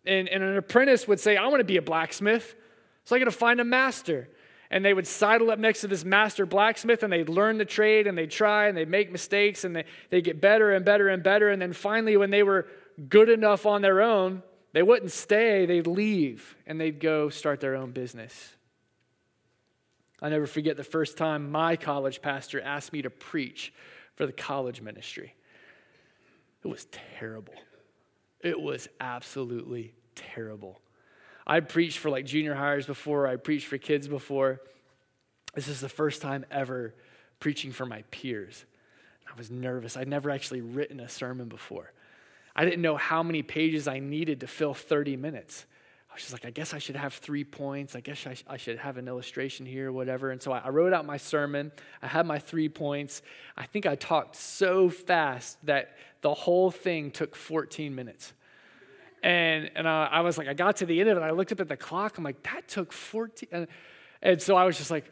And, 0.05 0.28
and 0.28 0.43
an 0.43 0.57
apprentice 0.57 1.07
would 1.07 1.20
say, 1.20 1.38
I 1.38 1.47
want 1.47 1.62
to 1.62 1.66
be 1.66 1.78
a 1.78 1.82
blacksmith. 1.82 2.53
So 3.05 3.16
I 3.16 3.20
got 3.20 3.26
to 3.26 3.32
find 3.32 3.60
a 3.60 3.64
master. 3.64 4.30
And 4.72 4.86
they 4.86 4.93
would 4.93 5.07
sidle 5.07 5.49
up 5.49 5.57
next 5.57 5.82
to 5.82 5.88
this 5.88 6.05
master 6.05 6.45
blacksmith 6.45 7.01
and 7.01 7.11
they'd 7.11 7.30
learn 7.30 7.57
the 7.57 7.65
trade 7.65 8.05
and 8.05 8.17
they'd 8.17 8.30
try 8.30 8.67
and 8.67 8.78
they'd 8.78 8.89
make 8.89 9.11
mistakes 9.11 9.63
and 9.63 9.76
they, 9.76 9.86
they'd 10.09 10.24
get 10.24 10.39
better 10.39 10.72
and 10.72 10.86
better 10.86 11.09
and 11.09 11.24
better. 11.24 11.49
And 11.49 11.61
then 11.61 11.74
finally, 11.74 12.17
when 12.17 12.30
they 12.30 12.43
were 12.43 12.67
good 13.07 13.30
enough 13.30 13.65
on 13.65 13.82
their 13.82 14.01
own, 14.01 14.43
they 14.74 14.84
wouldn't 14.84 15.11
stay, 15.11 15.65
they'd 15.65 15.88
leave 15.88 16.55
and 16.67 16.80
they'd 16.80 16.99
go 16.99 17.30
start 17.30 17.59
their 17.59 17.76
own 17.76 17.91
business. 17.91 18.55
I'll 20.22 20.30
never 20.30 20.47
forget 20.47 20.78
the 20.78 20.84
first 20.84 21.17
time 21.17 21.51
my 21.51 21.76
college 21.76 22.22
pastor 22.22 22.61
asked 22.61 22.93
me 22.93 23.01
to 23.01 23.09
preach 23.09 23.74
for 24.15 24.26
the 24.26 24.34
college 24.34 24.82
ministry. 24.82 25.34
It 26.63 26.67
was 26.67 26.88
terrible. 27.17 27.53
It 28.41 28.59
was 28.59 28.89
absolutely 28.99 29.93
terrible. 30.15 30.82
I 31.45 31.59
preached 31.59 31.99
for 31.99 32.09
like 32.09 32.25
junior 32.25 32.55
hires 32.55 32.85
before, 32.85 33.27
I 33.27 33.35
preached 33.35 33.67
for 33.67 33.77
kids 33.77 34.07
before. 34.07 34.61
This 35.55 35.67
is 35.67 35.81
the 35.81 35.89
first 35.89 36.21
time 36.21 36.45
ever 36.51 36.93
preaching 37.39 37.71
for 37.71 37.85
my 37.85 38.03
peers. 38.11 38.65
I 39.27 39.37
was 39.37 39.49
nervous. 39.49 39.97
I'd 39.97 40.07
never 40.07 40.29
actually 40.29 40.61
written 40.61 40.99
a 40.99 41.09
sermon 41.09 41.47
before. 41.47 41.91
I 42.55 42.65
didn't 42.65 42.81
know 42.81 42.97
how 42.97 43.23
many 43.23 43.41
pages 43.41 43.87
I 43.87 43.99
needed 43.99 44.41
to 44.41 44.47
fill 44.47 44.73
30 44.73 45.17
minutes. 45.17 45.65
I 46.09 46.15
was 46.15 46.23
just 46.23 46.33
like, 46.33 46.45
I 46.45 46.49
guess 46.49 46.73
I 46.73 46.79
should 46.79 46.95
have 46.95 47.13
three 47.13 47.43
points. 47.43 47.95
I 47.95 48.01
guess 48.01 48.25
I, 48.25 48.33
sh- 48.33 48.43
I 48.47 48.57
should 48.57 48.79
have 48.79 48.97
an 48.97 49.07
illustration 49.07 49.65
here, 49.65 49.91
whatever. 49.91 50.31
And 50.31 50.41
so 50.41 50.51
I, 50.51 50.59
I 50.59 50.69
wrote 50.69 50.91
out 50.91 51.05
my 51.05 51.17
sermon. 51.17 51.71
I 52.01 52.07
had 52.07 52.25
my 52.25 52.39
three 52.39 52.67
points. 52.67 53.21
I 53.55 53.65
think 53.65 53.85
I 53.85 53.95
talked 53.95 54.35
so 54.35 54.89
fast 54.89 55.63
that 55.65 55.95
the 56.21 56.33
whole 56.33 56.71
thing 56.71 57.11
took 57.11 57.35
14 57.35 57.93
minutes. 57.93 58.33
And, 59.22 59.70
and 59.76 59.88
I 59.88 60.22
was 60.22 60.38
like, 60.38 60.47
I 60.47 60.53
got 60.53 60.78
to 60.78 60.86
the 60.86 60.99
end 60.99 61.09
of 61.09 61.17
it. 61.17 61.22
I 61.22 61.32
looked 61.32 61.51
up 61.51 61.59
at 61.59 61.67
the 61.67 61.78
clock. 61.78 62.17
I'm 62.17 62.24
like, 62.24 62.41
that 62.43 62.67
took 62.67 62.93
14. 62.93 63.49
And, 63.51 63.67
and 64.22 64.41
so 64.41 64.55
I 64.55 64.63
was 64.63 64.78
just 64.78 64.91
like, 64.91 65.11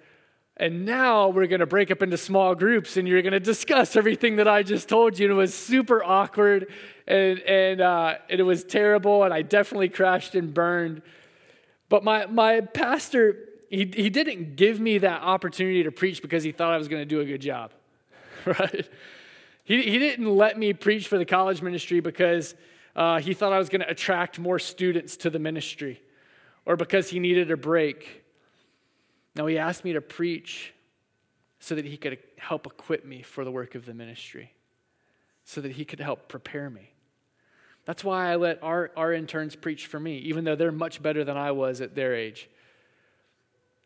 and 0.60 0.86
now 0.86 1.28
we're 1.30 1.46
going 1.46 1.60
to 1.60 1.68
break 1.68 1.92
up 1.92 2.02
into 2.02 2.18
small 2.18 2.56
groups 2.56 2.98
and 2.98 3.08
you're 3.08 3.22
going 3.22 3.34
to 3.34 3.40
discuss 3.40 3.96
everything 3.96 4.38
that 4.38 4.48
I 4.48 4.64
just 4.64 4.90
told 4.90 5.20
you. 5.20 5.28
And 5.28 5.32
it 5.34 5.36
was 5.36 5.54
super 5.54 6.04
awkward 6.04 6.72
and, 7.06 7.40
and, 7.40 7.80
uh, 7.80 8.16
and 8.30 8.40
it 8.40 8.44
was 8.44 8.64
terrible. 8.64 9.24
And 9.24 9.34
I 9.34 9.44
definitely 9.44 9.90
crashed 9.90 10.34
and 10.34 10.54
burned. 10.54 11.04
But 11.90 12.04
my, 12.04 12.26
my 12.26 12.62
pastor, 12.62 13.38
he, 13.70 13.92
he 13.96 14.10
didn't 14.10 14.56
give 14.56 14.80
me 14.80 14.98
that 15.00 15.22
opportunity 15.22 15.84
to 15.84 15.92
preach 15.92 16.24
because 16.24 16.44
he 16.44 16.52
thought 16.52 16.74
I 16.74 16.78
was 16.78 16.88
going 16.88 17.02
to 17.02 17.06
do 17.06 17.20
a 17.22 17.26
good 17.26 17.42
job, 17.42 17.72
right? 18.46 18.90
He, 19.64 19.84
he 19.84 20.00
didn't 20.00 20.34
let 20.34 20.58
me 20.58 20.74
preach 20.74 21.08
for 21.08 21.18
the 21.18 21.26
college 21.26 21.62
ministry 21.62 22.00
because 22.00 22.56
uh, 22.98 23.20
he 23.20 23.34
thought 23.34 23.54
I 23.54 23.58
was 23.58 23.70
going 23.70 23.82
to 23.82 23.90
attract 23.90 24.38
more 24.38 24.60
students 24.60 25.16
to 25.18 25.30
the 25.30 25.40
ministry 25.40 26.02
or 26.66 26.76
because 26.76 27.10
he 27.10 27.20
needed 27.20 27.50
a 27.52 27.58
break 27.58 28.26
now, 29.38 29.46
he 29.46 29.60
asked 29.60 29.86
me 29.86 29.94
to 29.94 30.02
preach 30.02 30.74
so 31.60 31.76
that 31.76 31.86
he 31.86 31.96
could 31.96 32.18
help 32.38 32.66
equip 32.66 33.06
me 33.06 33.22
for 33.22 33.46
the 33.46 33.52
work 33.52 33.76
of 33.76 33.86
the 33.86 33.94
ministry, 33.94 34.52
so 35.44 35.62
that 35.62 35.74
he 35.74 35.86
could 35.86 36.00
help 36.00 36.28
prepare 36.28 36.70
me. 36.72 36.92
That's 37.86 38.04
why 38.04 38.32
I 38.32 38.36
let 38.36 38.62
our, 38.64 38.92
our 38.98 39.14
interns 39.14 39.56
preach 39.56 39.86
for 39.86 40.00
me, 40.00 40.18
even 40.18 40.44
though 40.44 40.56
they're 40.56 40.72
much 40.72 41.02
better 41.02 41.24
than 41.24 41.38
I 41.38 41.52
was 41.52 41.82
at 41.82 41.94
their 41.94 42.16
age. 42.16 42.50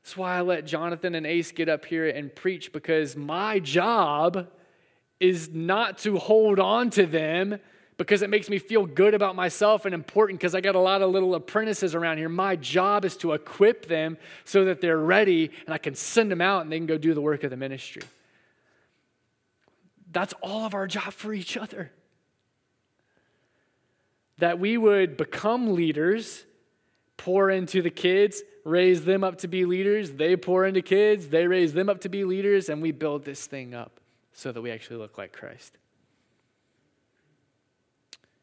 That's 0.01 0.17
why 0.17 0.37
I 0.37 0.41
let 0.41 0.65
Jonathan 0.65 1.15
and 1.15 1.27
Ace 1.27 1.51
get 1.51 1.67
up 1.67 1.85
here 1.85 2.07
and 2.07 2.33
preach 2.33 2.71
because 2.71 3.15
my 3.15 3.59
job 3.59 4.47
is 5.19 5.49
not 5.49 5.99
to 5.99 6.17
hold 6.17 6.59
on 6.59 6.89
to 6.91 7.05
them 7.05 7.59
because 8.03 8.23
it 8.23 8.29
makes 8.29 8.49
me 8.49 8.57
feel 8.57 8.85
good 8.85 9.13
about 9.13 9.35
myself 9.35 9.85
and 9.85 9.93
important 9.93 10.39
because 10.39 10.55
I 10.55 10.61
got 10.61 10.73
a 10.73 10.79
lot 10.79 11.03
of 11.03 11.11
little 11.11 11.35
apprentices 11.35 11.93
around 11.93 12.17
here. 12.17 12.29
My 12.29 12.55
job 12.55 13.05
is 13.05 13.15
to 13.17 13.33
equip 13.33 13.85
them 13.85 14.17
so 14.43 14.65
that 14.65 14.81
they're 14.81 14.97
ready 14.97 15.51
and 15.65 15.73
I 15.73 15.77
can 15.77 15.93
send 15.93 16.31
them 16.31 16.41
out 16.41 16.63
and 16.63 16.71
they 16.71 16.77
can 16.77 16.87
go 16.87 16.97
do 16.97 17.13
the 17.13 17.21
work 17.21 17.43
of 17.43 17.51
the 17.51 17.57
ministry. 17.57 18.01
That's 20.11 20.33
all 20.41 20.65
of 20.65 20.73
our 20.73 20.87
job 20.87 21.13
for 21.13 21.31
each 21.31 21.55
other. 21.57 21.91
That 24.39 24.57
we 24.57 24.77
would 24.77 25.15
become 25.15 25.75
leaders, 25.75 26.43
pour 27.17 27.51
into 27.51 27.83
the 27.83 27.91
kids, 27.91 28.41
raise 28.65 29.05
them 29.05 29.23
up 29.23 29.37
to 29.39 29.47
be 29.47 29.65
leaders, 29.65 30.11
they 30.13 30.35
pour 30.35 30.65
into 30.65 30.81
kids, 30.81 31.27
they 31.27 31.45
raise 31.45 31.73
them 31.73 31.87
up 31.87 32.01
to 32.01 32.09
be 32.09 32.23
leaders, 32.23 32.67
and 32.67 32.81
we 32.81 32.91
build 32.91 33.25
this 33.25 33.45
thing 33.45 33.75
up 33.75 33.99
so 34.33 34.51
that 34.51 34.61
we 34.61 34.71
actually 34.71 34.97
look 34.97 35.19
like 35.19 35.33
Christ. 35.33 35.77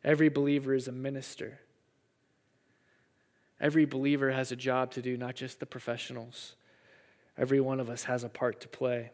Every 0.05 0.29
believer 0.29 0.75
is 0.75 0.89
a 0.89 0.93
minister. 0.93 1.59
Every 3.61 3.85
believer 3.85 4.31
has 4.31 4.53
a 4.53 4.57
job 4.57 4.93
to 4.93 5.03
do, 5.03 5.17
not 5.17 5.35
just 5.35 5.59
the 5.59 5.67
professionals. 5.67 6.55
Every 7.37 7.61
one 7.61 7.81
of 7.81 7.91
us 7.91 8.05
has 8.05 8.25
a 8.25 8.29
part 8.29 8.61
to 8.61 8.69
play. 8.69 9.11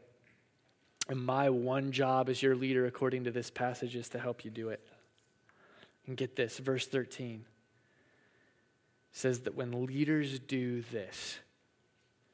And 1.09 1.20
my 1.20 1.51
one 1.51 1.93
job 1.93 2.28
as 2.28 2.43
your 2.43 2.55
leader, 2.55 2.87
according 2.87 3.24
to 3.24 3.30
this 3.30 3.51
passage, 3.51 3.97
is 3.97 4.09
to 4.11 4.18
help 4.18 4.45
you 4.45 4.51
do 4.51 4.68
it. 4.70 4.87
And 6.07 6.16
get 6.16 6.37
this, 6.37 6.59
verse 6.59 6.87
13 6.87 7.45
says 9.12 9.41
that 9.41 9.55
when 9.55 9.87
leaders 9.87 10.39
do 10.41 10.82
this, 10.91 11.39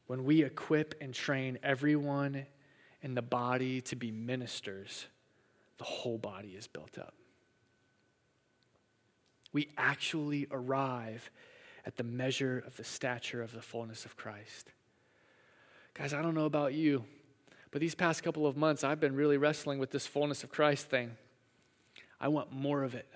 when 0.06 0.24
we 0.24 0.42
equip 0.42 0.94
and 1.00 1.12
train 1.12 1.58
everyone 1.62 2.46
in 3.02 3.14
the 3.14 3.22
body 3.22 3.80
to 3.82 3.96
be 3.96 4.10
ministers, 4.10 5.06
the 5.78 5.84
whole 5.84 6.18
body 6.18 6.56
is 6.56 6.66
built 6.66 6.98
up 6.98 7.14
we 9.52 9.68
actually 9.76 10.46
arrive 10.50 11.30
at 11.84 11.96
the 11.96 12.02
measure 12.02 12.62
of 12.66 12.76
the 12.76 12.84
stature 12.84 13.42
of 13.42 13.52
the 13.52 13.62
fullness 13.62 14.04
of 14.04 14.16
Christ. 14.16 14.70
Guys, 15.94 16.14
I 16.14 16.22
don't 16.22 16.34
know 16.34 16.44
about 16.44 16.74
you, 16.74 17.04
but 17.70 17.80
these 17.80 17.94
past 17.94 18.22
couple 18.22 18.46
of 18.46 18.56
months, 18.56 18.84
I've 18.84 19.00
been 19.00 19.14
really 19.14 19.36
wrestling 19.36 19.78
with 19.78 19.90
this 19.90 20.06
fullness 20.06 20.44
of 20.44 20.50
Christ 20.50 20.88
thing. 20.88 21.16
I 22.20 22.28
want 22.28 22.52
more 22.52 22.84
of 22.84 22.94
it, 22.94 23.08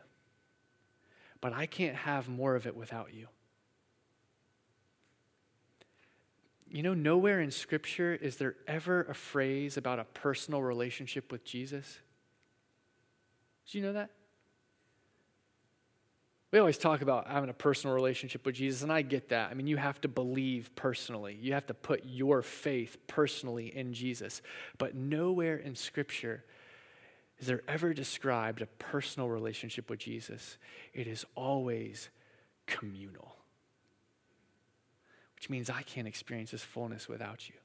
but 1.41 1.53
I 1.53 1.67
can't 1.67 1.97
have 1.97 2.29
more 2.29 2.57
of 2.57 2.67
it 2.67 2.75
without 2.75 3.13
you. 3.13 3.29
You 6.71 6.83
know, 6.83 6.95
nowhere 6.95 7.41
in 7.41 7.53
Scripture 7.53 8.19
is 8.21 8.37
there 8.37 8.57
ever 8.67 9.03
a 9.03 9.15
phrase 9.15 9.77
about 9.77 10.01
a 10.01 10.05
personal 10.05 10.61
relationship 10.61 11.31
with 11.31 11.45
Jesus. 11.45 12.01
Do 13.71 13.79
you 13.79 13.85
know 13.85 13.93
that? 13.93 14.11
We 16.55 16.61
always 16.61 16.79
talk 16.79 17.03
about 17.03 17.27
having 17.27 17.51
a 17.51 17.53
personal 17.53 17.97
relationship 17.97 18.47
with 18.47 18.55
Jesus, 18.55 18.83
and 18.85 18.93
I 18.93 19.03
get 19.03 19.31
that. 19.31 19.51
I 19.51 19.55
mean, 19.55 19.67
you 19.67 19.77
have 19.77 20.01
to 20.03 20.09
believe 20.09 20.71
personally, 20.77 21.37
you 21.43 21.53
have 21.53 21.67
to 21.67 21.75
put 21.75 22.05
your 22.05 22.43
faith 22.43 22.97
personally 23.09 23.77
in 23.77 23.93
Jesus. 23.93 24.41
But 24.79 24.95
nowhere 24.95 25.57
in 25.57 25.75
Scripture 25.75 26.45
is 27.41 27.49
there 27.49 27.63
ever 27.67 27.93
described 27.93 28.63
a 28.63 28.67
personal 28.67 29.29
relationship 29.29 29.91
with 29.91 29.99
Jesus. 29.99 30.57
It 30.93 31.09
is 31.09 31.27
always 31.35 32.09
communal, 32.67 33.35
which 35.35 35.51
means 35.51 35.69
I 35.69 35.83
can't 35.83 36.07
experience 36.07 36.53
His 36.53 36.63
fullness 36.63 37.09
without 37.09 37.49
you, 37.49 37.57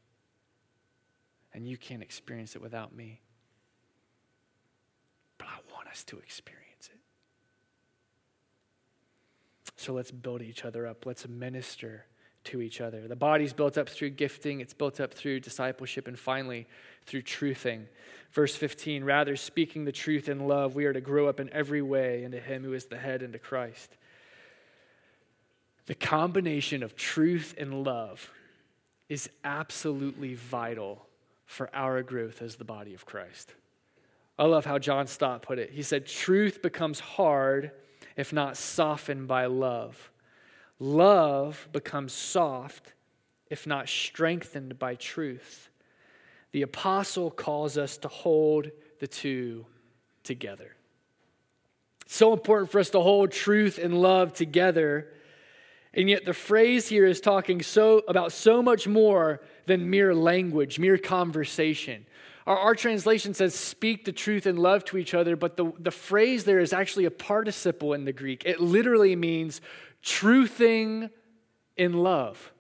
and 1.54 1.68
you 1.68 1.78
can't 1.78 2.02
experience 2.02 2.56
it 2.56 2.62
without 2.64 2.96
me. 2.96 3.22
But 5.38 5.46
I 5.46 5.60
want 5.76 5.90
us 5.90 6.04
to 6.06 6.18
experience. 6.18 6.69
So 9.80 9.94
let's 9.94 10.12
build 10.12 10.42
each 10.42 10.66
other 10.66 10.86
up. 10.86 11.06
Let's 11.06 11.26
minister 11.26 12.04
to 12.44 12.62
each 12.62 12.82
other. 12.82 13.08
The 13.08 13.16
body's 13.16 13.54
built 13.54 13.78
up 13.78 13.88
through 13.88 14.10
gifting, 14.10 14.60
it's 14.60 14.74
built 14.74 15.00
up 15.00 15.14
through 15.14 15.40
discipleship, 15.40 16.06
and 16.06 16.20
finally, 16.20 16.68
through 17.06 17.22
truthing. 17.22 17.86
Verse 18.34 18.54
15 18.58 19.06
rather, 19.06 19.38
speaking 19.38 19.86
the 19.86 19.94
truth 19.94 20.28
in 20.28 20.50
love, 20.50 20.76
we 20.76 20.84
are 20.84 20.92
to 20.92 21.00
grow 21.00 21.30
up 21.30 21.40
in 21.40 21.50
every 21.54 21.82
way 21.82 22.26
into 22.26 22.42
Him 22.42 22.64
who 22.64 22.74
is 22.74 22.88
the 22.88 22.98
head, 22.98 23.24
into 23.24 23.40
Christ. 23.40 23.96
The 25.86 25.96
combination 25.96 26.84
of 26.84 26.98
truth 26.98 27.56
and 27.58 27.86
love 27.86 28.30
is 29.08 29.30
absolutely 29.46 30.36
vital 30.36 31.06
for 31.46 31.74
our 31.74 32.04
growth 32.04 32.42
as 32.42 32.58
the 32.58 32.66
body 32.66 32.94
of 32.94 33.06
Christ. 33.06 33.54
I 34.38 34.44
love 34.44 34.66
how 34.66 34.78
John 34.78 35.08
Stott 35.08 35.42
put 35.42 35.58
it. 35.58 35.72
He 35.72 35.84
said, 35.84 36.06
Truth 36.06 36.62
becomes 36.62 37.00
hard 37.00 37.72
if 38.20 38.34
not 38.34 38.58
softened 38.58 39.30
by 39.30 39.46
love. 39.46 40.12
Love 40.78 41.70
becomes 41.72 42.12
soft 42.12 42.92
if 43.50 43.66
not 43.66 43.88
strengthened 43.88 44.78
by 44.78 44.94
truth. 44.94 45.70
The 46.52 46.64
apostle 46.64 47.32
calls 47.32 47.78
us 47.78 47.96
to 48.00 48.10
hold 48.10 48.72
the 49.00 49.08
two 49.08 49.66
together. 50.26 50.76
It's 52.06 52.18
so 52.18 52.34
important 52.34 52.70
for 52.70 52.80
us 52.80 52.90
to 52.90 53.00
hold 53.00 53.32
truth 53.32 53.78
and 53.78 54.02
love 54.02 54.34
together. 54.34 55.14
And 55.94 56.10
yet 56.10 56.26
the 56.26 56.34
phrase 56.34 56.90
here 56.90 57.06
is 57.06 57.22
talking 57.22 57.62
so 57.62 58.00
about 58.06 58.34
so 58.34 58.62
much 58.62 58.86
more 58.86 59.40
than 59.66 59.90
mere 59.90 60.14
language, 60.14 60.78
mere 60.78 60.98
conversation. 60.98 62.06
Our, 62.50 62.58
our, 62.58 62.76
translation 62.76 63.36
says 63.36 63.54
speak 63.54 64.06
the 64.06 64.12
truth 64.12 64.48
and 64.48 64.58
love 64.58 64.84
to 64.86 64.98
each 64.98 65.14
other, 65.14 65.36
but 65.36 65.56
the, 65.56 65.72
the 65.78 65.92
phrase 65.92 66.46
there 66.46 66.60
is 66.60 66.74
actually 66.74 67.06
a 67.06 67.12
participle 67.12 67.94
in 67.94 68.06
the 68.06 68.12
Greek. 68.12 68.42
It 68.44 68.60
literally 68.60 69.16
means 69.16 69.62
truthing 70.04 71.12
in 71.78 71.94
love. 71.94 72.52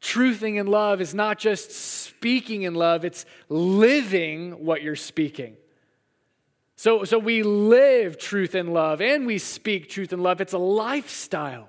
Truthing 0.00 0.58
in 0.58 0.66
love 0.66 1.02
is 1.02 1.14
not 1.14 1.38
just 1.38 1.70
speaking 1.70 2.62
in 2.62 2.74
love, 2.74 3.04
it's 3.04 3.26
living 3.50 4.64
what 4.64 4.82
you're 4.82 4.96
speaking. 4.96 5.58
So, 6.76 7.04
so 7.04 7.18
we 7.18 7.42
live 7.42 8.18
truth 8.18 8.54
and 8.54 8.72
love 8.72 9.02
and 9.02 9.26
we 9.26 9.36
speak 9.36 9.90
truth 9.90 10.14
and 10.14 10.22
love. 10.22 10.40
It's 10.40 10.54
a 10.54 10.58
lifestyle. 10.58 11.68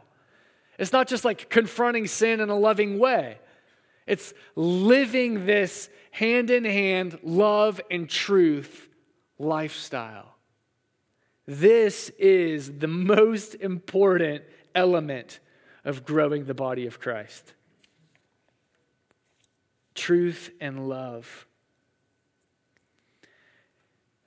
It's 0.79 0.93
not 0.93 1.09
just 1.09 1.25
like 1.25 1.49
confronting 1.49 2.07
sin 2.07 2.39
in 2.39 2.49
a 2.49 2.57
loving 2.57 2.97
way, 2.97 3.39
it's 4.07 4.33
living 4.55 5.45
this 5.45 5.89
hand 6.13 6.51
in 6.51 6.63
hand 6.63 7.17
love 7.23 7.81
and 7.89 8.07
truth 8.07 8.87
lifestyle. 9.39 10.35
This 11.47 12.09
is 12.19 12.77
the 12.77 12.87
most 12.87 13.55
important 13.55 14.43
element 14.75 15.39
of 15.83 16.05
growing 16.05 16.45
the 16.45 16.53
body 16.53 16.85
of 16.85 16.99
Christ 16.99 17.53
truth 19.95 20.49
and 20.59 20.89
love. 20.89 21.45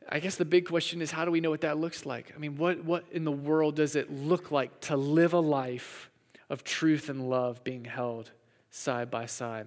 I 0.08 0.20
guess 0.20 0.36
the 0.36 0.44
big 0.44 0.66
question 0.66 1.02
is 1.02 1.10
how 1.10 1.24
do 1.24 1.30
we 1.30 1.40
know 1.40 1.50
what 1.50 1.62
that 1.62 1.78
looks 1.78 2.06
like? 2.06 2.32
I 2.34 2.38
mean, 2.38 2.56
what, 2.56 2.84
what 2.84 3.04
in 3.10 3.24
the 3.24 3.32
world 3.32 3.76
does 3.76 3.96
it 3.96 4.12
look 4.12 4.50
like 4.50 4.80
to 4.82 4.96
live 4.96 5.32
a 5.32 5.40
life 5.40 6.10
of 6.48 6.62
truth 6.62 7.08
and 7.08 7.28
love 7.28 7.64
being 7.64 7.84
held 7.84 8.30
side 8.70 9.10
by 9.10 9.26
side? 9.26 9.66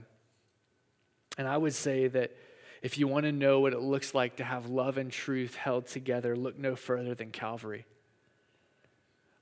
And 1.40 1.48
I 1.48 1.56
would 1.56 1.74
say 1.74 2.10
that 2.10 2.36
if 2.82 2.98
you 2.98 3.08
want 3.08 3.24
to 3.24 3.32
know 3.32 3.62
what 3.62 3.72
it 3.72 3.80
looks 3.80 4.14
like 4.14 4.36
to 4.36 4.44
have 4.44 4.66
love 4.66 4.98
and 4.98 5.10
truth 5.10 5.56
held 5.56 5.88
together, 5.88 6.36
look 6.36 6.60
no 6.60 6.76
further 6.76 7.16
than 7.16 7.32
Calvary. 7.32 7.86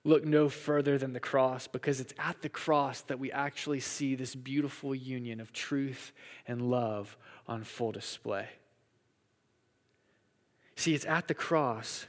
Look 0.04 0.24
no 0.24 0.48
further 0.48 1.00
than 1.00 1.14
the 1.14 1.20
cross 1.20 1.66
because 1.66 2.00
it's 2.00 2.14
at 2.20 2.43
the 2.43 2.50
cross 2.50 3.02
that 3.02 3.18
we 3.18 3.32
actually 3.32 3.80
see 3.80 4.14
this 4.14 4.36
beautiful 4.36 4.93
union 4.93 5.41
of 5.41 5.52
truth 5.52 6.14
and 6.48 6.70
love 6.70 7.18
on 7.48 7.64
full 7.64 7.91
display. 7.91 8.48
See, 10.76 10.93
it's 10.93 11.06
at 11.06 11.28
the 11.28 11.34
cross 11.34 12.06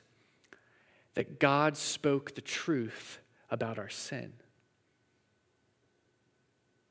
that 1.15 1.41
God 1.41 1.79
spoke 1.79 2.35
the 2.35 2.43
truth 2.43 3.21
about 3.51 3.79
our 3.79 3.89
sin, 3.89 4.35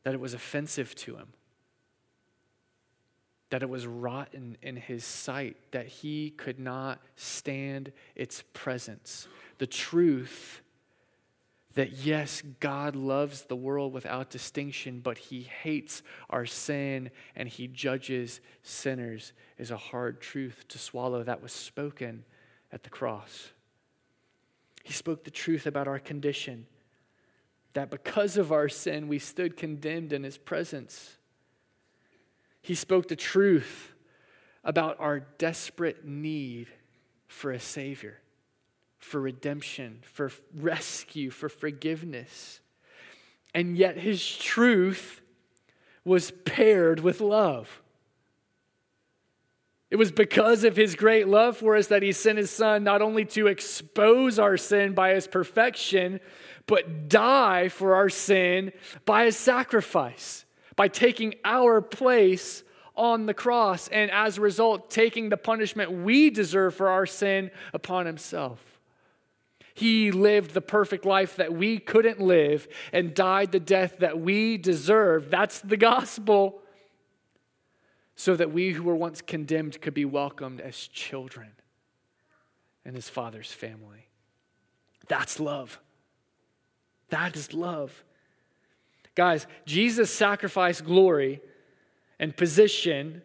that 0.02 0.16
it 0.16 0.20
was 0.20 0.34
offensive 0.34 0.96
to 0.96 1.18
him, 1.18 1.28
that 3.50 3.64
it 3.64 3.70
was 3.70 3.88
rotten 3.88 4.58
in 4.62 4.76
his 4.76 5.04
sight, 5.06 5.58
that 5.72 5.88
he 5.88 6.32
could 6.32 6.60
not 6.60 7.02
stand 7.16 7.92
its 8.16 8.44
presence. 8.54 9.28
The 9.58 9.68
truth 9.68 10.62
that 11.78 11.94
yes, 11.94 12.42
God 12.60 12.96
loves 12.96 13.44
the 13.44 13.56
world 13.56 13.94
without 13.94 14.32
distinction, 14.32 15.00
but 15.00 15.20
he 15.20 15.44
hates 15.44 16.02
our 16.28 16.48
sin 16.48 17.12
and 17.36 17.48
he 17.48 17.68
judges 17.68 18.42
sinners 18.64 19.32
is 19.60 19.70
a 19.70 19.78
hard 19.78 20.20
truth 20.20 20.66
to 20.70 20.80
swallow. 20.80 21.22
That 21.22 21.44
was 21.44 21.52
spoken 21.52 22.26
at 22.72 22.82
the 22.82 22.90
cross. 22.90 23.52
He 24.84 24.94
spoke 24.94 25.24
the 25.24 25.30
truth 25.30 25.68
about 25.68 25.88
our 25.88 26.00
condition, 26.00 26.66
that 27.74 27.92
because 27.92 28.38
of 28.38 28.52
our 28.52 28.70
sin, 28.70 29.08
we 29.08 29.20
stood 29.20 29.56
condemned 29.56 30.14
in 30.14 30.24
his 30.24 30.38
presence. 30.38 31.17
He 32.68 32.76
spoke 32.76 33.08
the 33.08 33.16
truth 33.16 33.94
about 34.62 34.98
our 35.00 35.22
desperate 35.22 36.04
need 36.04 36.68
for 37.30 37.52
a 37.52 37.62
Savior 37.62 38.20
for 39.00 39.22
redemption, 39.22 40.00
for 40.02 40.34
rescue, 40.54 41.30
for 41.30 41.48
forgiveness. 41.48 42.60
And 43.56 43.78
yet 43.78 43.98
his 43.98 44.36
truth 44.36 45.22
was 46.04 46.32
paired 46.44 47.00
with 47.00 47.22
love. 47.22 47.82
It 49.90 49.96
was 49.96 50.12
because 50.12 50.66
of 50.66 50.76
his 50.76 50.96
great 50.96 51.30
love 51.30 51.56
for 51.56 51.78
us 51.78 51.88
that 51.88 52.04
he 52.04 52.12
sent 52.12 52.38
his 52.38 52.52
son 52.52 52.84
not 52.84 53.02
only 53.02 53.24
to 53.28 53.48
expose 53.48 54.40
our 54.40 54.58
sin 54.58 54.94
by 54.94 55.14
his 55.14 55.26
perfection, 55.26 56.20
but 56.66 57.08
die 57.08 57.70
for 57.70 57.96
our 57.96 58.10
sin 58.10 58.74
by 59.06 59.24
his 59.24 59.38
sacrifice, 59.38 60.44
by 60.78 60.88
taking 60.88 61.36
our 61.44 61.82
place 61.82 62.64
on 62.96 63.26
the 63.26 63.34
cross, 63.34 63.90
and 63.90 64.10
as 64.10 64.38
a 64.38 64.42
result, 64.42 64.90
taking 64.90 65.28
the 65.28 65.38
punishment 65.38 65.92
we 65.92 66.30
deserve 66.30 66.74
for 66.74 66.88
our 66.88 67.06
sin 67.06 67.52
upon 67.74 68.06
himself. 68.06 68.80
He 69.74 70.12
lived 70.12 70.56
the 70.56 70.62
perfect 70.62 71.06
life 71.06 71.36
that 71.36 71.54
we 71.54 71.78
couldn't 71.78 72.20
live 72.20 72.68
and 72.92 73.14
died 73.14 73.52
the 73.52 73.60
death 73.60 73.98
that 74.00 74.20
we 74.20 74.58
deserved. 74.58 75.30
That's 75.30 75.60
the 75.60 75.78
gospel. 75.78 76.62
So 78.16 78.36
that 78.36 78.52
we 78.52 78.72
who 78.72 78.82
were 78.82 78.96
once 78.96 79.22
condemned 79.22 79.80
could 79.80 79.94
be 79.94 80.06
welcomed 80.06 80.62
as 80.62 80.76
children 80.76 81.50
in 82.84 82.96
his 82.96 83.08
father's 83.08 83.52
family. 83.52 84.08
That's 85.08 85.40
love. 85.40 85.80
That 87.10 87.36
is 87.36 87.54
love. 87.54 88.04
Guys, 89.18 89.48
Jesus 89.66 90.14
sacrificed 90.14 90.86
glory 90.86 91.42
and 92.20 92.38
position. 92.38 93.24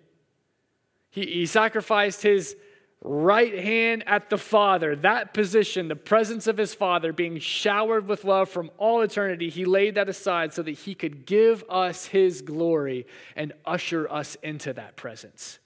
He, 1.11 1.27
he 1.27 1.47
sacrificed 1.47 2.23
his 2.23 2.57
right 3.03 3.59
hand 3.59 4.03
at 4.07 4.31
the 4.31 4.39
Father, 4.39 4.97
that 4.97 5.35
position, 5.35 5.89
the 5.89 5.95
presence 5.95 6.47
of 6.47 6.57
his 6.57 6.73
Father, 6.73 7.13
being 7.13 7.39
showered 7.39 8.09
with 8.09 8.25
love 8.25 8.49
from 8.49 8.71
all 8.79 9.03
eternity, 9.03 9.51
he 9.51 9.67
laid 9.67 9.97
that 9.97 10.09
aside 10.09 10.55
so 10.55 10.63
that 10.63 10.71
he 10.71 10.95
could 10.95 11.27
give 11.27 11.63
us 11.69 12.07
his 12.07 12.41
glory 12.41 13.07
and 13.37 13.53
usher 13.67 14.11
us 14.11 14.35
into 14.37 14.73
that 14.73 14.97
presence. 14.97 15.59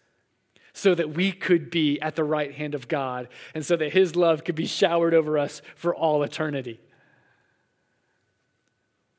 So 0.72 0.92
that 0.96 1.10
we 1.10 1.30
could 1.30 1.70
be 1.70 2.00
at 2.00 2.16
the 2.16 2.24
right 2.24 2.52
hand 2.52 2.74
of 2.74 2.88
God 2.88 3.28
and 3.54 3.64
so 3.64 3.76
that 3.76 3.92
his 3.92 4.16
love 4.16 4.42
could 4.42 4.56
be 4.56 4.66
showered 4.66 5.14
over 5.14 5.38
us 5.38 5.62
for 5.76 5.94
all 5.94 6.24
eternity. 6.24 6.80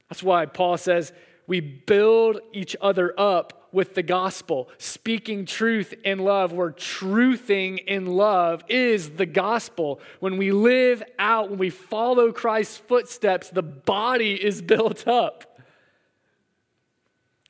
That's 0.10 0.24
why 0.24 0.46
Paul 0.46 0.78
says 0.78 1.12
we 1.48 1.60
build 1.60 2.40
each 2.54 2.76
other 2.82 3.14
up 3.18 3.68
with 3.72 3.96
the 3.96 4.04
gospel, 4.04 4.70
speaking 4.78 5.46
truth 5.46 5.94
in 6.04 6.20
love, 6.20 6.52
where 6.54 6.72
truthing 6.72 7.84
in 7.86 8.06
love 8.06 8.64
is 8.70 9.12
the 9.12 9.26
gospel. 9.26 10.00
When 10.20 10.38
we 10.38 10.52
live 10.52 11.04
out, 11.20 11.50
when 11.50 11.60
we 11.60 11.70
follow 11.70 12.32
Christ's 12.32 12.78
footsteps, 12.78 13.50
the 13.50 13.62
body 13.62 14.34
is 14.34 14.62
built 14.74 15.08
up. 15.08 15.60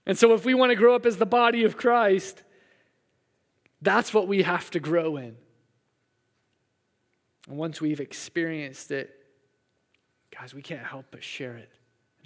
And 0.05 0.17
so, 0.17 0.33
if 0.33 0.45
we 0.45 0.53
want 0.53 0.71
to 0.71 0.75
grow 0.75 0.95
up 0.95 1.05
as 1.05 1.17
the 1.17 1.25
body 1.25 1.65
of 1.65 1.75
Christ, 1.75 2.43
that's 3.81 4.13
what 4.13 4.27
we 4.27 4.43
have 4.43 4.71
to 4.71 4.79
grow 4.79 5.17
in. 5.17 5.35
And 7.47 7.57
once 7.57 7.79
we've 7.79 7.99
experienced 7.99 8.91
it, 8.91 9.13
guys, 10.37 10.53
we 10.53 10.61
can't 10.61 10.85
help 10.85 11.05
but 11.11 11.23
share 11.23 11.57
it, 11.57 11.69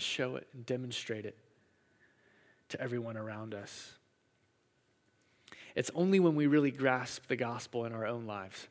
show 0.02 0.36
it, 0.36 0.48
and 0.54 0.66
demonstrate 0.66 1.26
it 1.26 1.38
to 2.70 2.82
everyone 2.82 3.18
around 3.18 3.54
us. 3.54 3.94
It's 5.76 5.92
only 5.96 6.20
when 6.20 6.36
we 6.36 6.48
really 6.48 6.72
grasp 6.72 7.28
the 7.28 7.36
gospel 7.36 7.86
in 7.86 7.94
our 7.94 8.06
own 8.06 8.26
lives. 8.26 8.68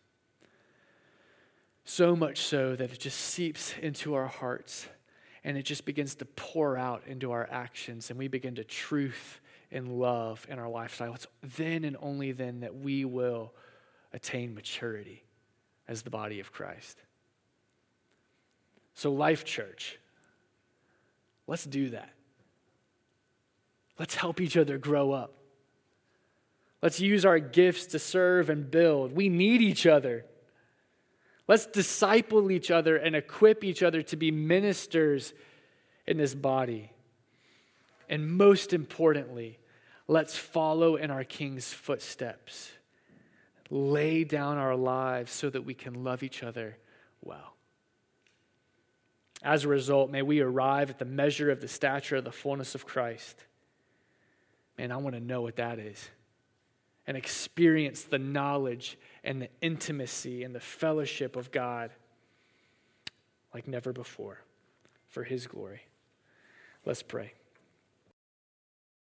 So 1.85 2.15
much 2.15 2.43
so 2.43 2.77
that 2.77 2.93
it 2.93 2.99
just 2.99 3.19
seeps 3.19 3.75
into 3.81 4.15
our 4.15 4.27
hearts 4.27 4.87
and 5.43 5.57
it 5.57 5.63
just 5.63 5.85
begins 5.85 6.15
to 6.17 6.25
pour 6.25 6.77
out 6.77 7.03
into 7.07 7.33
our 7.33 7.49
actions 7.51 8.11
and 8.11 8.19
we 8.19 8.29
begin 8.29 8.55
to 8.57 8.65
truth 8.65 9.41
and 9.73 9.99
love 9.99 10.47
in 10.51 10.59
our 10.59 10.69
lifestyle. 10.69 11.15
It's 11.15 11.27
then 11.57 11.85
and 11.85 11.97
only 12.01 12.33
then 12.33 12.61
that 12.61 12.77
we 12.77 13.05
will 13.05 13.55
attain 14.13 14.55
maturity 14.55 15.25
as 15.89 16.03
the 16.03 16.11
body 16.11 16.41
of 16.41 16.53
Christ. 16.53 16.99
So, 18.95 19.13
Life 19.13 19.45
Church, 19.45 19.99
let's 21.51 21.65
do 21.65 21.91
that. 21.91 22.09
Let's 23.99 24.15
help 24.15 24.41
each 24.41 24.57
other 24.57 24.79
grow 24.79 25.11
up. 25.13 25.35
Let's 26.81 27.01
use 27.01 27.27
our 27.27 27.41
gifts 27.41 27.87
to 27.87 27.99
serve 27.99 28.49
and 28.49 28.71
build. 28.71 29.15
We 29.15 29.29
need 29.29 29.61
each 29.61 29.85
other. 29.85 30.25
Let's 31.49 31.67
disciple 31.67 32.53
each 32.53 32.71
other 32.71 32.97
and 32.97 33.17
equip 33.17 33.65
each 33.65 33.83
other 33.83 34.01
to 34.03 34.17
be 34.17 34.31
ministers 34.31 35.35
in 36.07 36.17
this 36.17 36.35
body. 36.35 36.93
And 38.09 38.31
most 38.31 38.73
importantly, 38.73 39.59
let's 40.07 40.37
follow 40.37 40.95
in 40.95 41.11
our 41.11 41.25
King's 41.25 41.73
footsteps. 41.73 42.71
Lay 43.69 44.23
down 44.23 44.57
our 44.57 44.77
lives 44.77 45.33
so 45.33 45.51
that 45.51 45.65
we 45.65 45.75
can 45.75 46.05
love 46.05 46.23
each 46.23 46.45
other 46.45 46.79
well. 47.21 47.57
As 49.43 49.65
a 49.65 49.69
result, 49.69 50.11
may 50.11 50.23
we 50.23 50.41
arrive 50.41 50.91
at 50.91 50.99
the 50.99 51.05
measure 51.05 51.51
of 51.51 51.61
the 51.61 51.69
stature 51.69 52.17
of 52.17 52.25
the 52.25 52.33
fullness 52.33 52.75
of 52.75 52.87
Christ. 52.87 53.37
Man, 54.77 54.93
I 54.93 54.97
want 54.99 55.15
to 55.15 55.21
know 55.21 55.43
what 55.43 55.57
that 55.57 55.79
is 55.79 56.11
and 57.07 57.17
experience 57.17 58.03
the 58.03 58.19
knowledge 58.19 58.99
and 59.25 59.43
the 59.43 59.49
intimacy 59.61 60.45
and 60.45 60.55
the 60.55 60.61
fellowship 60.61 61.37
of 61.37 61.51
God 61.51 61.91
like 63.53 63.67
never 63.67 63.93
before 63.93 64.39
for 65.09 65.25
His 65.25 65.47
glory. 65.47 65.83
Let's 66.85 67.03
pray. 67.03 67.33